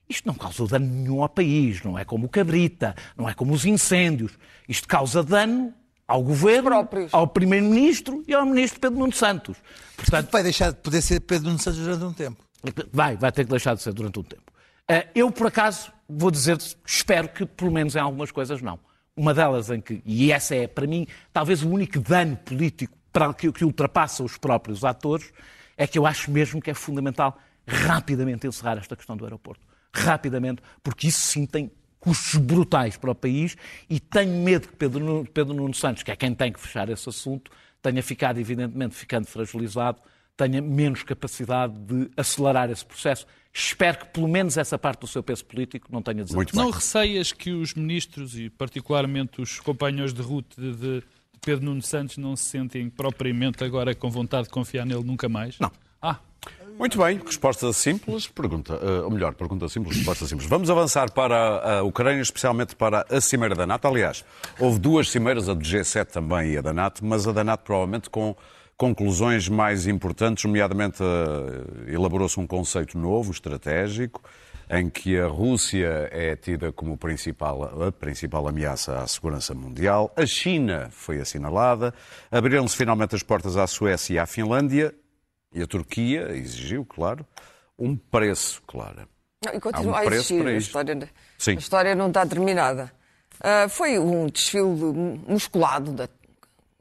Isto 0.08 0.26
não 0.26 0.34
causou 0.34 0.66
dano 0.66 0.86
nenhum 0.86 1.22
ao 1.22 1.28
país, 1.28 1.82
não 1.82 1.98
é 1.98 2.04
como 2.04 2.26
o 2.26 2.28
Cabrita, 2.28 2.96
não 3.16 3.28
é 3.28 3.34
como 3.34 3.52
os 3.52 3.66
incêndios. 3.66 4.38
Isto 4.66 4.88
causa 4.88 5.22
dano 5.22 5.74
ao 6.08 6.22
governo, 6.22 6.70
próprios. 6.70 7.12
ao 7.12 7.28
primeiro-ministro 7.28 8.24
e 8.26 8.32
ao 8.34 8.46
ministro 8.46 8.80
Pedro 8.80 8.98
Nuno 8.98 9.12
Santos. 9.12 9.58
Portanto, 9.94 10.30
Vai 10.32 10.42
deixar 10.42 10.70
de 10.70 10.78
poder 10.78 11.02
ser 11.02 11.20
Pedro 11.20 11.48
Nuno 11.48 11.58
Santos 11.58 11.78
durante 11.80 12.04
um 12.04 12.12
tempo. 12.12 12.42
Vai, 12.92 13.16
vai 13.16 13.30
ter 13.30 13.44
que 13.44 13.50
deixar 13.50 13.74
de 13.74 13.82
ser 13.82 13.92
durante 13.92 14.18
um 14.18 14.22
tempo. 14.22 14.50
Eh, 14.88 15.06
Eu, 15.14 15.30
por 15.30 15.46
acaso, 15.46 15.92
vou 16.08 16.30
dizer, 16.30 16.56
espero 16.84 17.28
que, 17.28 17.44
pelo 17.44 17.70
menos 17.70 17.94
em 17.94 18.00
algumas 18.00 18.30
coisas, 18.32 18.62
não. 18.62 18.80
Uma 19.14 19.34
delas 19.34 19.68
em 19.68 19.80
que, 19.80 20.00
e 20.06 20.32
essa 20.32 20.54
é, 20.54 20.66
para 20.66 20.86
mim, 20.86 21.06
talvez 21.32 21.62
o 21.62 21.68
único 21.68 22.00
dano 22.00 22.36
político 22.36 22.96
para 23.12 23.34
que, 23.34 23.50
que 23.52 23.64
ultrapassa 23.64 24.22
os 24.22 24.38
próprios 24.38 24.84
atores, 24.84 25.32
é 25.76 25.86
que 25.86 25.98
eu 25.98 26.06
acho 26.06 26.30
mesmo 26.30 26.60
que 26.60 26.70
é 26.70 26.74
fundamental 26.74 27.38
rapidamente 27.66 28.46
encerrar 28.46 28.78
esta 28.78 28.96
questão 28.96 29.16
do 29.16 29.24
aeroporto. 29.24 29.60
Rapidamente, 29.92 30.62
porque 30.82 31.08
isso 31.08 31.20
sim 31.20 31.44
tem 31.46 31.70
custos 32.08 32.40
brutais 32.40 32.96
para 32.96 33.10
o 33.10 33.14
país 33.14 33.56
e 33.88 34.00
tenho 34.00 34.32
medo 34.42 34.68
que 34.68 34.76
Pedro 34.76 35.04
Nuno, 35.04 35.26
Pedro 35.26 35.54
Nuno 35.54 35.74
Santos, 35.74 36.02
que 36.02 36.10
é 36.10 36.16
quem 36.16 36.34
tem 36.34 36.50
que 36.50 36.58
fechar 36.58 36.88
esse 36.88 37.06
assunto, 37.06 37.50
tenha 37.82 38.02
ficado, 38.02 38.40
evidentemente, 38.40 38.94
ficando 38.94 39.26
fragilizado, 39.26 40.00
tenha 40.34 40.62
menos 40.62 41.02
capacidade 41.02 41.74
de 41.78 42.10
acelerar 42.16 42.70
esse 42.70 42.84
processo. 42.84 43.26
Espero 43.52 43.98
que, 43.98 44.06
pelo 44.06 44.26
menos, 44.26 44.56
essa 44.56 44.78
parte 44.78 45.00
do 45.00 45.06
seu 45.06 45.22
peso 45.22 45.44
político 45.44 45.88
não 45.90 46.00
tenha 46.00 46.24
desaparecido. 46.24 46.62
Não 46.62 46.70
receias 46.70 47.30
que 47.32 47.50
os 47.50 47.74
ministros 47.74 48.38
e 48.38 48.48
particularmente 48.48 49.42
os 49.42 49.60
companheiros 49.60 50.14
de 50.14 50.22
ruta 50.22 50.58
de, 50.58 50.74
de 50.74 51.02
Pedro 51.44 51.66
Nuno 51.66 51.82
Santos 51.82 52.16
não 52.16 52.36
se 52.36 52.44
sentem 52.44 52.88
propriamente 52.88 53.62
agora 53.62 53.94
com 53.94 54.10
vontade 54.10 54.44
de 54.44 54.50
confiar 54.50 54.86
nele 54.86 55.04
nunca 55.04 55.28
mais? 55.28 55.58
Não. 55.58 55.70
Ah, 56.00 56.20
Muito 56.78 56.96
bem, 56.96 57.20
resposta 57.26 57.72
simples, 57.72 58.28
pergunta, 58.28 58.74
eh, 58.74 59.00
ou 59.02 59.10
melhor, 59.10 59.34
pergunta 59.34 59.68
simples, 59.68 59.96
resposta 59.96 60.26
simples. 60.26 60.48
Vamos 60.48 60.70
avançar 60.70 61.10
para 61.10 61.78
a 61.78 61.82
Ucrânia, 61.82 62.22
especialmente 62.22 62.76
para 62.76 63.04
a 63.10 63.20
Cimeira 63.20 63.56
da 63.56 63.66
NATO. 63.66 63.88
Aliás, 63.88 64.24
houve 64.60 64.78
duas 64.78 65.10
cimeiras, 65.10 65.48
a 65.48 65.54
do 65.54 65.60
G7 65.60 66.06
também 66.06 66.52
e 66.52 66.56
a 66.56 66.60
da 66.62 66.72
NATO, 66.72 67.04
mas 67.04 67.26
a 67.26 67.32
da 67.32 67.42
NATO 67.42 67.64
provavelmente 67.64 68.08
com 68.08 68.36
conclusões 68.76 69.48
mais 69.48 69.88
importantes, 69.88 70.44
nomeadamente 70.44 71.02
eh, 71.02 71.92
elaborou-se 71.92 72.38
um 72.38 72.46
conceito 72.46 72.96
novo, 72.96 73.32
estratégico, 73.32 74.22
em 74.70 74.88
que 74.88 75.18
a 75.18 75.26
Rússia 75.26 76.08
é 76.12 76.36
tida 76.36 76.70
como 76.70 76.96
principal, 76.96 77.82
a 77.88 77.90
principal 77.90 78.46
ameaça 78.46 79.00
à 79.00 79.06
segurança 79.08 79.52
mundial. 79.52 80.12
A 80.16 80.24
China 80.24 80.90
foi 80.92 81.20
assinalada. 81.20 81.92
Abriram-se 82.30 82.76
finalmente 82.76 83.16
as 83.16 83.22
portas 83.24 83.56
à 83.56 83.66
Suécia 83.66 84.14
e 84.14 84.18
à 84.20 84.26
Finlândia. 84.26 84.94
E 85.52 85.62
a 85.62 85.66
Turquia 85.66 86.30
exigiu, 86.30 86.84
claro, 86.84 87.26
um 87.78 87.96
preço, 87.96 88.62
claro. 88.66 89.08
Não, 89.44 89.54
E 89.54 89.60
continua 89.60 89.92
um 89.92 89.96
a 89.96 90.06
existir. 90.06 90.46
A 90.46 90.52
história, 90.52 91.10
a 91.46 91.52
história 91.52 91.94
não 91.94 92.08
está 92.08 92.26
terminada. 92.26 92.92
Ah, 93.40 93.68
foi 93.68 93.98
um 93.98 94.26
desfile 94.26 94.64
musculado. 95.26 95.92
Da... 95.92 96.08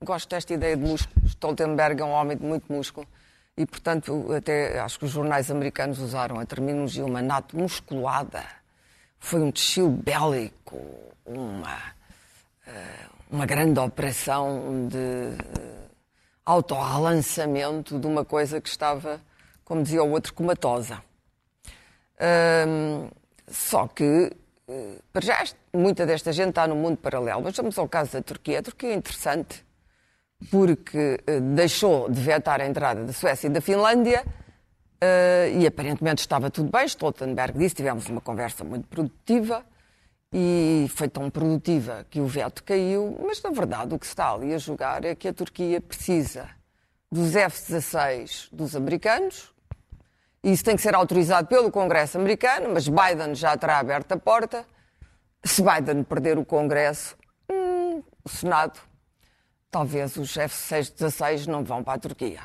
Gosto 0.04 0.30
desta 0.30 0.54
ideia 0.54 0.76
de 0.76 0.84
músculo. 0.84 1.28
Stoltenberg 1.28 2.02
é 2.02 2.06
um 2.06 2.12
homem 2.12 2.38
de 2.38 2.44
muito 2.44 2.72
músculo. 2.72 3.08
E, 3.56 3.66
portanto, 3.66 4.32
até 4.34 4.80
acho 4.80 5.00
que 5.00 5.06
os 5.06 5.12
jornais 5.12 5.50
americanos 5.50 6.00
usaram 6.00 6.40
a 6.40 6.46
terminologia 6.46 7.06
uma 7.06 7.22
nato 7.22 7.58
musculada. 7.58 8.44
Foi 9.20 9.40
um 9.40 9.50
desfile 9.50 9.90
bélico, 9.90 10.80
uma, 11.26 11.78
ah, 12.68 13.10
uma 13.32 13.46
grande 13.46 13.80
operação 13.80 14.88
de 14.88 15.87
autorrelançamento 16.48 18.00
de 18.00 18.08
uma 18.08 18.24
coisa 18.24 18.62
que 18.62 18.70
estava, 18.70 19.20
como 19.66 19.84
dizia 19.84 20.02
o 20.02 20.10
outro, 20.10 20.34
comatosa. 20.34 21.04
Hum, 22.66 23.10
só 23.50 23.86
que, 23.86 24.32
eh, 24.66 24.96
para 25.12 25.22
já, 25.26 25.44
muita 25.74 26.06
desta 26.06 26.32
gente 26.32 26.50
está 26.50 26.66
no 26.66 26.76
mundo 26.76 26.98
paralelo. 26.98 27.42
Mas 27.44 27.56
vamos 27.58 27.78
ao 27.78 27.88
caso 27.88 28.14
da 28.14 28.22
Turquia. 28.22 28.60
A 28.60 28.64
Turquia 28.64 28.92
é 28.92 28.94
interessante 28.94 29.66
porque 30.50 31.20
eh, 31.28 31.42
deixou 31.42 32.10
de 32.10 32.22
vetar 32.22 32.62
a 32.62 32.66
entrada 32.66 33.04
da 33.04 33.12
Suécia 33.12 33.48
e 33.48 33.50
da 33.50 33.60
Finlândia 33.60 34.26
eh, 35.02 35.52
e 35.54 35.68
aparentemente 35.68 36.22
estava 36.22 36.50
tudo 36.50 36.72
bem. 36.72 36.86
Stoltenberg 36.86 37.60
disse, 37.60 37.76
tivemos 37.76 38.08
uma 38.08 38.22
conversa 38.22 38.64
muito 38.64 38.88
produtiva 38.88 39.66
e 40.40 40.88
foi 40.90 41.10
tão 41.10 41.32
produtiva 41.32 42.06
que 42.12 42.22
o 42.22 42.28
veto 42.28 42.64
caiu, 42.64 43.18
mas 43.26 43.42
na 43.42 43.50
verdade 43.50 43.96
o 43.96 43.98
que 43.98 44.06
se 44.06 44.12
está 44.12 44.32
ali 44.32 44.54
a 44.54 44.60
jogar 44.60 45.04
é 45.04 45.16
que 45.16 45.28
a 45.28 45.34
Turquia 45.34 45.82
precisa 45.82 46.48
dos 47.12 47.36
F-16 47.36 48.50
dos 48.52 48.76
americanos, 48.76 49.52
isso 50.44 50.64
tem 50.64 50.76
que 50.76 50.82
ser 50.84 50.94
autorizado 50.94 51.48
pelo 51.48 51.72
Congresso 51.72 52.20
americano, 52.20 52.70
mas 52.72 52.88
Biden 52.88 53.34
já 53.34 53.58
terá 53.58 53.80
aberto 53.80 54.12
a 54.12 54.18
porta. 54.18 54.64
Se 55.44 55.64
Biden 55.64 56.04
perder 56.04 56.38
o 56.38 56.46
Congresso, 56.46 57.18
hum, 57.50 58.04
o 58.24 58.30
Senado, 58.30 58.80
talvez 59.72 60.18
os 60.18 60.38
F-16 60.38 61.48
não 61.48 61.64
vão 61.64 61.84
para 61.84 61.96
a 61.96 62.00
Turquia. 62.00 62.42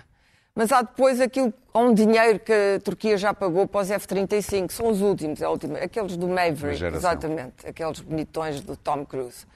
Mas 0.54 0.70
há 0.70 0.82
depois 0.82 1.18
aquilo, 1.20 1.52
há 1.72 1.78
um 1.78 1.94
dinheiro 1.94 2.38
que 2.38 2.52
a 2.52 2.80
Turquia 2.80 3.16
já 3.16 3.32
pagou 3.32 3.66
para 3.66 3.80
os 3.80 3.90
F-35, 3.90 4.70
são 4.70 4.88
os 4.88 5.00
últimos, 5.00 5.40
é 5.40 5.46
a 5.46 5.50
última, 5.50 5.78
aqueles 5.78 6.14
do 6.16 6.28
Maverick, 6.28 6.84
exatamente, 6.84 7.66
aqueles 7.66 8.00
bonitões 8.00 8.60
do 8.60 8.76
Tom 8.76 9.04
Cruise. 9.06 9.46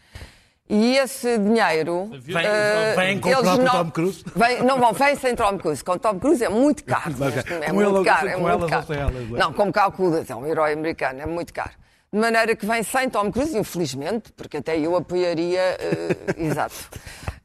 E 0.68 0.96
esse 0.96 1.38
dinheiro. 1.38 2.11
Vem- 2.22 2.44
eh, 2.44 2.94
vem 2.96 3.20
com 3.20 3.28
o 3.28 3.32
eles 3.32 3.44
não, 3.59 3.85
Tom 3.85 3.90
Cruise? 3.90 4.24
Vem, 4.35 4.62
não 4.64 4.80
vão, 4.80 4.92
vem 4.94 5.14
sem 5.14 5.32
Tom 5.37 5.56
Cruise. 5.59 5.85
Com 5.85 5.96
Tom 5.96 6.18
Cruise 6.18 6.42
é 6.42 6.48
muito 6.48 6.82
caro. 6.85 7.14
Mas 7.16 7.32
é, 7.32 7.37
neste 7.37 7.50
momento, 7.52 7.62
É 7.62 7.68
com 7.68 7.74
muito 7.74 7.96
ele- 7.98 8.04
caro. 8.04 8.28
É 8.28 8.37
muito 8.37 8.66
caro. 8.66 8.80
ou 8.80 8.87
sem 8.94 8.96
elas, 9.00 9.14
é? 9.14 9.38
Não, 9.38 9.52
como 9.52 9.72
calculas, 9.72 10.28
é 10.28 10.35
um 10.35 10.44
herói 10.44 10.72
americano, 10.72 11.20
é 11.20 11.26
muito 11.26 11.54
caro. 11.54 11.70
De 12.12 12.18
maneira 12.18 12.56
que 12.56 12.66
vem 12.66 12.82
sem 12.82 13.09
Tom 13.09 13.30
Cruise, 13.30 13.56
infelizmente, 13.56 14.32
porque 14.32 14.56
até 14.56 14.76
eu 14.76 14.96
apoiaria. 14.96 15.61
eh, 15.61 16.16
exato. 16.37 16.74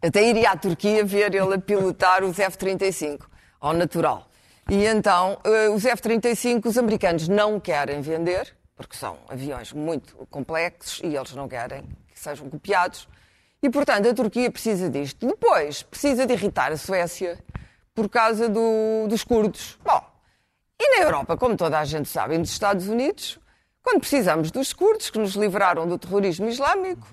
Até 0.01 0.23
iria 0.27 0.49
à 0.51 0.57
Turquia 0.57 1.05
ver 1.05 1.35
ele 1.35 1.53
a 1.53 1.59
pilotar 1.59 2.23
os 2.23 2.39
F-35, 2.39 3.19
ao 3.61 3.73
natural. 3.73 4.27
E 4.69 4.85
então, 4.85 5.37
eh, 5.43 5.69
os 5.69 5.85
F-35, 5.85 6.65
os 6.65 6.77
americanos 6.77 7.27
não 7.27 7.59
querem 7.59 8.01
vender, 8.01 8.53
porque 8.75 8.95
são 8.97 9.17
aviões 9.29 9.71
muito 9.71 10.15
complexos 10.29 10.99
e 11.03 11.15
eles 11.15 11.33
não 11.33 11.47
querem 11.47 11.83
que 12.11 12.19
sejam 12.19 12.49
copiados. 12.49 13.07
E, 13.63 13.69
portanto, 13.69 14.09
a 14.09 14.13
Turquia 14.13 14.49
precisa 14.51 14.89
disto. 14.89 15.27
Depois, 15.27 15.83
precisa 15.83 16.25
de 16.25 16.33
irritar 16.33 16.71
a 16.71 16.77
Suécia 16.77 17.37
por 17.93 18.09
causa 18.09 18.49
do- 18.49 19.07
dos 19.07 19.23
curdos. 19.23 19.77
Bom, 19.85 20.03
e 20.79 20.97
na 20.97 21.03
Europa, 21.05 21.37
como 21.37 21.55
toda 21.55 21.77
a 21.77 21.85
gente 21.85 22.09
sabe, 22.09 22.37
nos 22.37 22.49
Estados 22.49 22.87
Unidos, 22.87 23.37
quando 23.83 23.99
precisamos 23.99 24.49
dos 24.49 24.73
curdos 24.73 25.09
que 25.11 25.19
nos 25.19 25.33
livraram 25.35 25.87
do 25.87 25.97
terrorismo 25.99 26.47
islâmico, 26.49 27.07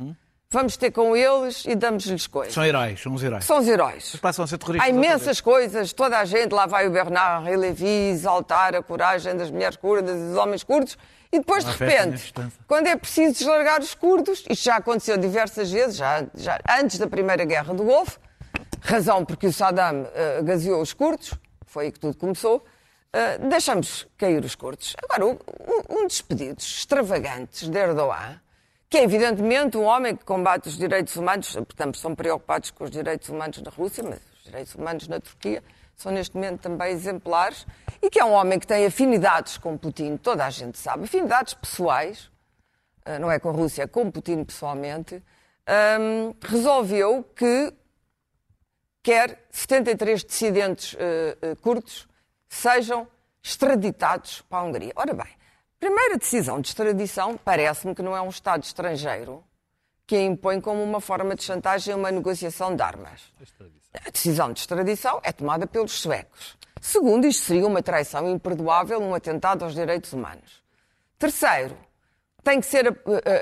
vamos 0.51 0.77
ter 0.79 0.91
com 0.91 1.15
eles 1.15 1.65
e 1.67 1.75
damos-lhes 1.75 2.27
coisas. 2.27 2.55
São 2.55 2.65
heróis, 2.65 3.01
são 3.01 3.13
os 3.13 3.23
heróis. 3.23 3.45
São 3.45 3.59
os 3.59 3.69
heróis. 3.69 4.17
Passam 4.17 4.45
a 4.45 4.49
ser 4.49 4.57
terroristas. 4.59 4.87
Há 4.87 4.91
imensas 4.91 5.41
coisas, 5.41 5.93
toda 5.93 6.19
a 6.19 6.25
gente, 6.25 6.53
lá 6.53 6.67
vai 6.67 6.87
o 6.87 6.91
Bernard 6.91 7.55
Levi 7.55 7.87
exaltar 8.11 8.75
a 8.75 8.83
coragem 8.83 9.37
das 9.37 9.51
mulheres 9.51 9.77
curdas 9.77 10.17
e 10.19 10.25
dos 10.29 10.37
homens 10.37 10.63
curdos, 10.65 10.97
e 11.31 11.39
depois, 11.39 11.63
de 11.63 11.71
Uma 11.71 11.77
repente, 11.91 12.33
quando 12.67 12.87
é 12.87 12.97
preciso 12.97 13.35
deslargar 13.35 13.81
os 13.81 13.95
curdos, 13.95 14.43
isto 14.49 14.65
já 14.65 14.77
aconteceu 14.77 15.19
diversas 15.19 15.71
vezes, 15.71 15.97
já, 15.97 16.25
já 16.35 16.59
antes 16.81 16.99
da 16.99 17.07
Primeira 17.07 17.45
Guerra 17.45 17.75
do 17.75 17.85
Golfo, 17.85 18.19
razão 18.81 19.25
porque 19.27 19.47
o 19.47 19.53
Saddam 19.53 20.09
eh, 20.15 20.41
gaseou 20.43 20.81
os 20.81 20.95
curdos, 20.95 21.35
foi 21.67 21.87
aí 21.87 21.93
que 21.93 22.01
tudo 22.01 22.17
começou, 22.17 22.65
eh, 23.13 23.37
deixamos 23.37 24.07
cair 24.17 24.43
os 24.43 24.55
curdos. 24.55 24.97
Agora, 25.05 25.27
o- 25.27 25.39
um 25.91 26.07
dos 26.07 26.23
pedidos 26.23 26.65
extravagantes 26.65 27.69
de 27.69 27.79
Erdogan, 27.79 28.41
que 28.89 28.97
é 28.97 29.05
evidentemente 29.05 29.77
um 29.77 29.85
homem 29.85 30.17
que 30.17 30.25
combate 30.25 30.69
os 30.69 30.79
direitos 30.79 31.15
humanos, 31.17 31.53
portanto, 31.53 31.99
são 31.99 32.15
preocupados 32.15 32.71
com 32.71 32.85
os 32.85 32.91
direitos 32.91 33.29
humanos 33.29 33.61
na 33.61 33.71
Rússia, 33.71 34.03
mas 34.03 34.19
os 34.39 34.45
direitos 34.45 34.75
humanos 34.75 35.09
na 35.09 35.21
Turquia 35.21 35.63
são 35.95 36.13
neste 36.13 36.35
momento 36.37 36.61
também 36.61 36.93
exemplares, 36.93 37.67
e 38.01 38.09
que 38.09 38.21
é 38.21 38.25
um 38.25 38.33
homem 38.33 38.59
que 38.59 38.67
tem 38.67 38.87
afinidades 38.87 39.59
com 39.59 39.77
Putin, 39.77 40.17
toda 40.17 40.47
a 40.47 40.51
gente 40.51 40.79
sabe, 40.79 41.05
afinidades 41.05 41.55
pessoais, 41.55 42.31
eh, 43.05 43.19
não 43.19 43.31
é 43.31 43.39
com 43.39 43.49
a 43.49 43.53
Rússia, 43.53 43.83
é 43.83 43.87
com 43.87 44.11
Putin 44.11 44.45
pessoalmente, 44.45 45.17
hum, 46.01 46.35
resolveu 46.41 47.25
que 47.35 47.75
quer 49.03 49.45
73 49.51 50.25
dissidentes 50.25 50.97
eh, 50.99 51.37
eh, 51.43 51.55
curdos 51.57 52.09
sejam 52.49 53.09
extraditados 53.43 54.43
para 54.43 54.59
a 54.59 54.63
Hungria. 54.63 54.93
Ora 54.95 55.15
bem, 55.15 55.38
primeira 55.79 56.17
decisão 56.19 56.61
de 56.61 56.69
extradição 56.69 57.37
parece-me 57.37 57.95
que 57.95 58.03
não 58.03 58.17
é 58.17 58.21
um 58.21 58.29
Estado 58.29 58.63
estrangeiro 58.65 59.43
que 60.07 60.17
a 60.17 60.23
impõe 60.23 60.61
como 60.61 60.83
uma 60.83 61.01
forma 61.01 61.35
de 61.35 61.43
chantagem 61.45 61.95
uma 61.95 62.11
negociação 62.11 62.75
de 62.75 62.83
armas. 62.83 63.21
A 64.07 64.11
decisão 64.11 64.53
de 64.53 64.61
extradição 64.61 65.21
é 65.23 65.31
tomada 65.33 65.67
pelos 65.67 65.93
suecos. 65.93 66.57
Segundo, 66.81 67.27
isto 67.27 67.45
seria 67.45 67.67
uma 67.67 67.83
traição 67.83 68.29
imperdoável, 68.31 69.01
um 69.01 69.15
atentado 69.15 69.65
aos 69.65 69.75
direitos 69.75 70.13
humanos. 70.13 70.63
Terceiro, 71.19 71.77
tem 72.43 72.61
que 72.61 72.67
ser 72.67 72.89
a, 72.89 72.93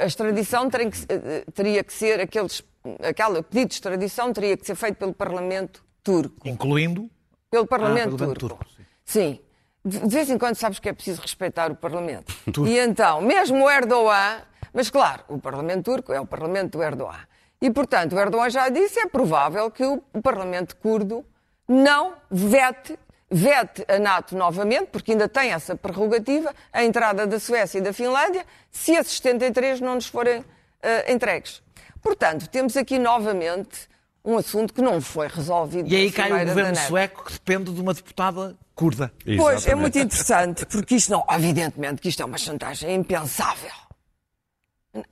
a- 0.02 0.06
extradição 0.06 0.68
tem 0.68 0.90
que- 0.90 1.06
eh, 1.08 1.44
teria 1.54 1.84
que 1.84 1.92
ser 1.92 2.20
aqueles 2.20 2.62
aquele 3.02 3.42
pedido 3.42 3.68
de 3.68 3.74
extradição 3.74 4.32
teria 4.32 4.56
que 4.56 4.64
ser 4.66 4.74
feito 4.74 4.96
pelo 4.96 5.12
Parlamento 5.12 5.84
turco. 6.02 6.48
Incluindo. 6.48 7.08
Pelo 7.50 7.66
Parlamento 7.66 8.14
Ah, 8.14 8.18
pelo 8.18 8.34
turco. 8.34 8.56
turco, 8.64 8.66
sim. 9.04 9.32
De 9.32 9.40
de 9.86 10.08
vez 10.08 10.28
em 10.28 10.36
quando 10.36 10.56
sabes 10.56 10.80
que 10.80 10.88
é 10.88 10.92
preciso 10.92 11.22
respeitar 11.22 11.70
o 11.70 11.76
Parlamento. 11.76 12.34
E 12.66 12.78
então, 12.78 13.20
mesmo 13.20 13.64
o 13.64 13.70
Erdogan, 13.70 14.42
mas 14.72 14.90
claro, 14.90 15.22
o 15.28 15.38
Parlamento 15.38 15.84
turco 15.84 16.12
é 16.12 16.20
o 16.20 16.26
Parlamento 16.26 16.78
do 16.78 16.82
Erdogan. 16.82 17.20
E 17.60 17.70
portanto, 17.70 18.14
o 18.14 18.18
Erdogan 18.18 18.50
já 18.50 18.68
disse, 18.68 18.98
é 18.98 19.06
provável 19.06 19.70
que 19.70 19.84
o 19.84 20.02
Parlamento 20.22 20.76
curdo 20.76 21.24
não 21.68 22.14
vete, 22.30 22.98
vete 23.30 23.84
a 23.88 23.98
NATO 23.98 24.36
novamente, 24.36 24.88
porque 24.88 25.12
ainda 25.12 25.28
tem 25.28 25.52
essa 25.52 25.76
prerrogativa, 25.76 26.52
a 26.72 26.84
entrada 26.84 27.26
da 27.26 27.38
Suécia 27.38 27.78
e 27.78 27.80
da 27.80 27.92
Finlândia, 27.92 28.44
se 28.70 28.92
esses 28.92 29.16
73 29.18 29.80
não 29.80 29.94
nos 29.94 30.06
forem 30.06 30.44
eh, 30.82 31.12
entregues. 31.12 31.62
Portanto, 32.02 32.48
temos 32.48 32.76
aqui 32.76 32.98
novamente 32.98 33.88
um 34.26 34.36
assunto 34.36 34.74
que 34.74 34.82
não 34.82 35.00
foi 35.00 35.28
resolvido. 35.28 35.88
E 35.88 35.94
aí 35.94 36.10
cai 36.10 36.32
o 36.32 36.36
da 36.36 36.44
governo 36.44 36.76
sueco 36.76 37.24
que 37.24 37.32
depende 37.34 37.72
de 37.72 37.80
uma 37.80 37.94
deputada 37.94 38.56
curda. 38.74 39.12
Pois, 39.24 39.38
é 39.38 39.54
Exatamente. 39.54 39.74
muito 39.76 39.98
interessante, 39.98 40.66
porque 40.66 40.96
isto 40.96 41.12
não, 41.12 41.24
evidentemente 41.30 42.02
que 42.02 42.08
isto 42.08 42.20
é 42.20 42.24
uma 42.26 42.36
chantagem 42.36 42.92
impensável. 42.92 43.70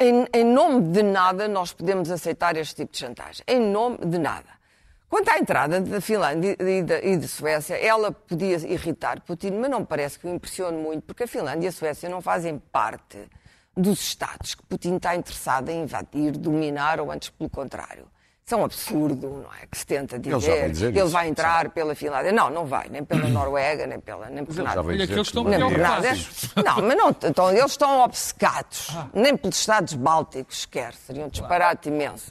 Em, 0.00 0.26
em 0.32 0.44
nome 0.44 0.80
de 0.88 1.02
nada 1.02 1.46
nós 1.46 1.72
podemos 1.72 2.10
aceitar 2.10 2.56
este 2.56 2.74
tipo 2.74 2.92
de 2.92 2.98
chantagem. 2.98 3.44
Em 3.46 3.60
nome 3.60 3.98
de 4.04 4.18
nada. 4.18 4.52
Quanto 5.08 5.28
à 5.28 5.38
entrada 5.38 5.80
da 5.80 6.00
Finlândia 6.00 6.56
e 6.58 6.82
da, 6.82 6.98
e 6.98 7.16
de 7.16 7.28
Suécia, 7.28 7.76
ela 7.76 8.10
podia 8.10 8.56
irritar 8.66 9.20
Putin, 9.20 9.52
mas 9.52 9.70
não 9.70 9.80
me 9.80 9.86
parece 9.86 10.18
que 10.18 10.26
o 10.26 10.30
impressione 10.30 10.76
muito, 10.76 11.04
porque 11.04 11.22
a 11.22 11.28
Finlândia 11.28 11.66
e 11.66 11.68
a 11.68 11.72
Suécia 11.72 12.08
não 12.08 12.20
fazem 12.20 12.58
parte 12.58 13.18
dos 13.76 14.00
Estados 14.00 14.56
que 14.56 14.66
Putin 14.66 14.96
está 14.96 15.14
interessado 15.14 15.68
em 15.68 15.82
invadir, 15.82 16.32
dominar 16.32 16.98
ou 16.98 17.12
antes 17.12 17.30
pelo 17.30 17.48
contrário. 17.48 18.08
Isso 18.46 18.54
é 18.54 18.58
um 18.58 18.64
absurdo, 18.64 19.26
não 19.42 19.50
é? 19.54 19.66
Que 19.70 19.78
se 19.78 19.86
tenta 19.86 20.18
dizer, 20.18 20.38
já 20.40 20.54
vai 20.60 20.70
dizer 20.70 20.92
que 20.92 20.98
ele 20.98 21.04
isso, 21.06 21.12
vai 21.14 21.28
entrar 21.28 21.70
pela 21.70 21.94
Finlândia. 21.94 22.30
Não, 22.30 22.50
não 22.50 22.66
vai, 22.66 22.88
nem 22.90 23.02
pela 23.02 23.26
Noruega, 23.26 23.86
nem 23.86 23.98
pela. 23.98 24.28
Nem 24.28 24.44
por 24.44 24.52
ele 24.54 24.62
nada. 24.64 24.82
Olha, 24.82 25.06
que 25.06 25.12
eles 25.14 25.26
estão 25.28 25.44
não 25.44 25.50
Nem 25.50 25.60
por 25.60 25.78
nada. 25.78 26.08
Não, 26.62 26.82
mas 26.82 26.96
não, 26.96 27.08
então, 27.08 27.50
eles 27.50 27.70
estão 27.70 28.00
obcecados. 28.00 28.88
Nem 29.14 29.34
pelos 29.34 29.58
Estados 29.58 29.94
Bálticos 29.94 30.60
sequer. 30.60 30.92
Seria 30.92 31.24
um 31.24 31.28
disparate 31.30 31.88
imenso. 31.88 32.30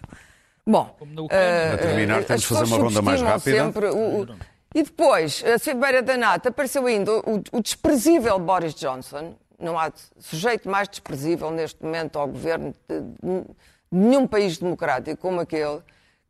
Bom, 0.65 0.95
Como 0.99 1.13
na 1.15 1.21
Ucrânia. 1.23 1.45
eh, 1.45 1.69
Para 1.77 1.77
terminar, 1.87 2.19
eh, 2.21 2.23
temos 2.25 2.41
de 2.43 2.47
fazer 2.47 2.63
uma 2.75 2.77
ronda 2.83 3.01
mais 3.01 3.21
rápida. 3.21 3.63
sempre 3.63 3.85
o- 3.87 4.21
o- 4.21 4.27
E 4.75 4.83
depois, 4.83 5.43
a 5.43 5.57
Cimeira 5.57 6.01
da 6.03 6.15
NATO, 6.15 6.47
apareceu 6.49 6.85
ainda 6.85 7.11
o, 7.11 7.43
o 7.51 7.61
desprezível 7.61 8.37
Boris 8.39 8.73
Johnson. 8.75 9.33
Não 9.59 9.77
há 9.79 9.91
sujeito 10.19 10.69
mais 10.69 10.87
desprezível 10.87 11.49
neste 11.51 11.83
momento 11.83 12.17
ao 12.19 12.27
governo 12.27 12.73
de, 12.87 13.01
de 13.01 13.45
nenhum 13.91 14.25
país 14.27 14.57
democrático 14.57 15.17
como 15.21 15.41
aquele, 15.41 15.79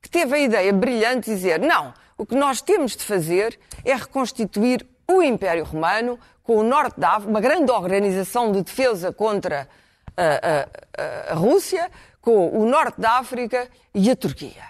que 0.03 0.09
teve 0.09 0.35
a 0.35 0.39
ideia 0.39 0.73
brilhante 0.73 1.29
de 1.29 1.35
dizer: 1.35 1.59
não, 1.59 1.93
o 2.17 2.25
que 2.25 2.35
nós 2.35 2.61
temos 2.61 2.95
de 2.95 3.03
fazer 3.03 3.57
é 3.83 3.95
reconstituir 3.95 4.85
o 5.07 5.23
Império 5.23 5.63
Romano 5.63 6.19
com 6.43 6.57
o 6.57 6.63
Norte 6.63 6.99
da 6.99 7.11
África, 7.11 7.29
uma 7.29 7.41
grande 7.41 7.71
organização 7.71 8.51
de 8.51 8.61
defesa 8.61 9.13
contra 9.13 9.67
a, 10.15 11.31
a, 11.31 11.31
a 11.31 11.35
Rússia, 11.35 11.89
com 12.21 12.49
o 12.49 12.65
Norte 12.65 12.99
da 12.99 13.13
África 13.13 13.69
e 13.95 14.11
a 14.11 14.15
Turquia. 14.15 14.63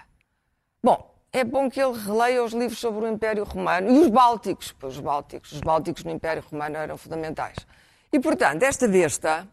Bom, 0.82 1.12
é 1.32 1.42
bom 1.42 1.68
que 1.68 1.82
ele 1.82 1.98
releia 1.98 2.44
os 2.44 2.52
livros 2.52 2.78
sobre 2.78 3.04
o 3.04 3.08
Império 3.08 3.42
Romano 3.42 3.90
e 3.90 3.98
os 3.98 4.08
Bálticos, 4.08 4.72
os 4.80 5.00
Bálticos, 5.00 5.50
os 5.50 5.60
Bálticos 5.60 6.04
no 6.04 6.12
Império 6.12 6.44
Romano 6.48 6.76
eram 6.76 6.96
fundamentais. 6.96 7.56
E, 8.12 8.20
portanto, 8.20 8.62
esta 8.62 8.86
besta, 8.86 9.48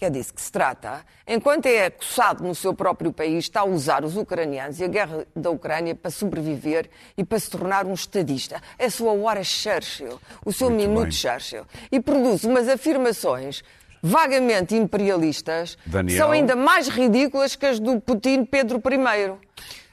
que 0.00 0.06
é 0.06 0.08
disso 0.08 0.32
que 0.32 0.40
se 0.40 0.50
trata, 0.50 1.04
enquanto 1.28 1.66
é 1.66 1.84
acossado 1.84 2.42
no 2.42 2.54
seu 2.54 2.72
próprio 2.72 3.12
país, 3.12 3.44
está 3.44 3.60
a 3.60 3.64
usar 3.64 4.02
os 4.02 4.16
ucranianos 4.16 4.80
e 4.80 4.84
a 4.84 4.88
guerra 4.88 5.26
da 5.36 5.50
Ucrânia 5.50 5.94
para 5.94 6.10
sobreviver 6.10 6.88
e 7.18 7.22
para 7.22 7.38
se 7.38 7.50
tornar 7.50 7.84
um 7.84 7.92
estadista. 7.92 8.62
É 8.78 8.86
a 8.86 8.90
sua 8.90 9.12
hora 9.12 9.44
Churchill, 9.44 10.18
o 10.42 10.54
seu 10.54 10.70
Muito 10.70 10.88
minuto 10.88 11.02
bem. 11.02 11.12
Churchill. 11.12 11.66
E 11.92 12.00
produz 12.00 12.44
umas 12.44 12.66
afirmações 12.66 13.62
vagamente 14.02 14.74
imperialistas 14.74 15.74
que 15.74 15.90
Daniel. 15.90 16.16
são 16.16 16.30
ainda 16.30 16.56
mais 16.56 16.88
ridículas 16.88 17.54
que 17.54 17.66
as 17.66 17.78
do 17.78 18.00
Putin 18.00 18.46
Pedro 18.46 18.78
I. 18.78 19.34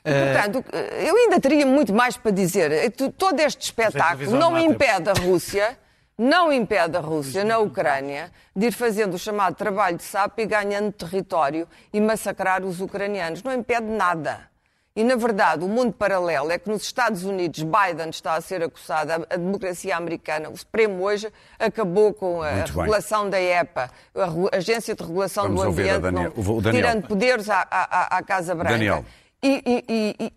E, 0.06 0.24
portanto, 0.24 0.64
eu 1.06 1.18
ainda 1.18 1.38
teria 1.38 1.66
muito 1.66 1.94
mais 1.94 2.16
para 2.16 2.32
dizer. 2.32 2.72
Todo 3.18 3.42
este 3.42 3.62
espetáculo 3.64 4.32
não 4.38 4.58
impede 4.58 5.10
a 5.10 5.14
Rússia, 5.14 5.78
não 6.18 6.52
impede 6.52 6.98
a 6.98 7.00
Rússia 7.00 7.44
na 7.44 7.60
Ucrânia 7.60 8.32
de 8.56 8.68
ir 8.68 8.72
fazendo 8.72 9.14
o 9.14 9.20
chamado 9.20 9.56
trabalho 9.56 9.98
de 9.98 10.04
sapo 10.04 10.42
e 10.42 10.46
ganhando 10.46 10.92
território 10.92 11.68
e 11.94 12.02
massacrar 12.02 12.64
os 12.64 12.82
ucranianos. 12.82 13.44
Não 13.44 13.54
impede 13.54 13.86
nada. 13.86 14.50
E, 14.96 15.04
na 15.04 15.16
verdade, 15.16 15.64
o 15.64 15.68
mundo 15.68 15.94
paralelo 15.94 16.50
é 16.50 16.58
que 16.58 16.68
nos 16.68 16.82
Estados 16.82 17.24
Unidos 17.24 17.62
Biden 17.62 18.10
está 18.10 18.34
a 18.34 18.42
ser 18.42 18.64
acusado, 18.64 19.28
a 19.30 19.36
democracia 19.38 19.96
americana, 19.96 20.50
o 20.50 20.58
Supremo 20.58 21.04
hoje 21.04 21.32
acabou 21.60 22.16
com 22.16 22.42
a 22.42 22.52
Muito 22.52 22.74
bem. 22.74 22.82
regulação 22.82 23.30
da 23.30 23.40
EPA, 23.40 23.92
a 24.16 24.58
Agência 24.58 24.96
de 24.96 25.04
Regulação 25.04 25.44
Vamos 25.44 25.62
do 25.62 25.68
Ambiente, 25.70 26.00
Daniel- 26.00 26.34
não- 26.36 26.62
tirando 26.72 27.08
poderes 27.08 27.48
à, 27.48 27.60
à- 27.70 28.16
à- 28.16 28.18
à 28.18 28.24
Casa 28.24 28.56
Branca. 28.56 28.72
Daniel. 28.72 29.06
E, 29.44 29.62
e- 29.64 29.86
e- 29.88 30.16
e- 30.26 30.34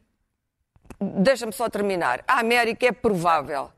deixa-me 1.01 1.53
só 1.55 1.71
terminar. 1.71 2.23
A 2.29 2.41
América 2.41 2.85
é 2.87 2.93
provável 2.93 3.71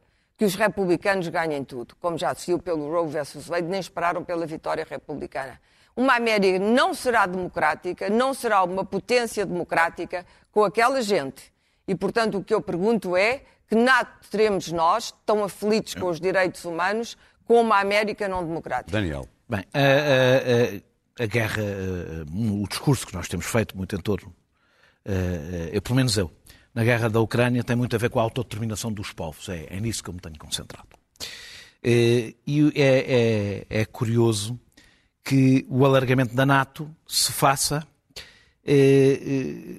que 0.43 0.47
os 0.47 0.57
republicanos 0.57 1.29
ganhem 1.29 1.63
tudo, 1.63 1.95
como 2.01 2.19
já 2.19 2.35
se 2.35 2.49
viu 2.49 2.59
pelo 2.59 2.91
Roe 2.91 3.07
versus 3.09 3.47
Wade, 3.47 3.69
nem 3.69 3.79
esperaram 3.79 4.25
pela 4.25 4.45
vitória 4.45 4.85
republicana. 4.91 5.61
Uma 5.95 6.17
América 6.17 6.59
não 6.59 6.93
será 6.95 7.27
democrática, 7.27 8.11
não 8.11 8.35
será 8.35 8.65
uma 8.65 8.85
potência 8.85 9.47
democrática 9.47 10.27
com 10.51 10.65
aquela 10.65 11.01
gente. 11.01 11.53
E, 11.87 11.95
portanto, 11.95 12.39
o 12.39 12.43
que 12.43 12.53
eu 12.53 12.61
pergunto 12.61 13.17
é 13.17 13.43
que 13.69 13.77
nada 13.77 14.09
teremos 14.33 14.73
nós, 14.73 15.15
tão 15.25 15.45
aflitos 15.45 15.95
com 15.95 16.09
os 16.09 16.19
direitos 16.19 16.65
humanos, 16.65 17.17
com 17.45 17.61
uma 17.61 17.79
América 17.79 18.27
não 18.27 18.45
democrática. 18.45 18.91
Daniel. 18.91 19.29
Bem, 19.49 19.65
a, 19.73 19.79
a- 19.79 21.21
a- 21.21 21.23
a 21.23 21.27
guerra, 21.27 21.63
eh, 21.63 22.25
o 22.63 22.67
discurso 22.67 23.07
que 23.07 23.15
nós 23.15 23.29
temos 23.29 23.47
feito 23.47 23.77
muito 23.77 23.95
em 23.95 24.01
torno, 24.01 24.35
eh, 25.05 25.71
eu, 25.73 25.81
pelo 25.83 25.95
menos 25.95 26.17
eu, 26.19 26.29
na 26.75 26.85
guerra 26.85 27.09
da 27.09 27.21
Ucrânia 27.21 27.63
tem 27.63 27.77
muito 27.77 27.95
a 27.95 27.99
ver 27.99 28.11
com 28.11 28.19
a 28.19 28.23
autodeterminação 28.23 28.93
dos 28.93 29.13
povos. 29.13 29.49
É, 29.49 29.67
é 29.71 29.81
nisso 29.81 30.03
que 30.03 30.11
eu 30.11 30.15
me 30.15 30.21
tenho 30.21 30.39
concentrado. 30.39 30.89
Eh, 31.83 32.35
E 32.47 32.73
é, 32.75 33.67
é- 33.71 33.81
é 33.81 33.85
curioso 33.85 34.59
que 35.25 35.67
o 35.69 35.85
alargamento 35.85 36.35
da 36.35 36.45
NATO 36.47 36.91
se 37.07 37.33
faça 37.33 37.87
eh, 38.65 39.21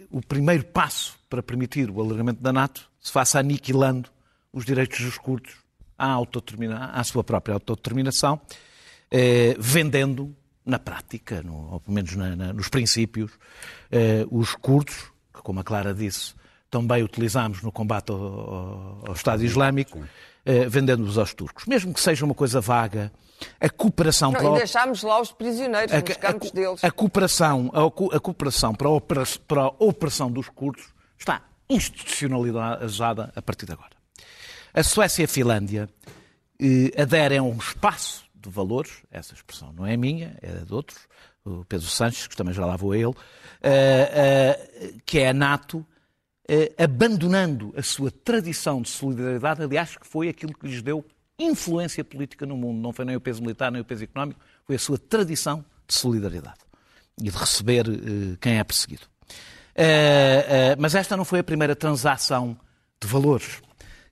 eh, 0.01 0.07
o 0.11 0.21
primeiro 0.21 0.65
passo 0.65 1.17
para 1.29 1.41
permitir 1.41 1.89
o 1.89 2.01
alargamento 2.01 2.41
da 2.41 2.51
NATO 2.53 2.89
se 2.99 3.11
faça 3.11 3.39
aniquilando 3.39 4.09
os 4.51 4.65
direitos 4.65 4.99
dos 4.99 5.17
curdos 5.17 5.53
à, 5.97 6.17
à 6.99 7.03
sua 7.03 7.23
própria 7.23 7.53
autodeterminação, 7.55 8.39
vendendo 9.57 10.35
na 10.65 10.79
prática, 10.79 11.41
no- 11.41 11.71
ou 11.73 11.79
pelo 11.79 11.93
menos 11.95 12.15
na- 12.15 12.35
na- 12.35 12.53
nos 12.53 12.67
princípios, 12.69 13.31
os 14.31 14.55
curdos, 14.55 14.95
que 15.33 15.41
como 15.41 15.59
a 15.59 15.63
Clara 15.63 15.93
disse, 15.93 16.33
também 16.73 17.03
utilizámos 17.03 17.61
no 17.61 17.71
combate 17.71 18.11
ao, 18.11 18.17
ao- 18.17 19.03
ao 19.09 19.13
Estado 19.13 19.43
Islâmico, 19.43 20.03
eh, 20.43 20.67
vendendo-os 20.67 21.17
aos 21.19 21.31
turcos. 21.33 21.65
Mesmo 21.67 21.93
que 21.93 22.01
seja 22.01 22.25
uma 22.25 22.33
coisa 22.33 22.59
vaga, 22.59 23.11
a 23.61 23.69
cooperação 23.69 24.31
Não, 24.31 24.39
para 24.39 24.49
o- 24.51 24.55
e 24.55 24.57
deixámos 24.57 25.03
lá 25.03 25.21
os 25.21 25.31
prisioneiros 25.31 25.93
a, 25.93 25.99
nos 25.99 26.17
campos 26.17 26.49
a- 26.49 26.53
deles. 26.55 26.83
a 26.83 26.89
cooperação, 26.91 27.71
a, 27.73 28.15
a 28.17 28.19
cooperação 28.19 28.73
para 28.73 28.87
a, 28.87 28.91
opera- 28.91 29.23
para 29.47 29.61
a 29.63 29.67
opressão 29.79 30.31
dos 30.31 30.49
curdos 30.49 30.85
está 31.17 31.41
institucionalizada 31.69 33.31
a 33.35 33.41
partir 33.41 33.65
de 33.65 33.73
agora. 33.73 33.91
A 34.73 34.81
Suécia 34.83 35.21
e 35.21 35.25
a 35.25 35.27
Finlândia 35.27 35.87
eh, 36.59 36.91
aderem 37.01 37.37
a 37.37 37.43
um 37.43 37.55
espaço 37.57 38.23
de 38.35 38.49
valores, 38.49 38.91
essa 39.11 39.33
expressão 39.33 39.71
não 39.73 39.85
é 39.85 39.95
minha, 39.95 40.35
é 40.41 40.49
de 40.65 40.73
outros, 40.73 40.99
o 41.45 41.63
Pedro 41.65 41.87
Sanches, 41.87 42.25
que 42.27 42.35
também 42.35 42.53
já 42.53 42.65
lá 42.65 42.75
vou 42.75 42.93
a 42.93 42.97
ele, 42.97 43.13
eh, 43.61 44.57
eh, 44.81 44.93
que 45.05 45.19
é 45.19 45.29
a 45.29 45.33
NATO, 45.33 45.85
abandonando 46.77 47.73
a 47.77 47.81
sua 47.81 48.11
tradição 48.11 48.81
de 48.81 48.89
solidariedade, 48.89 49.63
aliás, 49.63 49.95
que 49.95 50.05
foi 50.05 50.27
aquilo 50.27 50.53
que 50.53 50.67
lhes 50.67 50.81
deu 50.81 51.05
influência 51.39 52.03
política 52.03 52.45
no 52.45 52.57
mundo. 52.57 52.81
Não 52.81 52.91
foi 52.91 53.05
nem 53.05 53.15
o 53.15 53.21
peso 53.21 53.41
militar, 53.41 53.71
nem 53.71 53.81
o 53.81 53.85
peso 53.85 54.03
económico, 54.03 54.39
foi 54.65 54.75
a 54.75 54.79
sua 54.79 54.97
tradição 54.97 55.63
de 55.87 55.93
solidariedade 55.93 56.59
e 57.19 57.29
de 57.29 57.37
receber 57.37 57.87
eh, 57.87 58.37
quem 58.41 58.59
é 58.59 58.63
perseguido. 58.63 59.03
Eh, 59.75 60.45
eh, 60.47 60.75
mas 60.77 60.95
esta 60.95 61.15
não 61.15 61.25
foi 61.25 61.39
a 61.39 61.43
primeira 61.43 61.75
transação 61.75 62.57
de 62.99 63.07
valores 63.07 63.61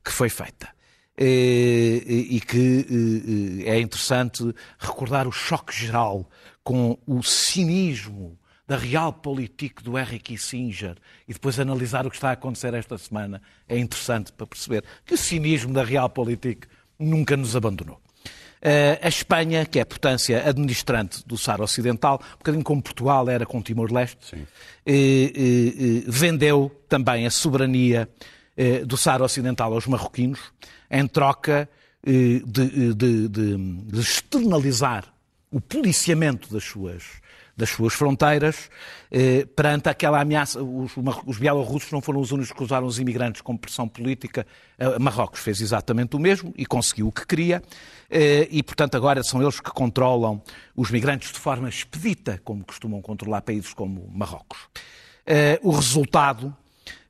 que 0.03 0.11
foi 0.11 0.29
feita. 0.29 0.69
Eh, 1.17 2.01
e 2.07 2.41
que 2.41 3.63
eh, 3.67 3.67
eh, 3.67 3.75
é 3.77 3.79
interessante 3.79 4.55
recordar 4.79 5.27
o 5.27 5.31
choque 5.31 5.75
geral 5.75 6.27
com 6.63 6.97
o 7.05 7.21
cinismo 7.21 8.39
da 8.71 8.77
Realpolitik 8.77 9.83
do 9.83 9.97
Henry 9.99 10.17
Kissinger 10.17 10.95
e 11.27 11.33
depois 11.33 11.59
analisar 11.59 12.07
o 12.07 12.09
que 12.09 12.15
está 12.15 12.29
a 12.29 12.33
acontecer 12.33 12.73
esta 12.73 12.97
semana 12.97 13.41
é 13.67 13.77
interessante 13.77 14.31
para 14.31 14.47
perceber 14.47 14.81
que 15.05 15.13
o 15.13 15.17
cinismo 15.17 15.73
da 15.73 15.83
Realpolitik 15.83 16.67
nunca 16.97 17.35
nos 17.35 17.53
abandonou. 17.53 17.99
Eh, 18.61 18.97
a 19.01 19.09
Espanha, 19.09 19.65
que 19.65 19.77
é 19.77 19.81
a 19.81 19.85
potência 19.85 20.47
administrante 20.47 21.21
do 21.27 21.37
Saara 21.37 21.63
Ocidental, 21.63 22.21
um 22.35 22.37
bocadinho 22.37 22.63
como 22.63 22.81
Portugal 22.81 23.27
era 23.27 23.45
com 23.45 23.61
Timor-Leste, 23.61 24.35
eh, 24.85 24.93
eh, 25.35 26.03
vendeu 26.07 26.71
também 26.87 27.25
a 27.25 27.31
soberania 27.31 28.07
do 28.85 28.95
Saara 28.95 29.23
Ocidental 29.25 29.73
aos 29.73 29.87
marroquinos, 29.87 30.39
em 30.89 31.07
troca 31.07 31.67
de, 32.05 32.39
de- 32.45 32.93
de- 32.93 33.27
de 33.27 33.99
externalizar 33.99 35.11
o 35.49 35.59
policiamento 35.59 36.53
das 36.53 36.63
suas, 36.63 37.03
das 37.61 37.69
suas 37.69 37.93
fronteiras 37.93 38.71
eh, 39.11 39.45
perante 39.55 39.87
aquela 39.87 40.19
ameaça. 40.19 40.61
Os, 40.63 40.91
os 41.27 41.37
bielorrussos 41.37 41.91
não 41.91 42.01
foram 42.01 42.19
os 42.19 42.31
únicos 42.31 42.51
que 42.51 42.63
usaram 42.63 42.87
os 42.87 42.97
imigrantes 42.97 43.41
como 43.41 43.59
pressão 43.59 43.87
política. 43.87 44.47
Eh, 44.79 44.97
Marrocos 44.97 45.39
fez 45.39 45.61
exatamente 45.61 46.15
o 46.15 46.19
mesmo 46.19 46.51
e 46.57 46.65
conseguiu 46.65 47.07
o 47.07 47.11
que 47.11 47.25
queria. 47.25 47.61
Eh, 48.09 48.47
e, 48.49 48.63
portanto, 48.63 48.95
agora 48.95 49.21
são 49.23 49.41
eles 49.41 49.59
que 49.59 49.69
controlam 49.69 50.41
os 50.75 50.89
migrantes 50.89 51.31
de 51.31 51.37
forma 51.37 51.69
expedita, 51.69 52.41
como 52.43 52.65
costumam 52.65 52.99
controlar 52.99 53.43
países 53.43 53.73
como 53.73 54.09
Marrocos. 54.11 54.67
Eh, 55.25 55.59
o 55.61 55.69
resultado 55.69 56.55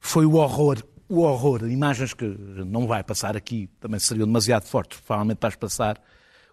foi 0.01 0.25
o 0.25 0.33
horror, 0.33 0.83
o 1.07 1.21
horror, 1.21 1.65
imagens 1.69 2.13
que 2.13 2.25
não 2.25 2.87
vai 2.87 3.03
passar 3.03 3.37
aqui, 3.37 3.69
também 3.79 4.01
seriam 4.01 4.27
demasiado 4.27 4.65
fortes, 4.65 4.99
provavelmente 4.99 5.39
vais 5.39 5.55
passar, 5.55 6.01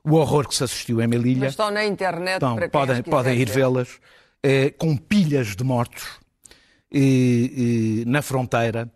o 0.04 0.14
horror 0.14 0.46
que 0.48 0.54
se 0.54 0.64
assistiu 0.64 1.00
em 1.00 1.06
Melilla. 1.06 1.40
Mas 1.40 1.50
estão 1.52 1.70
na 1.70 1.84
internet 1.84 2.36
Então, 2.36 2.56
para 2.56 2.68
podem, 2.68 3.02
podem 3.02 3.38
ir 3.38 3.50
vê-las, 3.50 3.98
eh, 4.42 4.70
com 4.70 4.96
pilhas 4.96 5.54
de 5.56 5.64
mortos 5.64 6.04
eh, 6.92 6.98
eh, 6.98 8.04
na 8.06 8.22
fronteira, 8.22 8.90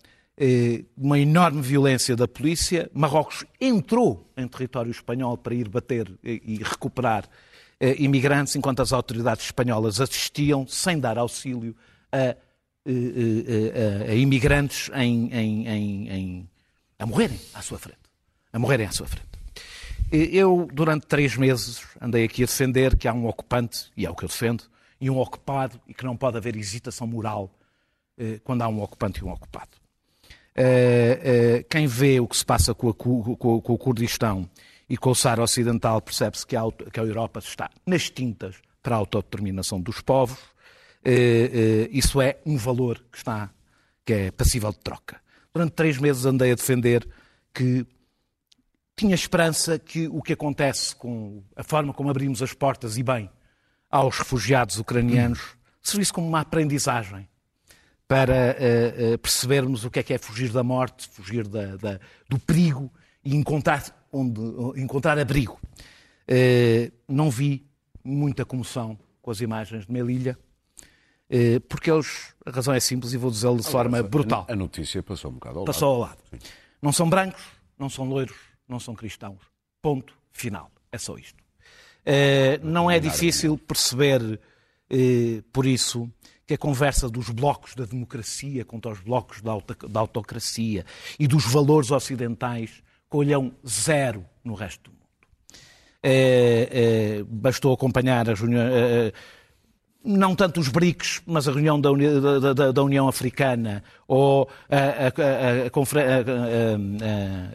uma 0.96 1.18
enorme 1.18 1.60
violência 1.62 2.16
da 2.16 2.26
polícia. 2.26 2.90
Marrocos 2.92 3.44
entrou 3.60 4.32
em 4.36 4.48
território 4.48 4.90
espanhol 4.90 5.36
para 5.36 5.54
ir 5.54 5.68
bater 5.68 6.10
e, 6.24 6.42
e 6.44 6.56
recuperar 6.62 7.28
eh, 7.78 7.94
imigrantes, 7.98 8.56
enquanto 8.56 8.80
as 8.82 8.92
autoridades 8.92 9.44
espanholas 9.44 10.00
assistiam, 10.00 10.66
sem 10.66 10.98
dar 10.98 11.18
auxílio, 11.18 11.76
a, 12.10 12.16
eh, 12.18 12.36
eh, 12.86 14.06
a- 14.08 14.10
a 14.12 14.14
imigrantes 14.14 14.90
em- 14.94 15.30
em- 15.32 15.68
em- 16.08 16.48
a 16.98 17.06
morrerem 17.06 17.38
à 17.54 17.60
sua 17.62 17.78
frente. 17.78 17.98
A 18.52 18.58
morrerem 18.58 18.86
à 18.86 18.90
sua 18.92 19.06
frente. 19.06 19.26
Eu, 20.12 20.68
durante 20.70 21.06
três 21.06 21.36
meses, 21.36 21.82
andei 22.00 22.24
aqui 22.24 22.42
a 22.42 22.46
defender 22.46 22.96
que 22.96 23.08
há 23.08 23.14
um 23.14 23.26
ocupante, 23.26 23.90
e 23.96 24.04
é 24.04 24.10
o 24.10 24.14
que 24.14 24.24
eu 24.24 24.28
defendo, 24.28 24.64
e 25.00 25.08
um 25.08 25.18
ocupado, 25.18 25.80
e 25.88 25.94
que 25.94 26.04
não 26.04 26.16
pode 26.16 26.36
haver 26.36 26.54
hesitação 26.54 27.06
moral 27.06 27.50
eh, 28.18 28.38
quando 28.44 28.60
há 28.60 28.68
um 28.68 28.82
ocupante 28.82 29.20
e 29.20 29.24
um 29.24 29.30
ocupado. 29.32 29.70
Eh, 30.54 31.20
eh, 31.22 31.66
Quem 31.68 31.86
vê 31.86 32.20
o 32.20 32.28
que 32.28 32.36
se 32.36 32.44
passa 32.44 32.74
com, 32.74 32.90
a 32.90 32.94
com 32.94 33.20
o- 33.40 33.78
Kurdistão 33.78 34.48
e 34.86 34.98
com 34.98 35.10
o 35.10 35.14
Saara 35.14 35.42
Ocidental 35.42 36.02
percebe-se 36.02 36.46
que, 36.46 36.56
a 36.56 36.62
que 36.92 37.00
a 37.00 37.04
Europa 37.04 37.40
está 37.40 37.70
nas 37.86 38.10
tintas 38.10 38.56
para 38.82 38.94
a 38.94 38.98
autodeterminação 38.98 39.80
dos 39.80 40.02
povos. 40.02 40.38
Isso 41.90 42.20
é 42.20 42.36
um 42.44 42.58
valor 42.58 43.02
que 43.10 43.16
está, 43.16 43.50
que 44.04 44.12
é 44.12 44.30
passível 44.30 44.70
de 44.72 44.78
troca. 44.80 45.20
Durante 45.54 45.72
três 45.72 45.96
meses 45.98 46.26
andei 46.26 46.52
a 46.52 46.54
defender 46.54 47.08
que 47.54 47.86
tinha 49.02 49.16
esperança 49.16 49.80
que 49.80 50.06
o 50.06 50.22
que 50.22 50.32
acontece 50.32 50.94
com 50.94 51.42
a 51.56 51.64
forma 51.64 51.92
como 51.92 52.08
abrimos 52.08 52.40
as 52.40 52.52
portas 52.52 52.96
e 52.96 53.02
bem 53.02 53.28
aos 53.90 54.16
refugiados 54.16 54.78
ucranianos 54.78 55.56
servisse 55.82 56.12
como 56.12 56.28
uma 56.28 56.38
aprendizagem 56.38 57.28
para 58.06 58.32
uh, 58.54 59.14
uh, 59.14 59.18
percebermos 59.18 59.84
o 59.84 59.90
que 59.90 59.98
é 59.98 60.02
que 60.04 60.14
é 60.14 60.18
fugir 60.18 60.50
da 60.52 60.62
morte, 60.62 61.08
fugir 61.08 61.48
da, 61.48 61.76
da, 61.76 62.00
do 62.28 62.38
perigo 62.38 62.92
e 63.24 63.34
encontrar, 63.34 63.82
onde, 64.12 64.40
encontrar 64.80 65.18
abrigo. 65.18 65.58
Uh, 66.30 66.92
não 67.08 67.28
vi 67.28 67.66
muita 68.04 68.44
comoção 68.44 68.96
com 69.20 69.32
as 69.32 69.40
imagens 69.40 69.84
de 69.86 69.92
Melilha, 69.92 70.38
porque 71.68 71.90
eles, 71.90 72.34
a 72.44 72.50
razão 72.50 72.74
é 72.74 72.78
simples 72.78 73.12
e 73.14 73.16
vou 73.16 73.30
dizê-lo 73.30 73.56
de 73.56 73.66
forma 73.66 74.00
brutal. 74.02 74.46
A 74.48 74.54
notícia 74.54 75.02
passou 75.02 75.30
um 75.30 75.34
bocado 75.34 75.58
ao 75.58 75.64
lado. 75.64 75.66
Passou 75.72 75.94
ao 75.94 76.00
lado. 76.00 76.18
Sim. 76.30 76.38
Não 76.80 76.92
são 76.92 77.08
brancos, 77.08 77.42
não 77.78 77.88
são 77.88 78.04
loiros, 78.04 78.51
não 78.72 78.80
são 78.80 78.94
cristãos. 78.94 79.38
Ponto 79.80 80.14
final. 80.32 80.70
É 80.90 80.98
só 80.98 81.16
isto. 81.16 81.42
não 82.62 82.90
é 82.90 82.98
difícil 82.98 83.56
perceber, 83.56 84.40
por 85.52 85.64
isso, 85.64 86.10
que 86.46 86.54
a 86.54 86.58
conversa 86.58 87.08
dos 87.08 87.30
blocos 87.30 87.74
da 87.74 87.84
democracia 87.84 88.64
contra 88.64 88.90
os 88.90 89.00
blocos 89.00 89.40
da 89.40 90.00
autocracia 90.00 90.84
e 91.18 91.26
dos 91.26 91.44
valores 91.46 91.90
ocidentais 91.90 92.82
colham 93.08 93.54
zero 93.66 94.24
no 94.44 94.54
resto 94.54 94.90
do 94.90 94.90
mundo. 94.90 95.02
É, 96.02 97.22
bastou 97.28 97.72
acompanhar 97.72 98.28
as 98.28 98.40
reuniões, 98.40 99.12
não 100.04 100.34
tanto 100.34 100.60
os 100.60 100.68
BRICS, 100.68 101.22
mas 101.26 101.46
a 101.46 101.52
reunião 101.52 101.80
da, 101.80 101.90
da, 101.92 102.52
da, 102.52 102.72
da 102.72 102.82
União 102.82 103.06
Africana 103.06 103.84
ou 104.08 104.48
a, 104.68 104.76
a, 104.76 104.80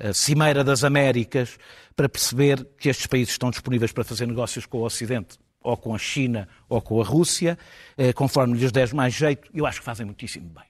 a, 0.06 0.10
a, 0.10 0.14
Cimeira 0.14 0.64
das 0.64 0.84
Américas 0.84 1.58
para 1.95 2.08
perceber 2.08 2.66
que 2.78 2.89
estes 2.89 3.08
países 3.08 3.32
estão 3.32 3.50
disponíveis 3.50 3.91
para 3.91 4.04
fazer 4.04 4.26
negócios 4.28 4.66
com 4.66 4.80
o 4.80 4.86
Ocidente 4.86 5.38
ou 5.62 5.76
com 5.76 5.93
a 5.93 5.98
China 5.98 6.48
ou 6.70 6.82
com 6.82 7.02
a 7.02 7.04
Rússia, 7.04 7.58
eh, 7.98 8.14
conforme 8.14 8.58
lhes 8.58 8.72
der 8.72 8.93
mais 8.93 9.14
jeito, 9.14 9.50
eu 9.54 9.66
acho 9.66 9.80
que 9.80 9.86
fazem 9.86 10.06
muitíssimo 10.06 10.50
bem. 10.50 10.64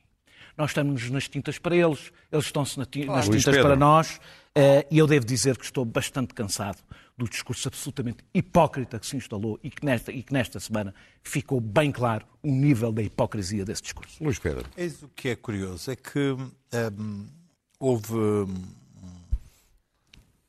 Nós 0.58 0.72
estamos 0.72 1.08
nas 1.12 1.28
tintas 1.28 1.60
para 1.60 1.76
eles, 1.76 2.12
eles 2.32 2.46
estão-se 2.46 2.80
nas 2.80 2.88
tintas 2.88 3.58
para 3.58 3.76
nós, 3.76 4.20
eh, 4.56 4.88
e 4.90 4.98
eu 4.98 5.06
devo 5.06 5.24
dizer 5.24 5.56
que 5.56 5.66
estou 5.66 5.86
bastante 5.86 6.34
cansado 6.34 6.80
do 7.18 7.28
discurso 7.28 7.68
absolutamente 7.68 8.24
hipócrita 8.34 9.00
que 9.00 9.08
se 9.08 9.18
instalou 9.18 9.60
e 9.64 9.70
que 9.72 9.84
nesta, 9.84 10.12
e 10.12 10.22
que 10.22 10.32
nesta 10.32 10.60
semana 10.60 10.94
ficou 11.24 11.60
bem 11.60 11.92
claro 11.92 12.26
o 12.44 12.52
nível 12.52 12.92
da 12.92 13.02
hipocrisia 13.02 13.66
desse 13.66 13.82
discurso. 13.82 14.24
Luís 14.24 14.38
Pedro. 14.38 14.70
Eis 14.78 15.02
o 15.02 15.10
que 15.10 15.30
é 15.30 15.36
curioso, 15.36 15.90
é 15.90 15.96
que 15.96 16.32
hum, 17.00 17.28
houve 17.80 18.14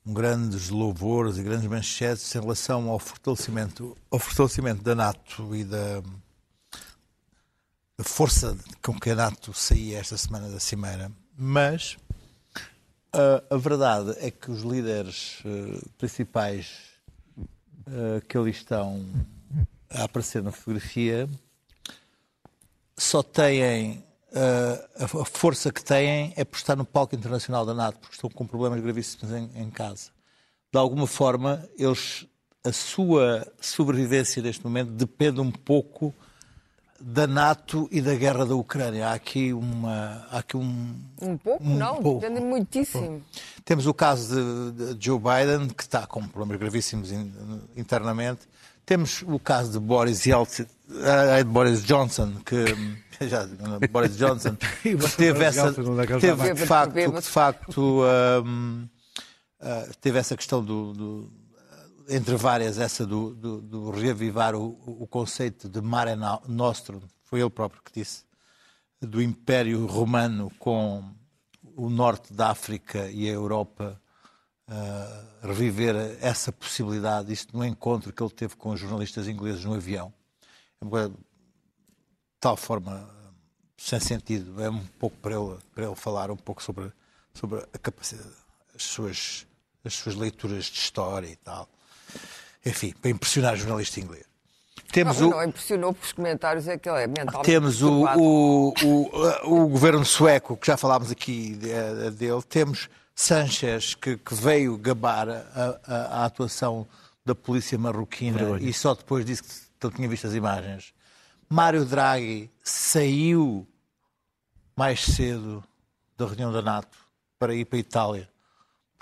grandes 0.05 0.69
louvores 0.69 1.39
e 1.39 1.43
grandes 1.43 1.67
manchetes 1.67 2.35
em 2.35 2.41
relação 2.41 2.89
ao 2.91 2.99
fortalecimento, 2.99 3.97
ao 4.11 4.19
fortalecimento 4.19 4.83
da 4.83 4.95
NATO 4.95 5.55
e 5.55 5.65
da, 5.65 6.01
da 7.97 8.05
força 8.05 8.57
com 8.83 8.99
que 8.99 9.11
a 9.11 9.15
NATO 9.15 9.55
saía 9.55 9.99
esta 9.99 10.17
semana 10.17 10.51
da 10.51 10.61
Cimeira, 10.61 11.11
mas 11.37 11.97
a, 13.13 13.55
a 13.55 13.57
verdade 13.57 14.17
é 14.19 14.31
que 14.31 14.51
os 14.51 14.63
líderes 14.63 15.41
uh, 15.45 15.89
principais 15.97 16.69
uh, 17.39 18.21
que 18.29 18.37
ali 18.37 18.51
estão 18.51 19.05
a 19.91 20.05
aparecer 20.05 20.43
na 20.43 20.53
fotografia 20.53 21.29
só 22.97 23.23
têm 23.23 24.05
uh, 24.33 25.23
a 25.23 25.25
força 25.25 25.73
que 25.73 25.83
têm 25.83 26.33
é 26.37 26.45
por 26.45 26.57
estar 26.57 26.77
no 26.77 26.85
palco 26.85 27.15
internacional 27.15 27.65
da 27.65 27.75
NATO, 27.75 27.99
porque 27.99 28.15
estão 28.15 28.29
com 28.29 28.47
problemas 28.47 28.81
gravíssimos 28.81 29.33
em, 29.35 29.51
em 29.55 29.71
casa. 29.71 30.11
De 30.71 30.79
alguma 30.79 31.07
forma, 31.07 31.67
eles, 31.79 32.27
a 32.65 32.73
sua 32.73 33.51
sobrevivência 33.61 34.43
neste 34.43 34.63
momento 34.65 34.91
depende 34.91 35.41
um 35.41 35.51
pouco 35.51 36.15
da 37.01 37.27
NATO 37.27 37.89
e 37.93 38.01
da 38.01 38.15
guerra 38.15 38.45
da 38.45 38.55
Ucrânia. 38.55 39.09
Há 39.09 39.13
aqui 39.15 39.53
uma. 39.53 40.27
Há 40.31 40.39
aqui 40.39 40.57
um, 40.57 40.95
um 41.21 41.37
pouco, 41.37 41.65
um 41.65 41.77
não, 41.77 42.03
pouco. 42.03 42.21
depende 42.21 42.41
muitíssimo. 42.41 43.23
Temos 43.65 43.87
o 43.87 43.95
caso 43.95 44.73
de, 44.73 44.95
de, 44.95 45.05
Joe 45.05 45.19
Biden, 45.19 45.69
que 45.69 45.83
está 45.83 46.07
com 46.07 46.27
problemas 46.27 46.59
gravíssimos 46.59 47.11
internamente. 47.77 48.41
Temos 48.85 49.23
o 49.27 49.39
caso 49.39 49.73
de 49.73 49.79
Boris 49.79 50.25
Yeltsin, 50.25 50.63
uh, 50.63 51.45
Boris 51.45 51.85
Johnson, 51.85 52.33
que 52.45 52.65
já, 53.29 53.47
Boris 53.91 54.17
Johnson 54.17 54.57
teve 55.17 55.45
essa, 55.45 55.73
teve 56.19 56.55
de 56.55 56.67
facto, 56.67 56.95
de 56.95 57.23
facto 57.23 58.03
um, 58.03 58.89
uh, 59.61 59.95
teve 60.01 60.19
essa 60.19 60.35
questão 60.35 60.65
do, 60.65 60.95
do, 60.95 61.31
entre 62.09 62.37
várias 62.37 62.79
essa 62.79 63.07
do, 63.07 63.35
do, 63.35 63.61
do 63.61 63.91
reavivar 63.91 64.55
o, 64.55 64.79
o, 64.87 65.07
conceito 65.07 65.69
de 65.69 65.81
Mare 65.81 66.13
Nostrum, 66.47 67.01
foi 67.25 67.41
ele 67.41 67.51
próprio 67.51 67.83
que 67.83 67.93
disse, 67.93 68.25
do 69.01 69.23
Império 69.23 69.87
Romano 69.87 70.51
com 70.59 71.05
o 71.77 71.89
norte 71.91 72.33
da 72.33 72.51
África 72.51 73.09
e 73.11 73.29
a 73.29 73.33
Europa 73.33 74.01
uh, 74.69 75.47
reviver 75.47 75.95
essa 76.21 76.51
possibilidade, 76.51 77.33
isto 77.33 77.57
no 77.57 77.65
encontro 77.65 78.13
que 78.13 78.23
ele 78.23 78.33
teve 78.33 78.57
com 78.57 78.71
os 78.71 78.81
jornalistas 78.81 79.29
ingleses 79.29 79.65
no 79.65 79.75
avião. 79.75 80.13
É 80.81 80.85
uma 80.85 81.13
tal 82.41 82.57
forma 82.57 83.09
sem 83.77 84.01
sentido. 84.01 84.61
É 84.61 84.69
um 84.69 84.85
pouco 84.99 85.17
para 85.19 85.35
ele, 85.35 85.57
para 85.75 85.87
ele 85.87 85.95
falar 85.95 86.31
um 86.31 86.37
pouco 86.37 86.63
sobre, 86.63 86.93
sobre 87.33 87.65
a 87.73 87.79
capacidade, 87.79 88.35
as 88.75 88.83
suas, 88.83 89.47
as 89.85 89.95
suas 89.95 90.17
leituras 90.17 90.65
de 90.65 90.79
história 90.79 91.29
e 91.29 91.37
tal. 91.37 91.69
Enfim, 92.69 92.93
para 93.01 93.11
impressionar 93.11 93.55
o 93.55 93.57
jornalista 93.57 93.99
inglês. 93.99 94.25
Temos 94.93 95.21
não, 95.21 95.29
o... 95.29 95.31
não 95.31 95.45
impressionou 95.45 95.93
porque 95.93 96.07
os 96.07 96.13
comentários 96.13 96.69
é 96.69 96.79
que 96.79 96.89
ele 96.89 97.03
é 97.03 97.07
mentalmente 97.07 97.45
Temos 97.45 97.83
o, 97.83 98.05
o, 98.05 98.75
o, 98.83 99.65
o, 99.65 99.69
governo 99.69 100.05
sueco, 100.05 100.57
que 100.57 100.67
já 100.67 100.77
falámos 100.77 101.11
aqui 101.11 101.55
dele. 102.17 102.43
Temos 102.49 102.89
Sanchez, 103.15 103.95
que, 103.95 104.17
que 104.17 104.35
veio 104.35 104.77
gabar 104.79 105.29
a, 105.29 105.81
a, 105.87 105.95
a, 105.95 106.25
atuação 106.25 106.87
da 107.25 107.35
polícia 107.35 107.77
marroquina 107.77 108.59
e 108.61 108.73
só 108.73 108.95
depois 108.95 109.25
disse 109.27 109.43
que 109.43 109.87
ele 109.87 109.95
tinha 109.95 110.09
visto 110.09 110.27
as 110.27 110.35
imagens. 110.35 110.95
Mário 111.49 111.85
Draghi 111.85 112.51
saiu 112.63 113.67
mais 114.77 115.05
cedo 115.05 115.63
da 116.17 116.27
reunião 116.27 116.53
da 116.53 116.63
NATO 116.63 116.97
para 117.39 117.55
ir 117.55 117.65
para 117.65 117.79
a 117.79 117.81
Itália 117.81 118.29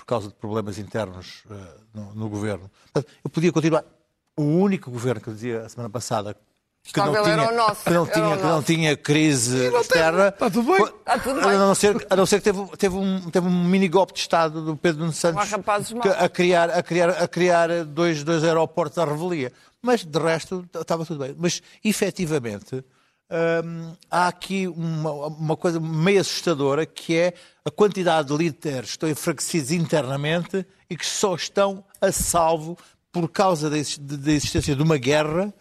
causa 0.06 0.28
de 0.28 0.34
problemas 0.34 0.78
internos 0.78 1.42
uh, 1.50 1.80
no, 1.92 2.14
no, 2.14 2.28
governo. 2.28 2.70
Eu 2.94 3.30
podia 3.30 3.52
continuar. 3.52 3.84
O 4.36 4.42
único 4.42 4.90
governo 4.90 5.20
que 5.20 5.28
eu 5.28 5.34
dizia 5.34 5.62
a 5.62 5.68
semana 5.68 5.90
passada 5.90 6.36
que 6.92 7.00
não, 7.00 7.22
tinha, 7.22 7.52
nosso, 7.52 7.84
que, 7.84 7.90
não 7.90 8.06
tinha, 8.06 8.36
que 8.36 8.42
não 8.44 8.62
tinha 8.62 8.96
crise 8.96 9.66
externa. 9.66 10.28
Está 10.28 10.48
tudo 10.48 10.72
bem. 10.72 10.84
Está 10.84 11.18
tudo 11.18 11.40
bem. 11.40 11.50
A 11.50 11.58
não 11.58 11.74
ser, 11.74 12.06
a 12.08 12.16
não 12.16 12.26
ser 12.26 12.36
que 12.38 12.44
teve, 12.44 12.64
teve, 12.76 12.94
um, 12.94 13.30
teve 13.30 13.46
um 13.46 13.64
mini 13.64 13.88
golpe 13.88 14.12
de 14.12 14.20
Estado 14.20 14.64
do 14.64 14.76
Pedro 14.76 15.00
Nuno 15.00 15.12
Santos 15.12 15.52
a, 15.52 16.28
criar, 16.28 16.70
a, 16.70 16.82
criar, 16.82 17.10
a 17.10 17.26
criar 17.26 17.84
dois, 17.84 18.22
dois 18.22 18.44
aeroportos 18.44 18.98
à 18.98 19.04
revelia. 19.04 19.52
Mas, 19.82 20.04
de 20.04 20.18
resto, 20.18 20.64
estava 20.74 21.04
tudo 21.04 21.24
bem. 21.24 21.34
Mas, 21.36 21.60
efetivamente, 21.84 22.84
há 24.10 24.28
aqui 24.28 24.68
uma, 24.68 25.10
uma, 25.26 25.56
coisa 25.56 25.80
meio 25.80 26.20
assustadora, 26.20 26.86
que 26.86 27.16
é 27.16 27.34
a 27.64 27.70
quantidade 27.70 28.28
de 28.28 28.36
líderes 28.36 28.90
que 28.90 28.90
estão 28.90 29.08
enfraquecidos 29.08 29.72
internamente 29.72 30.64
e 30.88 30.96
que 30.96 31.06
só 31.06 31.34
estão 31.34 31.84
a 32.00 32.12
salvo 32.12 32.78
por 33.10 33.28
causa 33.28 33.68
da 33.70 33.78
existência 33.78 34.76
de 34.76 34.82
uma 34.82 34.98
guerra 34.98 35.52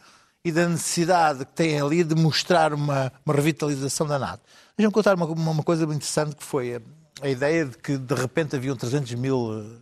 e 0.43 0.51
da 0.51 0.68
necessidade 0.68 1.39
que 1.45 1.53
têm 1.53 1.82
ali 1.82 2.03
de 2.03 2.13
mostrar 2.13 2.74
uma, 2.74 3.11
uma 3.26 3.34
revitalização 3.34 4.05
da 4.05 4.20
NATO. 4.20 4.43
Deixa-me 4.78 4.93
contar 4.93 5.16
uma, 5.16 5.26
uma, 5.26 5.63
coisa 5.63 5.88
muito 5.88 5.97
interessante, 5.97 6.36
que 6.36 6.43
foi 6.43 6.76
a, 6.76 6.82
a, 7.22 7.30
ideia 7.30 7.66
de 7.66 7.78
que, 7.78 7.97
de 7.97 8.13
repente, 8.13 8.55
haviam 8.55 8.76
300 8.76 9.13
mil 9.16 9.82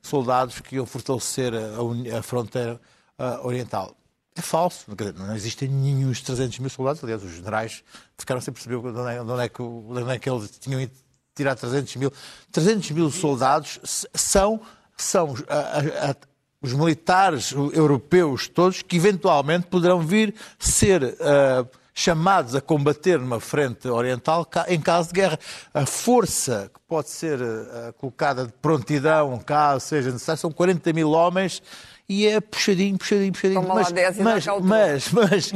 soldados 0.00 0.60
que 0.60 0.76
iam 0.76 0.86
fortalecer 0.86 1.52
a, 1.54 2.18
a 2.18 2.22
fronteira 2.22 2.80
uh, 3.18 3.44
oriental. 3.44 3.96
É 4.36 4.42
falso, 4.42 4.86
não 5.16 5.36
existem 5.36 5.68
nenhum 5.68 6.12
300 6.12 6.58
mil 6.58 6.68
soldados. 6.68 7.02
Aliás, 7.04 7.22
os 7.22 7.30
generais 7.30 7.84
ficaram 8.18 8.40
sem 8.40 8.52
perceber 8.52 8.80
de 8.80 8.88
onde 8.88 9.10
é, 9.10 9.14
de 9.14 9.30
onde 9.30 9.42
é, 9.42 9.48
que, 9.48 9.62
de 9.62 10.02
onde 10.02 10.10
é 10.10 10.18
que 10.18 10.28
eles 10.28 10.50
tinham 10.58 10.80
ido 10.80 10.92
tirar 11.34 11.54
300 11.54 11.96
mil. 11.96 12.12
300 12.50 12.90
mil 12.90 13.10
soldados 13.10 13.78
são, 14.12 14.60
são 14.96 15.34
a, 15.48 16.10
a, 16.10 16.16
os 16.60 16.72
militares 16.72 17.52
europeus 17.52 18.48
todos 18.48 18.82
que 18.82 18.96
eventualmente 18.96 19.66
poderão 19.66 20.00
vir 20.00 20.34
ser 20.58 21.02
uh, 21.04 21.68
chamados 21.92 22.56
a 22.56 22.60
combater 22.60 23.20
numa 23.20 23.38
frente 23.38 23.86
oriental 23.86 24.46
em 24.66 24.80
caso 24.80 25.08
de 25.08 25.14
guerra. 25.14 25.38
A 25.72 25.86
força 25.86 26.70
que 26.74 26.80
pode 26.88 27.10
ser 27.10 27.40
uh, 27.40 27.92
colocada 27.98 28.46
de 28.46 28.52
prontidão, 28.54 29.38
caso 29.38 29.86
seja 29.86 30.10
necessário, 30.10 30.40
são 30.40 30.50
40 30.50 30.92
mil 30.92 31.10
homens 31.10 31.62
e 32.08 32.26
é 32.26 32.40
puxadinho, 32.40 32.98
puxadinho, 32.98 33.32
puxadinho. 33.32 33.62
Mas, 33.74 33.92
mas, 34.22 34.46
mas, 34.62 35.10
mas, 35.12 35.52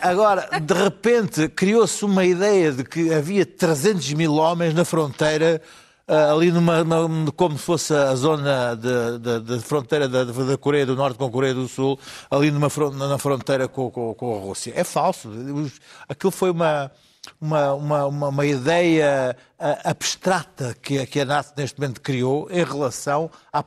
agora, 0.00 0.48
de 0.60 0.74
repente, 0.74 1.48
criou-se 1.48 2.04
uma 2.04 2.24
ideia 2.24 2.72
de 2.72 2.84
que 2.84 3.12
havia 3.12 3.44
300 3.44 4.12
mil 4.14 4.34
homens 4.34 4.72
na 4.74 4.84
fronteira 4.84 5.60
ah, 6.08 6.32
ali 6.32 6.50
numa, 6.50 6.82
como 7.36 7.56
se 7.56 7.64
fosse 7.64 7.94
a 7.94 8.14
zona 8.14 8.74
de 8.76 9.60
fronteira 9.60 10.08
da, 10.08 10.24
da 10.24 10.58
Coreia 10.58 10.84
do 10.84 10.96
Norte 10.96 11.16
com 11.16 11.26
a 11.26 11.30
Coreia 11.30 11.54
do 11.54 11.68
Sul, 11.68 11.98
ali 12.30 12.50
numa, 12.50 12.68
na 13.08 13.18
fronteira 13.18 13.68
com, 13.68 13.90
com- 13.90 14.12
com 14.14 14.36
a 14.36 14.40
Rússia. 14.40 14.72
É 14.74 14.82
falso. 14.84 15.30
Aquilo 16.08 16.32
foi 16.32 16.50
uma, 16.50 16.90
uma, 17.40 17.72
uma, 17.74 18.06
uma, 18.06 18.28
uma 18.28 18.46
ideia 18.46 19.36
ah, 19.58 19.78
abstrata 19.90 20.74
que, 20.82 20.98
a- 20.98 21.06
que 21.06 21.20
a 21.20 21.24
NATO 21.24 21.52
neste 21.56 21.78
momento 21.80 22.00
criou 22.00 22.48
em 22.50 22.64
relação 22.64 23.30
à, 23.52 23.62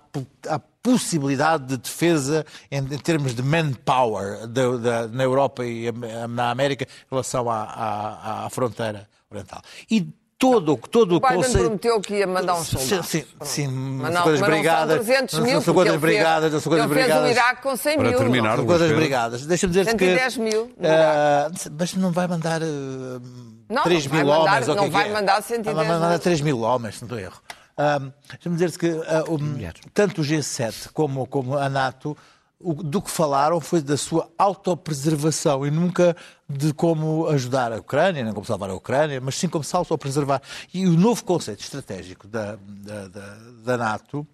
à 0.49 0.59
possibilidade 0.85 1.65
de 1.65 1.77
defesa 1.77 2.45
em, 2.71 2.77
em 2.77 2.97
termos 2.99 3.33
de 3.33 3.41
manpower 3.41 4.45
da- 4.47 4.77
da- 4.77 5.07
na 5.07 5.23
Europa 5.23 5.65
e 5.65 5.91
na 6.29 6.51
América 6.51 6.85
em 6.85 7.07
relação 7.09 7.49
à, 7.49 7.63
à, 7.63 8.45
à 8.45 8.49
fronteira 8.51 9.07
oriental. 9.31 9.61
E 9.89 10.07
todo, 10.37 10.73
o- 10.73 10.77
todo 10.77 11.13
o 11.13 11.15
O 11.15 11.19
Biden 11.19 11.37
conceito... 11.37 11.57
prometeu 11.63 12.01
que 12.01 12.15
ia 12.17 12.27
mandar 12.27 12.53
uns 12.53 12.67
Sim, 12.67 12.77
soldados. 12.77 13.09
sim, 13.09 13.25
sim, 13.41 13.67
Mas 13.67 14.13
não, 14.13 14.25
mas 14.25 14.39
não 14.41 14.47
brigadas, 14.47 14.95
são 14.97 15.05
300 15.05 15.39
não 15.39 15.43
mil, 15.45 15.53
são 15.61 15.73
porque 15.73 15.73
coisas 15.89 15.93
ele 15.93 16.01
brigadas, 16.01 16.41
fez, 16.41 16.53
não 16.53 16.59
são 16.61 16.69
coisas 16.69 16.85
ele 16.85 16.93
fez 16.93 17.05
brigadas. 17.07 17.29
o 17.29 17.31
Iraque 17.31 17.61
com 17.63 17.75
100 17.75 17.97
Para 17.97 18.09
mil. 18.09 18.17
terminar, 18.19 18.49
São 18.55 18.57
Luís 18.65 18.67
coisas 18.77 18.95
brigadas. 18.95 19.45
Deixa-me 19.47 19.73
dizer 19.73 19.85
que. 19.85 19.91
110 19.91 20.37
mil 20.37 20.71
Ah, 20.83 21.51
mas 21.79 21.93
não 21.95 22.11
vai 22.11 22.27
mandar 22.27 22.61
uh, 22.61 22.65
Não, 23.69 23.83
3 23.83 24.05
não 24.05 24.15
mil 24.17 24.25
mandar- 24.27 24.39
homens. 24.41 24.67
não 24.67 24.75
que 24.75 24.83
é 24.85 24.89
vai 24.89 25.09
é? 25.09 25.13
mandar 25.13 25.41
110 25.41 25.75
Vai 25.75 25.87
mandar 25.87 26.09
mil. 26.09 26.19
3 26.19 26.41
mil 26.41 26.59
homens, 26.61 26.95
se 26.95 27.01
não 27.01 27.07
estou 27.07 27.19
em 27.19 27.23
erro. 27.23 27.41
Ah, 27.77 27.99
Deixa-me 28.29 28.55
dizer 28.55 28.77
que 28.77 28.87
o- 29.29 29.89
tanto 29.93 30.21
o 30.21 30.23
G7 30.23 30.89
como, 30.93 31.27
como 31.27 31.57
a 31.57 31.67
NATO, 31.69 32.15
o- 32.59 32.73
do 32.73 33.01
que 33.01 33.11
falaram 33.11 33.59
foi 33.59 33.81
da 33.81 33.97
sua 33.97 34.29
autopreservação 34.37 35.65
e 35.67 35.71
nunca 35.71 36.15
de 36.47 36.73
como 36.73 37.27
ajudar 37.27 37.73
a 37.73 37.77
Ucrânia, 37.77 38.23
nem 38.23 38.33
como 38.33 38.45
salvar 38.45 38.69
a 38.69 38.73
Ucrânia, 38.75 39.19
mas 39.19 39.35
sim 39.35 39.49
como 39.49 39.63
se 39.63 39.75
autopreservar. 39.75 40.41
E 40.73 40.85
o 40.87 40.91
novo 40.97 41.23
conceito 41.25 41.59
estratégico 41.61 42.27
da, 42.27 42.57
da, 42.65 43.07
da, 43.09 43.35
da 43.65 43.77
NATO 43.77 44.25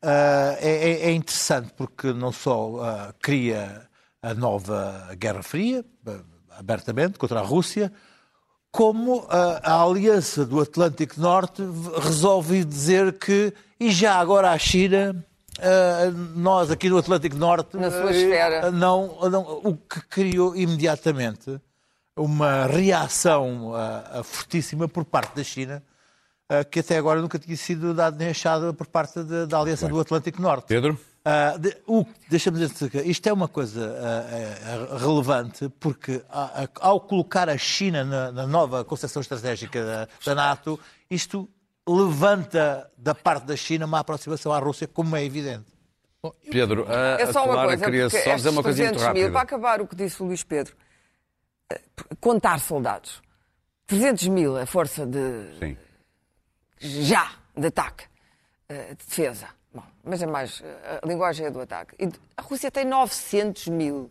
ah, 0.00 0.56
é, 0.60 1.08
é- 1.08 1.12
interessante 1.12 1.72
porque 1.76 2.12
não 2.12 2.30
só 2.30 2.80
ah, 2.82 3.14
cria 3.20 3.88
a 4.22 4.34
nova 4.34 5.14
Guerra 5.18 5.42
Fria, 5.42 5.84
abertamente, 6.56 7.18
contra 7.18 7.40
a 7.40 7.42
Rússia, 7.42 7.92
como 8.78 9.26
ah, 9.28 9.60
a 9.64 9.82
Aliança 9.82 10.46
do 10.46 10.60
Atlântico 10.60 11.20
Norte 11.20 11.62
resolve 12.00 12.62
dizer 12.64 13.14
que, 13.18 13.52
e 13.80 13.90
já 13.90 14.14
agora 14.14 14.52
a 14.52 14.58
China, 14.58 15.16
ah, 15.58 16.12
nós 16.36 16.70
aqui 16.70 16.88
no 16.88 16.96
Atlântico 16.96 17.34
Norte, 17.34 17.76
Na 17.76 17.90
sua 17.90 18.12
esfera. 18.12 18.70
não, 18.70 19.28
não, 19.28 19.42
o 19.64 19.76
que 19.76 20.00
criou 20.08 20.54
imediatamente 20.54 21.60
uma 22.16 22.66
reação 22.66 23.72
ah, 23.74 24.22
fortíssima 24.22 24.86
por 24.86 25.04
parte 25.04 25.34
da 25.34 25.42
China, 25.42 25.82
que 26.70 26.78
até 26.78 26.96
agora 26.96 27.20
nunca 27.20 27.36
tinha 27.36 27.56
sido 27.56 27.92
dado 27.92 28.16
nem 28.16 28.28
achado 28.28 28.72
por 28.72 28.86
parte 28.86 29.24
de- 29.24 29.46
da 29.46 29.58
Aliança 29.58 29.88
do 29.88 29.98
Atlântico 30.00 30.40
Norte. 30.40 30.66
Pedro? 30.68 30.96
Ah, 31.24 31.56
de- 31.58 31.76
Deixa-me 32.30 32.58
dizer 32.58 32.88
que 32.90 32.98
isto 33.02 33.26
é 33.26 33.32
uma 33.32 33.48
coisa 33.48 33.94
ah, 34.00 34.96
relevante, 34.98 35.68
porque 35.80 36.22
ao 36.80 37.00
colocar 37.00 37.48
a 37.48 37.58
China 37.58 38.04
na, 38.04 38.32
na 38.32 38.46
nova 38.46 38.84
concepção 38.84 39.20
estratégica 39.20 39.84
da, 39.84 40.08
da 40.24 40.34
NATO, 40.34 40.78
isto 41.10 41.48
levanta 41.86 42.90
da 42.96 43.14
parte 43.14 43.44
da 43.46 43.56
China 43.56 43.86
uma 43.86 43.98
aproximação 44.00 44.52
à 44.52 44.58
Rússia, 44.58 44.86
como 44.86 45.16
é 45.16 45.24
evidente. 45.24 45.66
Pedro, 46.50 46.86
a, 46.88 47.20
É 47.20 47.22
a 47.22 47.32
só 47.32 47.44
uma 47.44 47.64
coisa, 47.64 47.84
queria 47.84 48.10
só 48.10 48.34
dizer 48.34 48.48
uma 48.50 48.62
coisa 48.62 48.82
muito 48.82 48.96
300 48.96 49.02
mil, 49.02 49.06
rápida. 49.06 49.30
para 49.32 49.40
acabar 49.42 49.80
o 49.80 49.86
que 49.86 49.94
disse 49.96 50.22
o 50.22 50.26
Luís 50.26 50.42
Pedro, 50.44 50.74
contar 52.20 52.58
soldados. 52.60 53.22
300 53.86 54.28
mil 54.28 54.58
é 54.58 54.66
força 54.66 55.06
de 55.06 55.18
Sim. 55.58 55.76
já 56.78 57.32
de 57.56 57.66
ataque, 57.68 58.04
eh, 58.68 58.88
de 58.94 59.06
defesa. 59.06 59.46
Bom, 59.80 59.82
mas 60.04 60.22
é 60.22 60.26
mais, 60.26 60.62
eh, 60.64 61.00
a 61.02 61.06
linguagem 61.06 61.46
é 61.46 61.50
do 61.50 61.60
ataque. 61.60 61.94
A 62.36 62.42
Rússia 62.42 62.70
tem 62.70 62.84
900 62.84 63.68
mil. 63.68 64.10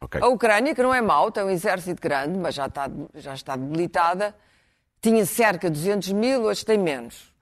Ok. 0.00 0.20
A 0.20 0.28
Ucrânia, 0.28 0.74
que 0.74 0.82
não 0.82 0.94
é 0.94 1.00
mau, 1.00 1.30
tem 1.30 1.42
um 1.44 1.50
exército 1.50 2.00
grande, 2.00 2.38
mas 2.38 2.54
já 2.54 2.66
está, 2.66 2.88
já 3.14 3.34
está 3.34 3.56
debilitada, 3.56 4.34
tinha 5.00 5.24
cerca 5.26 5.68
de 5.70 5.76
200 5.78 6.12
mil, 6.12 6.42
hoje 6.42 6.64
tem 6.64 6.78
menos. 6.78 7.32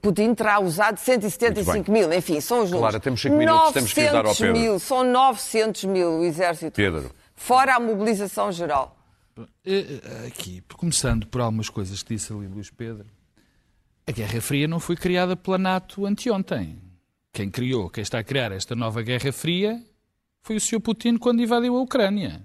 Putin 0.00 0.34
terá 0.34 0.60
usado 0.60 0.98
175 0.98 1.90
mil, 1.90 2.12
enfim, 2.12 2.40
são 2.40 2.58
os 2.62 2.70
números. 2.70 2.80
Clara, 2.80 3.00
temos 3.00 3.20
cinco 3.20 3.36
minutos, 3.36 3.72
temos 3.72 3.92
que 3.92 4.00
ir 4.02 4.12
dar 4.12 4.18
ao 4.18 4.22
900 4.24 4.38
Pedro. 4.38 4.60
mil, 4.60 4.78
são 4.78 5.02
900 5.04 5.84
mil 5.84 6.10
o 6.20 6.24
exército. 6.24 6.76
Pedro. 6.76 7.10
Fora 7.34 7.74
a 7.74 7.80
mobilização 7.80 8.52
geral. 8.52 8.96
Eh, 9.36 9.44
eh, 9.66 10.26
Aqui, 10.28 10.62
começando 10.76 11.26
por 11.26 11.40
algumas 11.40 11.68
coisas 11.68 12.02
que 12.04 12.14
disse 12.14 12.32
ali 12.32 12.46
Luís 12.46 12.70
Pedro, 12.70 13.04
a 14.06 14.12
Guerra 14.12 14.40
Fria 14.40 14.68
não 14.68 14.78
foi 14.80 14.96
criada 14.96 15.36
pela 15.36 15.58
NATO 15.58 16.06
anteontem. 16.06 16.78
Quem 17.32 17.50
criou, 17.50 17.88
quem 17.90 18.02
está 18.02 18.18
a 18.18 18.24
criar 18.24 18.52
esta 18.52 18.74
nova 18.76 19.02
Guerra 19.02 19.32
Fria 19.32 19.82
foi 20.42 20.56
o 20.56 20.60
Sr. 20.60 20.80
Putin 20.80 21.16
quando 21.16 21.42
invadiu 21.42 21.76
a 21.76 21.80
Ucrânia. 21.80 22.44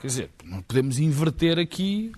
Quer 0.00 0.06
dizer, 0.06 0.30
não 0.44 0.62
podemos 0.62 0.98
inverter 0.98 1.58
aqui 1.58 2.12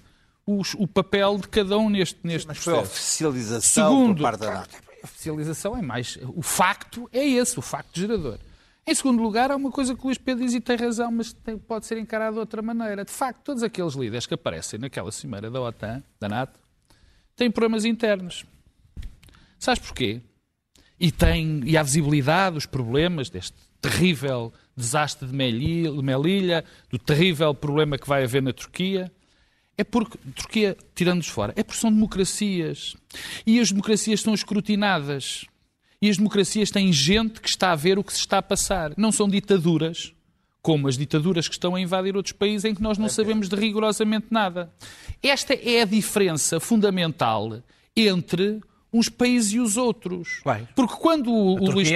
os- 0.47 0.75
o 0.75 0.87
papel 0.87 1.39
de 1.39 1.49
cada 1.49 1.77
um 1.79 1.91
neste, 1.91 2.19
neste 2.23 2.47
Mas 2.49 2.59
foi 2.59 2.75
a 2.75 2.77
processo. 2.79 2.99
oficialização 3.01 3.91
Segundo, 3.91 4.17
por 4.19 4.23
parte 4.23 4.41
da 4.41 4.51
NATO. 4.55 4.77
a 5.03 5.05
oficialização 5.07 5.77
é 5.77 5.83
mais. 5.83 6.19
O 6.35 6.43
facto 6.43 7.09
é 7.13 7.27
esse, 7.27 7.59
o 7.59 7.63
facto 7.63 7.99
gerador. 7.99 8.39
Em 8.87 8.95
segundo 8.95 9.23
lugar, 9.23 9.51
há 9.51 9.57
uma 9.57 9.71
coisa 9.71 9.95
que 9.95 10.01
o 10.03 10.07
Luís 10.07 10.19
Pedro 10.19 10.45
diz 10.45 10.55
e 10.55 10.61
tem 10.61 10.77
razão, 10.77 11.11
mas 11.13 11.33
tem- 11.33 11.57
pode 11.57 11.87
ser 11.87 11.99
encarado 11.99 12.35
de 12.35 12.41
outra 12.41 12.61
maneira. 12.63 13.05
De 13.05 13.13
facto, 13.13 13.41
todos 13.45 13.63
aqueles 13.63 13.95
líderes 13.95 14.27
que 14.27 14.35
aparecem 14.35 14.79
naquela 14.79 15.13
cimeira 15.13 15.51
da 15.51 15.61
OTAN, 15.61 16.03
da 16.19 16.29
NATO, 16.29 16.59
têm 17.37 17.51
problemas 17.51 17.85
internos. 17.85 18.45
Sabes 19.59 19.81
porquê? 19.81 20.21
E, 20.99 21.11
tem, 21.11 21.63
e 21.65 21.77
há 21.77 21.83
visibilidade 21.83 22.55
dos 22.55 22.67
problemas 22.67 23.29
deste 23.29 23.57
terrível 23.81 24.53
desastre 24.77 25.27
de 25.27 25.35
Melilha, 25.35 26.65
do 26.89 26.99
terrível 26.99 27.55
problema 27.55 27.99
que 27.99 28.09
vai 28.09 28.23
haver 28.23 28.43
na 28.43 28.53
Turquia. 28.53 29.13
É 29.77 29.83
porque, 29.85 30.19
Turquia, 30.35 30.77
tirando-nos 30.95 31.29
fora, 31.29 31.53
é 31.57 31.63
porque 31.63 31.81
são 31.81 31.93
democracias. 31.93 32.95
E 33.47 33.59
as 33.59 33.71
democracias 33.71 34.21
são 34.21 34.35
escrutinadas. 34.35 35.45
E 36.01 36.09
as 36.09 36.17
democracias 36.17 36.71
têm 36.71 36.93
gente 36.93 37.41
que 37.41 37.49
está 37.49 37.73
a 37.73 37.77
ver 37.77 37.99
o 37.99 38.05
que 38.05 38.13
se 38.13 38.21
está 38.21 38.39
a 38.39 38.43
passar. 38.43 38.93
Não 38.97 39.11
são 39.11 39.29
ditaduras, 39.29 40.13
como 40.63 40.87
as 40.89 40.97
ditaduras 40.97 41.49
que 41.49 41.55
estão 41.55 41.75
a 41.75 41.81
invadir 41.81 42.17
outros 42.17 42.33
países 42.33 42.65
em 42.65 42.75
que 42.75 42.81
nós 42.83 42.97
não 42.97 43.09
sabemos 43.09 43.49
de 43.49 43.57
rigorosamente 43.57 44.27
nada. 44.31 44.73
Esta 45.23 45.55
é 45.55 45.83
a 45.83 45.85
diferença 45.85 46.61
fundamental 46.61 47.61
entre 47.97 48.61
uns 48.93 49.09
países 49.09 49.53
e 49.55 49.59
os 49.61 49.77
outros. 49.77 50.41
Porque 50.75 50.95
quando 50.97 51.33
o, 51.33 51.57
Luís 51.75 51.89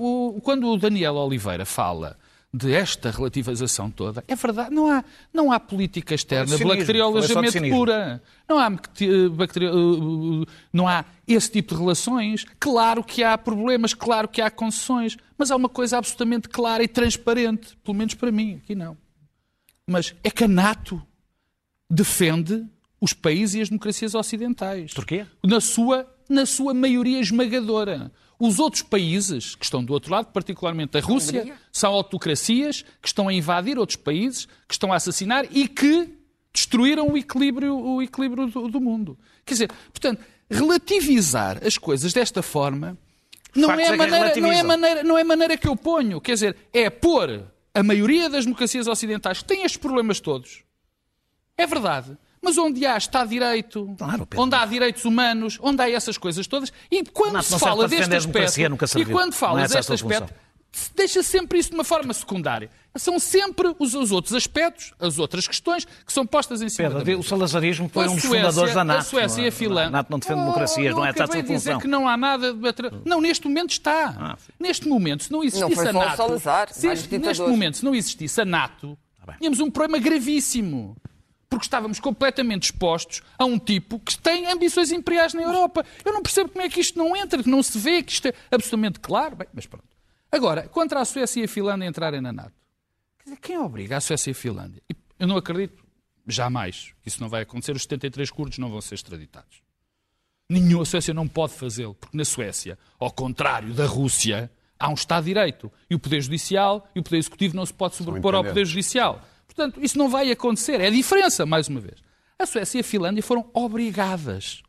o- 0.00 0.40
quando 0.40 0.68
o 0.68 0.76
Daniel 0.78 1.14
Oliveira 1.16 1.64
fala 1.66 2.16
de 2.54 2.70
esta 2.72 3.10
relativização 3.10 3.90
toda, 3.90 4.22
é 4.28 4.34
verdade, 4.36 4.70
não 4.74 4.86
há, 4.86 5.02
não 5.32 5.50
há 5.50 5.58
política 5.58 6.14
externa 6.14 6.46
cinismo, 6.58 6.68
bacteriologicamente 6.80 7.52
pura. 7.78 8.22
Não 8.48 8.58
há, 8.58 8.68
bacte- 8.70 9.28
bacteri- 9.30 9.68
uh, 9.70 10.46
não 10.72 10.86
há 10.86 11.04
esse 11.26 11.50
tipo 11.50 11.74
de 11.74 11.80
relações. 11.80 12.44
Claro 12.60 13.02
que 13.02 13.24
há 13.24 13.36
problemas, 13.38 13.94
claro 13.94 14.28
que 14.28 14.40
há 14.42 14.50
concessões, 14.50 15.16
mas 15.42 15.50
há 15.50 15.56
uma 15.56 15.68
coisa 15.68 15.98
absolutamente 15.98 16.48
clara 16.48 16.84
e 16.84 16.88
transparente, 16.88 17.76
pelo 17.82 17.96
menos 17.96 18.14
para 18.14 18.30
mim, 18.30 18.60
aqui 18.62 18.76
não. 18.76 18.96
Mas 19.84 20.14
é 20.22 20.30
que 20.30 20.44
a 20.44 20.48
NATO 20.48 21.02
defende 21.90 22.64
os 23.00 23.12
países 23.12 23.56
e 23.56 23.60
as 23.60 23.68
democracias 23.68 24.14
ocidentais. 24.14 24.94
Turquia? 24.94 25.28
Na 25.44 25.60
sua, 25.60 26.08
na 26.28 26.46
sua 26.46 26.72
maioria 26.72 27.18
esmagadora. 27.18 28.12
Os 28.38 28.60
outros 28.60 28.82
países 28.82 29.56
que 29.56 29.64
estão 29.64 29.84
do 29.84 29.92
outro 29.92 30.12
lado, 30.12 30.26
particularmente 30.26 30.96
a 30.96 31.00
Rússia, 31.00 31.52
são 31.72 31.92
autocracias 31.92 32.82
que 33.02 33.08
estão 33.08 33.26
a 33.26 33.34
invadir 33.34 33.80
outros 33.80 33.96
países, 33.96 34.46
que 34.68 34.74
estão 34.74 34.92
a 34.92 34.96
assassinar 34.96 35.44
e 35.50 35.66
que 35.66 36.08
destruíram 36.54 37.08
o 37.08 37.18
equilíbrio, 37.18 37.76
o 37.76 38.00
equilíbrio 38.00 38.46
do, 38.46 38.68
do 38.68 38.80
mundo. 38.80 39.18
Quer 39.44 39.54
dizer, 39.54 39.72
portanto, 39.92 40.22
relativizar 40.48 41.58
as 41.66 41.76
coisas 41.76 42.12
desta 42.12 42.42
forma 42.42 42.96
não 43.54 43.68
factos 43.68 43.88
é, 43.88 43.90
é 43.90 43.94
a 43.94 43.96
maneira, 43.96 44.40
não, 44.40 44.52
é 44.52 44.62
maneira, 44.62 45.02
não 45.02 45.18
é 45.18 45.24
maneira 45.24 45.56
que 45.56 45.68
eu 45.68 45.76
ponho. 45.76 46.20
Quer 46.20 46.34
dizer, 46.34 46.56
é 46.72 46.88
pôr 46.90 47.44
a 47.74 47.82
maioria 47.82 48.28
das 48.28 48.44
democracias 48.44 48.86
ocidentais 48.86 49.38
que 49.38 49.44
têm 49.44 49.64
estes 49.64 49.76
problemas 49.76 50.20
todos. 50.20 50.62
É 51.56 51.66
verdade. 51.66 52.16
Mas 52.40 52.58
onde 52.58 52.84
há 52.84 52.96
Estado 52.96 53.28
de 53.28 53.34
Direito, 53.34 53.94
Claro, 53.96 54.28
onde 54.36 54.54
há 54.56 54.66
direitos 54.66 55.04
humanos, 55.04 55.58
onde 55.62 55.80
há 55.80 55.88
essas 55.88 56.18
coisas 56.18 56.46
todas, 56.48 56.72
e 56.90 57.04
quando 57.04 57.34
Não, 57.34 57.42
se 57.42 57.52
não 57.52 57.58
fala 57.58 57.86
deste 57.86 58.14
aspecto, 58.14 58.60
e 58.98 59.04
quando 59.04 59.30
Não 59.30 59.36
é 59.36 59.38
falas 59.38 59.72
a 59.72 59.74
deste 59.76 59.92
aspecto, 59.92 60.34
deixa 60.96 61.22
sempre 61.22 61.60
isso 61.60 61.70
de 61.70 61.76
uma 61.76 61.84
forma 61.84 62.12
secundária. 62.12 62.68
São 62.94 63.18
sempre 63.18 63.74
os, 63.78 63.94
os 63.94 64.12
outros 64.12 64.34
aspectos, 64.34 64.92
as 65.00 65.18
outras 65.18 65.46
questões 65.48 65.84
que 65.84 66.12
são 66.12 66.26
postas 66.26 66.60
em 66.60 66.68
cima 66.68 66.90
da 66.90 66.96
Pedro, 66.96 67.10
mesa. 67.12 67.20
o 67.20 67.22
salazarismo 67.24 67.88
foi 67.88 68.04
A 68.04 68.10
um 68.10 68.14
dos 68.14 68.22
Suécia- 68.22 68.40
fundadores 68.40 68.74
da 68.74 68.84
NATO. 68.84 68.98
A 68.98 69.02
Suécia 69.02 69.36
e 69.36 69.38
não 69.40 69.44
é? 69.44 69.48
a 69.48 69.52
Finlândia. 69.52 69.86
A 69.86 69.90
NATO 69.90 70.10
não 70.10 70.18
defende 70.18 70.40
democracias, 70.40 70.92
Oh, 70.92 70.96
não 70.98 71.06
é 71.06 71.08
essa 71.08 71.22
a 71.22 71.24
acabei 71.24 71.40
sua 71.42 71.48
de 71.48 71.54
dizer 71.58 71.78
que 71.78 71.88
não 71.88 72.06
há 72.06 72.16
nada 72.18 72.54
Não, 73.04 73.20
neste 73.20 73.46
momento 73.48 73.70
está. 73.70 74.36
Neste 74.60 74.86
momento, 74.88 75.24
se 75.24 75.32
não 75.32 75.42
existisse 75.42 75.70
Não 75.70 75.74
foi 75.74 75.88
a 75.88 75.92
NATO. 75.92 76.16
Salazar, 76.16 76.72
se 76.72 76.86
neste 76.86 77.40
momento, 77.40 77.76
se 77.78 77.84
não 77.84 77.94
existisse 77.94 78.40
a 78.40 78.44
NATO, 78.44 78.98
bem. 79.26 79.36
tínhamos 79.38 79.60
um 79.60 79.70
problema 79.70 79.98
gravíssimo. 80.02 80.94
porque 81.48 81.64
estávamos 81.66 82.00
completamente 82.00 82.64
expostos 82.64 83.20
a 83.38 83.44
um 83.44 83.58
tipo 83.58 83.98
que 83.98 84.16
tem 84.18 84.46
ambições 84.50 84.90
imperiais 84.90 85.34
na 85.34 85.42
Europa. 85.42 85.84
Eu 86.04 86.12
não 86.12 86.22
percebo 86.22 86.48
como 86.50 86.64
é 86.64 86.68
que 86.68 86.80
isto 86.80 86.98
não 86.98 87.14
entra, 87.16 87.42
que 87.42 87.48
não 87.50 87.62
se 87.62 87.78
vê, 87.78 88.02
que 88.02 88.12
isto 88.12 88.26
é 88.28 88.32
absolutamente 88.50 88.98
claro. 89.00 89.36
Bem, 89.36 89.46
mas 89.52 89.66
pronto. 89.66 89.84
Agora, 90.30 90.62
contra 90.68 91.00
a 91.00 91.04
Suécia 91.04 91.42
e 91.42 91.44
a 91.44 91.48
Finlândia 91.48 91.86
entrarem 91.86 92.22
na 92.22 92.32
NATO, 92.32 92.52
quer 93.22 93.30
dizer, 93.30 93.40
quem 93.40 93.58
obriga 93.58 93.96
a 93.96 94.00
Suécia 94.00 94.30
e 94.30 94.32
a 94.32 94.34
Finlândia? 94.34 94.82
Eu 95.18 95.26
não 95.26 95.36
acredito, 95.36 95.84
jamais, 96.26 96.92
que 97.02 97.08
isso 97.08 97.20
não 97.20 97.28
vai 97.28 97.42
acontecer. 97.42 97.72
Os 97.72 97.82
73 97.82 98.30
curdos 98.30 98.58
não 98.58 98.70
vão 98.70 98.80
ser 98.80 98.94
extraditados. 98.94 99.62
Nenhuma 100.48 100.82
a 100.82 100.86
Suécia 100.86 101.14
não 101.14 101.28
pode 101.28 101.54
fazê-lo, 101.54 101.94
porque 101.94 102.16
na 102.16 102.24
Suécia, 102.24 102.78
ao 102.98 103.10
contrário 103.10 103.72
da 103.72 103.86
Rússia, 103.86 104.50
há 104.78 104.88
um 104.88 104.94
Estado 104.94 105.24
de 105.24 105.30
Direito. 105.30 105.72
E 105.88 105.94
o 105.94 105.98
Poder 105.98 106.20
Judicial 106.20 106.88
e 106.94 107.00
o 107.00 107.02
Poder 107.02 107.18
Executivo 107.18 107.56
não 107.56 107.64
se 107.64 107.72
pode 107.72 107.94
sobrepor 107.94 108.34
ao 108.34 108.44
Poder 108.44 108.66
Judicial. 108.66 109.22
Portanto, 109.46 109.82
isso 109.82 109.96
não 109.96 110.08
vai 110.08 110.30
acontecer. 110.30 110.80
É 110.80 110.88
a 110.88 110.90
diferença, 110.90 111.46
mais 111.46 111.68
uma 111.68 111.80
vez. 111.80 112.02
A 112.38 112.46
Suécia 112.46 112.78
e 112.78 112.80
a 112.80 112.84
Finlândia 112.84 113.22
foram 113.22 113.48
obrigadas 113.54 114.62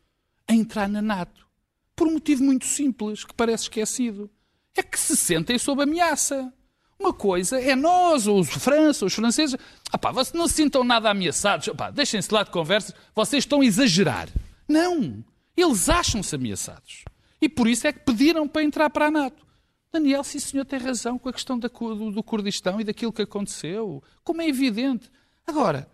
a 0.47 0.53
entrar 0.53 0.87
na 0.87 1.01
NATO. 1.01 1.47
Por 1.95 2.07
um 2.07 2.13
motivo 2.13 2.43
muito 2.43 2.65
simples, 2.65 3.23
que 3.23 3.33
parece 3.33 3.63
esquecido. 3.63 4.29
É 4.75 4.83
que 4.83 4.99
se 4.99 5.15
sentem 5.15 5.57
sob 5.57 5.83
ameaça. 5.83 6.51
Uma 7.03 7.11
coisa 7.11 7.59
é 7.59 7.75
nós, 7.75 8.27
os 8.27 8.47
França, 8.47 9.05
os 9.05 9.13
franceses. 9.13 9.57
Ah 9.91 9.97
pá, 9.97 10.09
vocês 10.09 10.31
não 10.31 10.47
se 10.47 10.53
sintam 10.53 10.85
nada 10.85 11.09
ameaçados. 11.09 11.67
Ah 11.67 11.75
pá, 11.75 11.91
deixem-se 11.91 12.33
lá 12.33 12.43
de 12.43 12.49
conversas. 12.49 12.95
Vocês 13.13 13.43
estão 13.43 13.59
a 13.59 13.65
exagerar. 13.65 14.29
Não. 14.65 15.21
Eles 15.55 15.89
acham-se 15.89 16.33
ameaçados. 16.33 17.03
E 17.41 17.49
por 17.49 17.67
isso 17.67 17.85
é 17.85 17.91
que 17.91 17.99
pediram 17.99 18.47
para 18.47 18.63
entrar 18.63 18.89
para 18.89 19.07
a 19.07 19.11
NATO. 19.11 19.45
Daniel, 19.91 20.23
sim 20.23 20.39
senhor, 20.39 20.63
tem 20.63 20.79
razão 20.79 21.19
com 21.19 21.27
a 21.27 21.33
questão 21.33 21.59
da, 21.59 21.67
do, 21.67 22.09
do 22.09 22.23
Kurdistão 22.23 22.79
e 22.79 22.85
daquilo 22.85 23.11
que 23.11 23.21
aconteceu. 23.21 24.01
Como 24.23 24.41
é 24.41 24.47
evidente. 24.47 25.11
Agora, 25.45 25.89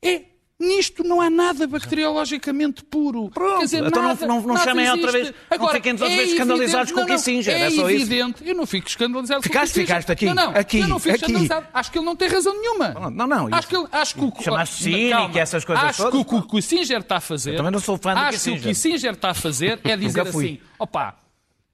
é 0.00 0.26
Nisto 0.62 1.02
não 1.02 1.20
há 1.20 1.28
nada 1.28 1.66
bacteriologicamente 1.66 2.84
puro. 2.84 3.30
Pronto, 3.30 3.58
Quer 3.58 3.64
dizer, 3.64 3.84
então 3.84 4.00
não- 4.02 4.08
nada, 4.10 4.26
não- 4.26 4.40
não 4.40 4.54
nada 4.54 4.64
chamem 4.64 4.88
outra 4.90 5.08
existe. 5.18 5.22
vez- 5.22 5.60
não 5.60 5.68
fiquem 5.70 5.92
outra 5.92 6.08
vez 6.08 6.30
escandalizados 6.30 6.90
evidente- 6.90 6.94
com 6.94 7.00
o 7.00 7.02
não, 7.02 7.08
não, 7.08 7.16
Kissinger, 7.16 7.54
É, 7.54 7.60
é 7.60 7.70
só 7.70 7.90
isso. 7.90 8.02
evidente. 8.02 8.48
Eu 8.48 8.54
não 8.54 8.66
fico 8.66 8.88
escandalizado 8.88 9.42
Ficaste- 9.42 9.58
com 9.74 9.80
o 9.80 9.82
Kissinger. 9.82 9.86
ficaste 9.86 10.12
aqui, 10.12 10.26
Não, 10.26 10.34
não, 10.34 10.50
aqui, 10.56 10.78
eu 10.78 10.88
não 10.88 10.98
fico 11.00 11.14
aqui. 11.16 11.24
escandalizado. 11.24 11.66
Acho 11.74 11.90
que 11.90 11.98
ele 11.98 12.04
não 12.06 12.14
tem 12.16 12.28
razão 12.28 12.54
nenhuma. 12.54 12.88
Não, 13.10 13.26
não, 13.26 13.48
isso- 13.48 13.54
Acho 13.58 13.68
que, 13.68 13.76
ele- 13.76 13.88
acho 13.90 14.14
que 14.14 14.20
o 14.24 14.32
Chamaste 14.42 14.82
cínico 14.84 15.30
e 15.36 15.38
essas 15.40 15.64
coisas 15.64 15.84
Acho 15.84 15.98
todas. 16.04 16.12
que 16.12 16.18
o 16.20 16.24
que 16.42 16.56
o 16.56 16.60
Kissinger 16.60 16.98
está 17.00 17.16
a 17.16 17.20
fazer... 17.20 17.50
Eu 17.52 17.56
também 17.56 17.72
não 17.72 17.80
sou 17.80 17.98
fã 17.98 18.12
do 18.14 18.18
Acho 18.20 18.28
que 18.30 18.34
Kissinger. 18.36 18.60
o 18.60 18.62
Kissinger 18.68 19.12
está 19.14 19.30
a 19.30 19.34
fazer 19.34 19.80
é 19.82 19.96
dizer 19.96 20.20
assim, 20.20 20.60
opá, 20.78 21.16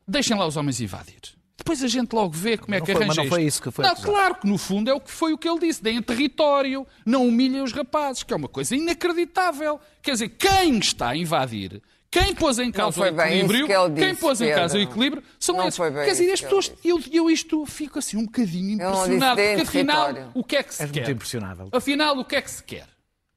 deixem 0.07 0.36
lá 0.36 0.47
os 0.47 0.57
homens 0.57 0.80
invadir. 0.80 1.36
Depois 1.59 1.83
a 1.83 1.89
gente 1.89 2.13
logo 2.13 2.31
vê 2.31 2.57
como 2.57 2.75
é 2.75 2.79
Não 2.79 2.87
que 2.87 2.93
foi- 2.93 3.03
arranja 3.03 3.17
mas 3.21 3.25
não 3.25 3.29
foi 3.31 3.41
isto. 3.43 3.49
isso 3.49 3.63
que 3.63 3.71
foi 3.73 3.85
Não, 3.85 3.93
acusado. 3.93 4.13
claro 4.13 4.35
que 4.37 4.47
no 4.47 4.57
fundo 4.57 4.89
é 4.89 4.95
o 4.95 5.01
que 5.01 5.11
foi 5.11 5.33
o 5.33 5.39
que 5.39 5.49
ele 5.49 5.59
disse. 5.59 5.83
Deem 5.83 6.01
território, 6.01 6.87
não 7.05 7.27
humilhem 7.27 7.61
os 7.63 7.73
rapazes, 7.73 8.23
que 8.23 8.33
é 8.33 8.37
uma 8.37 8.49
coisa 8.49 8.75
inacreditável. 8.77 9.81
Quer 10.01 10.13
dizer, 10.13 10.29
quem 10.31 10.79
está 10.79 11.09
a 11.11 11.17
invadir, 11.17 11.83
quem 12.11 12.33
pôs 12.35 12.59
em 12.61 12.71
causa 12.71 13.01
o 13.01 13.03
foi 13.05 13.09
equilíbrio, 13.09 13.67
que 13.67 13.73
ele 13.73 13.95
quem 13.97 14.09
disse, 14.11 14.21
pôs 14.21 14.41
em 14.41 14.55
causa 14.55 14.79
o 14.79 14.81
equilíbrio, 14.81 15.23
são 15.39 15.57
Não 15.57 15.65
esses. 15.67 15.77
foi 15.77 15.91
bem 15.91 16.05
Quer 16.05 16.13
dizer, 16.13 16.33
as 16.33 16.41
pessoas, 16.41 16.73
eu, 16.85 17.01
eu 17.13 17.29
isto 17.31 17.67
fico 17.67 17.99
assim 17.99 18.17
um 18.17 18.25
bocadinho 18.25 18.79
disse 18.79 18.85
impressionado, 18.89 19.37
porque 19.43 19.63
afinal, 19.63 20.05
território. 20.07 20.31
o 20.35 20.45
que 20.45 20.57
é 20.57 20.63
que 20.63 20.75
se 20.75 20.83
És 20.83 20.91
quer? 20.91 21.01
muito 21.01 21.11
impressionável. 21.13 21.69
Afinal, 21.73 22.19
o 22.19 22.25
que 22.25 22.37
é 22.37 22.41
que 22.41 22.51
se 22.51 22.63
quer? 22.63 22.87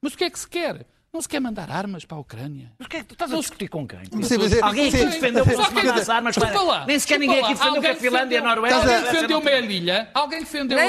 Mas 0.01 0.13
o 0.13 0.17
que 0.17 0.23
é 0.23 0.29
que 0.29 0.39
se 0.39 0.47
quer? 0.47 0.85
Não 1.13 1.21
se 1.21 1.27
quer 1.27 1.41
mandar 1.41 1.69
armas 1.69 2.05
para 2.05 2.15
a 2.15 2.21
Ucrânia. 2.21 2.71
Mas 2.79 2.85
o 2.85 2.89
que 2.89 2.95
é 2.95 2.99
que 3.01 3.05
tu 3.07 3.11
estás 3.15 3.33
a 3.33 3.35
discutir 3.35 3.67
com 3.67 3.85
quem? 3.85 3.99
Mas 4.13 4.31
é- 4.31 4.61
Alguém 4.61 4.87
aqui 4.87 4.97
defendeu 5.05 5.43
Só 5.43 5.61
as 5.63 5.67
quem- 5.67 5.89
armas, 5.89 6.09
armas 6.09 6.37
para- 6.37 6.85
Nem 6.85 6.99
sequer 6.99 7.19
ninguém 7.19 7.43
aqui 7.43 7.53
defendeu 7.53 7.81
que 7.81 7.87
a 7.87 7.95
Finlândia 7.97 8.35
e 8.35 8.37
a 8.37 8.41
Noruega... 8.41 8.75
Alguém 8.77 9.01
defendeu 9.01 9.39
uma- 9.39 9.51
Melilha? 9.51 10.09
Alguém 10.13 10.39
defendeu 10.39 10.77
a- 10.79 10.81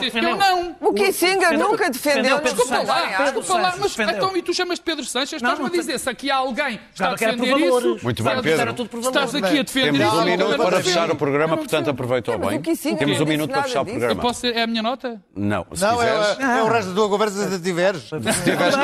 que- 0.00 0.18
Eu 0.18 0.36
não. 0.36 0.76
O 0.80 0.92
Kissinger 0.92 1.56
nunca 1.56 1.88
defendeu 1.88 2.40
Desculpa 2.40 2.78
lá. 2.82 3.00
Pedro 3.16 3.24
desculpa 3.40 3.62
lá, 3.62 3.74
mas 3.78 3.96
então 3.96 4.36
e 4.36 4.42
tu 4.42 4.52
chamas 4.52 4.78
de 4.80 4.84
Pedro 4.84 5.04
Sanches? 5.04 5.34
Estás-me 5.34 5.66
a 5.66 5.68
não, 5.68 5.70
dizer 5.70 5.98
se 6.00 6.10
aqui 6.10 6.32
há 6.32 6.36
alguém 6.36 6.76
que 6.78 6.82
está 6.94 7.10
a 7.12 7.14
que 7.16 7.24
defender 7.24 7.56
isso. 7.58 7.98
Muito 8.02 8.22
bem, 8.24 8.38
estás- 8.38 8.56
Pedro. 8.74 8.98
Estás 9.00 9.34
aqui 9.36 9.58
a 9.60 9.62
defender 9.62 9.92
Temos 9.92 10.00
isso. 10.00 10.16
um 10.16 10.18
eu 10.18 10.24
minuto 10.26 10.50
não 10.58 10.64
para 10.66 10.82
fechar 10.82 11.10
o 11.12 11.16
programa, 11.16 11.50
não 11.54 11.58
portanto 11.58 11.90
aproveitou 11.90 12.36
Mas 12.40 12.48
bem. 12.60 12.60
Temos 12.96 13.18
não 13.18 13.24
um 13.24 13.28
minuto 13.28 13.50
para 13.52 13.62
fechar 13.62 13.82
o 13.82 13.86
programa. 13.86 14.22
é 14.52 14.62
a 14.62 14.66
minha 14.66 14.82
nota? 14.82 15.22
Não, 15.36 15.64
se 15.72 15.80
Não, 15.84 15.96
quiseres. 15.96 16.38
é, 16.40 16.58
é 16.58 16.62
o 16.64 16.68
resto 16.68 16.88
da 16.88 16.94
tua 16.96 17.08
conversa 17.08 17.48
se 17.50 17.60
tiveres. 17.62 18.02
Se 18.02 18.18
tiveres, 18.18 18.74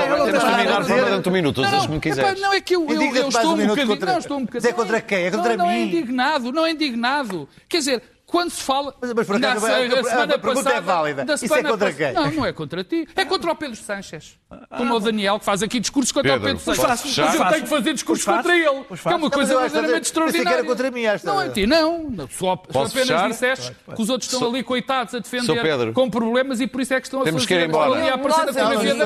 Não, 0.45 0.51
não 0.53 0.57
terminar 0.57 0.81
dizer. 0.83 1.05
durante 1.05 1.29
um 1.29 1.33
minuto, 1.33 1.61
usas 1.63 1.87
como 1.87 1.95
epá, 1.95 2.01
quiseres. 2.01 2.41
não 2.41 2.53
é 2.53 2.61
que 2.61 2.75
eu, 2.77 2.87
eu, 2.89 3.03
eu 3.03 3.29
estou 3.29 3.51
um 3.51 3.53
um 3.55 3.67
bocadinho. 3.67 3.87
contra- 3.87 4.13
Não, 4.13 4.19
estou 4.19 4.37
um 4.39 4.45
bocadinho. 4.45 4.71
é 4.71 4.73
contra 4.73 5.01
quem? 5.01 5.25
É 5.27 5.31
contra 5.31 5.57
não, 5.57 5.65
Não 5.67 5.71
é 5.71 5.77
mim. 5.79 5.87
indignado, 5.89 6.53
não 6.53 6.67
é 6.67 6.71
indignado. 6.71 7.49
Quer 7.69 7.79
dizer, 7.79 8.03
quando 8.35 8.51
se 8.51 8.63
fala. 8.63 8.93
Mas- 9.01 9.13
mas 9.13 9.27
por 9.29 9.37
acaso, 9.37 9.67
na- 9.67 9.73
a- 9.73 9.77
a- 9.79 9.85
a 9.85 10.05
semana 10.05 10.35
a 10.35 10.39
pergunta 10.39 10.69
é 10.69 10.73
passada- 10.73 10.81
válida. 10.81 11.25
da 11.25 11.35
Isso 11.35 11.55
é 11.55 11.63
contra 11.63 11.93
quem? 11.93 12.13
Não, 12.13 12.31
não 12.33 12.47
é 12.47 12.53
contra 12.53 12.83
ti. 12.83 13.07
É 13.15 13.25
contra 13.25 13.53
o 13.53 13.55
Pedro 13.55 13.77
Sanches. 13.77 14.37
Como 14.77 14.95
o 14.95 15.01
Daniel, 15.01 15.39
que 15.39 15.45
faz 15.45 15.63
aqui 15.63 15.79
discursos 15.81 16.11
contra 16.13 16.33
Pedro, 16.33 16.45
o 16.57 16.59
Pedro 16.59 16.75
Sanches. 16.77 17.01
fechar? 17.03 17.25
Mas 17.27 17.35
eu 17.35 17.39
Faço. 17.41 17.53
tenho 17.53 17.63
que 17.65 17.71
fazer 17.71 17.93
discursos 17.95 18.25
faço. 18.25 18.39
contra 18.39 18.57
ele. 18.57 18.65
Que 18.65 18.69
é 18.69 18.73
uma 18.73 18.87
faço. 18.97 19.31
coisa 19.31 19.53
eu 19.53 19.61
verdadeiramente 19.61 19.61
pensei 19.61 19.73
que 19.73 19.89
era 19.89 19.99
extraordinária. 20.01 20.65
contra 20.65 20.91
mim 20.91 21.03
esta 21.05 21.33
Não 21.33 21.41
é 21.41 21.49
ti, 21.49 21.67
não. 21.67 22.15
Só, 22.31 22.61
só 22.71 22.85
apenas 22.85 22.91
fechar? 22.93 23.29
disseste 23.29 23.73
que 23.95 24.03
os 24.03 24.11
outros 24.11 24.33
estão 24.33 24.49
ali 24.49 24.63
coitados 24.63 25.15
a 25.15 25.19
defender 25.21 25.63
Pedro. 25.63 25.93
com 25.93 26.11
problemas 26.11 26.61
e 26.61 26.67
por 26.67 26.81
isso 26.81 26.93
é 26.95 27.01
que 27.01 27.07
estão 27.07 27.21
a 27.21 27.25
Temos 27.25 27.47
que 27.47 27.55
ir 27.55 27.57
fazer 27.57 27.69
embora. 27.69 28.17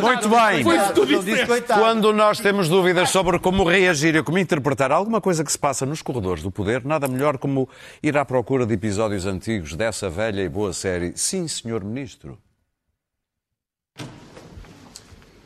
Muito 0.01 0.29
bem. 0.29 0.65
Foi 0.65 0.77
isso 0.77 0.87
que 0.89 0.93
tu 0.95 1.07
disseste. 1.07 1.73
Quando 1.75 2.13
nós 2.13 2.39
temos 2.41 2.69
dúvidas 2.69 3.11
sobre 3.11 3.39
como 3.39 3.65
reagir 3.65 4.17
e 4.17 4.23
como 4.23 4.39
interpretar 4.39 4.91
alguma 4.93 5.21
coisa 5.21 5.45
que 5.45 5.53
se 5.53 5.59
passa 5.59 5.85
nos 5.87 6.03
corredores 6.03 6.43
do 6.43 6.51
poder, 6.51 6.85
nada 6.85 7.07
melhor 7.09 7.39
como 7.39 7.69
ir 8.03 8.17
à 8.17 8.25
procura 8.25 8.67
de 8.67 8.75
episódios 8.75 9.18
antigos 9.27 9.75
dessa 9.75 10.09
velha 10.09 10.43
e 10.43 10.49
boa 10.49 10.73
série 10.73 11.13
Sim, 11.17 11.49
Senhor 11.49 11.85
Ministro. 11.85 12.39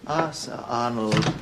Ah, 0.06 0.32
Sir 0.32 0.58
Arnold. 0.68 1.34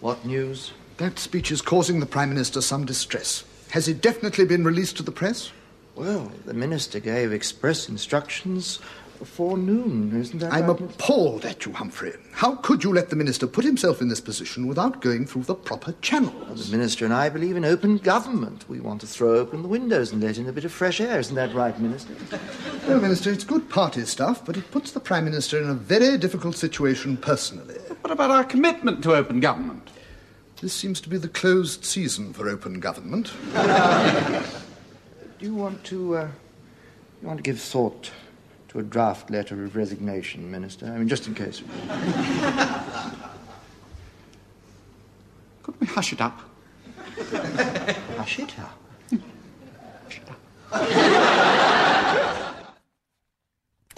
What 0.00 0.26
news? 0.26 0.72
That 0.96 1.18
speech 1.18 1.52
is 1.52 1.62
causing 1.62 2.00
the 2.00 2.06
Prime 2.06 2.28
Minister 2.28 2.60
some 2.60 2.84
distress. 2.84 3.44
Has 3.70 3.88
it 3.88 4.00
definitely 4.00 4.44
been 4.44 4.64
released 4.64 4.96
to 4.98 5.02
the 5.02 5.12
press? 5.12 5.52
Well, 5.96 6.32
the 6.44 6.54
Minister 6.54 7.00
gave 7.00 7.32
express 7.32 7.88
instructions 7.88 8.80
before 9.24 9.56
noon, 9.56 10.14
isn't 10.14 10.40
that 10.40 10.52
I'm 10.52 10.66
right? 10.66 10.78
appalled 10.78 11.46
at 11.46 11.64
you, 11.64 11.72
Humphrey. 11.72 12.12
How 12.32 12.56
could 12.56 12.84
you 12.84 12.92
let 12.92 13.08
the 13.08 13.16
Minister 13.16 13.46
put 13.46 13.64
himself 13.64 14.02
in 14.02 14.08
this 14.08 14.20
position 14.20 14.66
without 14.66 15.00
going 15.00 15.24
through 15.24 15.44
the 15.44 15.54
proper 15.54 15.94
channels? 16.02 16.70
The 16.70 16.76
Minister 16.76 17.06
and 17.06 17.14
I 17.14 17.30
believe 17.30 17.56
in 17.56 17.64
open 17.64 17.96
government. 17.96 18.68
We 18.68 18.80
want 18.80 19.00
to 19.00 19.06
throw 19.06 19.36
open 19.36 19.62
the 19.62 19.68
windows 19.68 20.12
and 20.12 20.22
let 20.22 20.36
in 20.36 20.46
a 20.46 20.52
bit 20.52 20.66
of 20.66 20.72
fresh 20.72 21.00
air, 21.00 21.18
isn't 21.18 21.34
that 21.36 21.54
right, 21.54 21.80
Minister? 21.80 22.14
No, 22.86 23.00
Minister, 23.00 23.32
it's 23.32 23.44
good 23.44 23.70
party 23.70 24.04
stuff, 24.04 24.44
but 24.44 24.58
it 24.58 24.70
puts 24.70 24.90
the 24.92 25.00
Prime 25.00 25.24
Minister 25.24 25.58
in 25.58 25.70
a 25.70 25.74
very 25.74 26.18
difficult 26.18 26.54
situation 26.54 27.16
personally. 27.16 27.76
What 28.02 28.10
about 28.10 28.30
our 28.30 28.44
commitment 28.44 29.02
to 29.04 29.14
open 29.14 29.40
government? 29.40 29.88
This 30.60 30.74
seems 30.74 31.00
to 31.00 31.08
be 31.08 31.16
the 31.16 31.28
closed 31.28 31.86
season 31.86 32.34
for 32.34 32.46
open 32.46 32.78
government. 32.78 33.32
Do 33.54 35.46
you 35.46 35.54
want 35.54 35.82
to, 35.84 36.16
uh, 36.18 36.28
you 37.22 37.26
want 37.26 37.38
to 37.38 37.42
give 37.42 37.58
thought 37.58 38.10
to 38.74 38.80
a 38.80 38.82
draft 38.82 39.30
letter 39.30 39.64
of 39.64 39.76
resignation, 39.76 40.50
Minister? 40.50 40.86
I 40.86 40.98
mean, 40.98 41.08
just 41.08 41.28
in 41.28 41.34
case. 41.34 41.62
Could 45.62 45.80
we 45.80 45.86
hush 45.86 46.12
it 46.12 46.20
up? 46.20 46.40
Hush 48.18 48.40
it 48.40 48.52
up. 48.58 48.78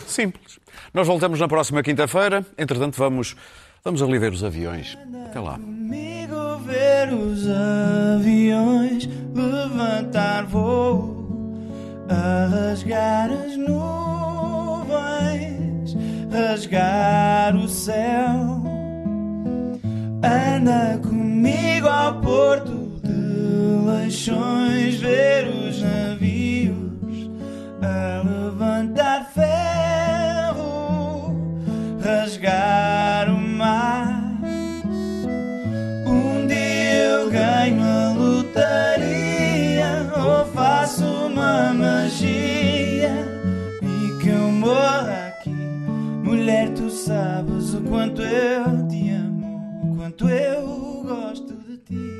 Simples. 0.06 0.58
Nós 0.92 1.06
voltamos 1.06 1.40
na 1.40 1.48
próxima 1.48 1.82
quinta-feira. 1.82 2.44
Entretanto, 2.58 2.96
vamos, 2.98 3.34
vamos 3.82 4.02
ali 4.02 4.18
ver 4.18 4.32
os 4.32 4.44
aviões. 4.44 4.96
Até 5.26 5.40
lá. 5.40 5.54
Comigo 5.54 6.58
ver 6.58 7.14
os 7.14 7.46
aviões 7.48 9.08
levantar 9.34 10.44
voo, 10.44 12.06
a 12.08 12.46
rasgar 12.46 13.30
as 13.30 13.56
nuvens, 13.56 14.35
rasgar 16.30 17.56
o 17.56 17.68
céu. 17.68 18.62
Anda 20.22 20.98
comigo 20.98 21.88
ao 21.88 22.20
porto 22.20 23.00
de 23.02 23.16
Leixões, 23.86 24.96
ver 24.96 25.48
os 25.48 25.82
navios 25.82 27.30
a 27.80 28.22
levantar 28.22 29.30
ferro, 29.32 31.34
rasgar 32.02 33.30
o 33.30 33.38
mar. 33.38 34.22
Um 36.06 36.46
dia 36.46 36.94
eu 36.94 37.30
ganho 37.30 37.82
a 37.84 38.12
lotaria 38.12 40.10
ou 40.16 40.44
faço 40.52 41.04
uma 41.04 41.72
magia 41.72 43.14
e 43.82 44.22
que 44.22 44.28
eu 44.28 44.50
morra. 44.50 45.25
Mulher, 46.26 46.74
tu 46.74 46.90
sabes 46.90 47.72
o 47.72 47.80
quanto 47.82 48.20
eu 48.20 48.88
te 48.88 49.10
amo, 49.10 49.92
o 49.92 49.96
quanto 49.96 50.28
eu 50.28 51.04
gosto 51.04 51.54
de 51.54 51.76
ti. 51.78 52.15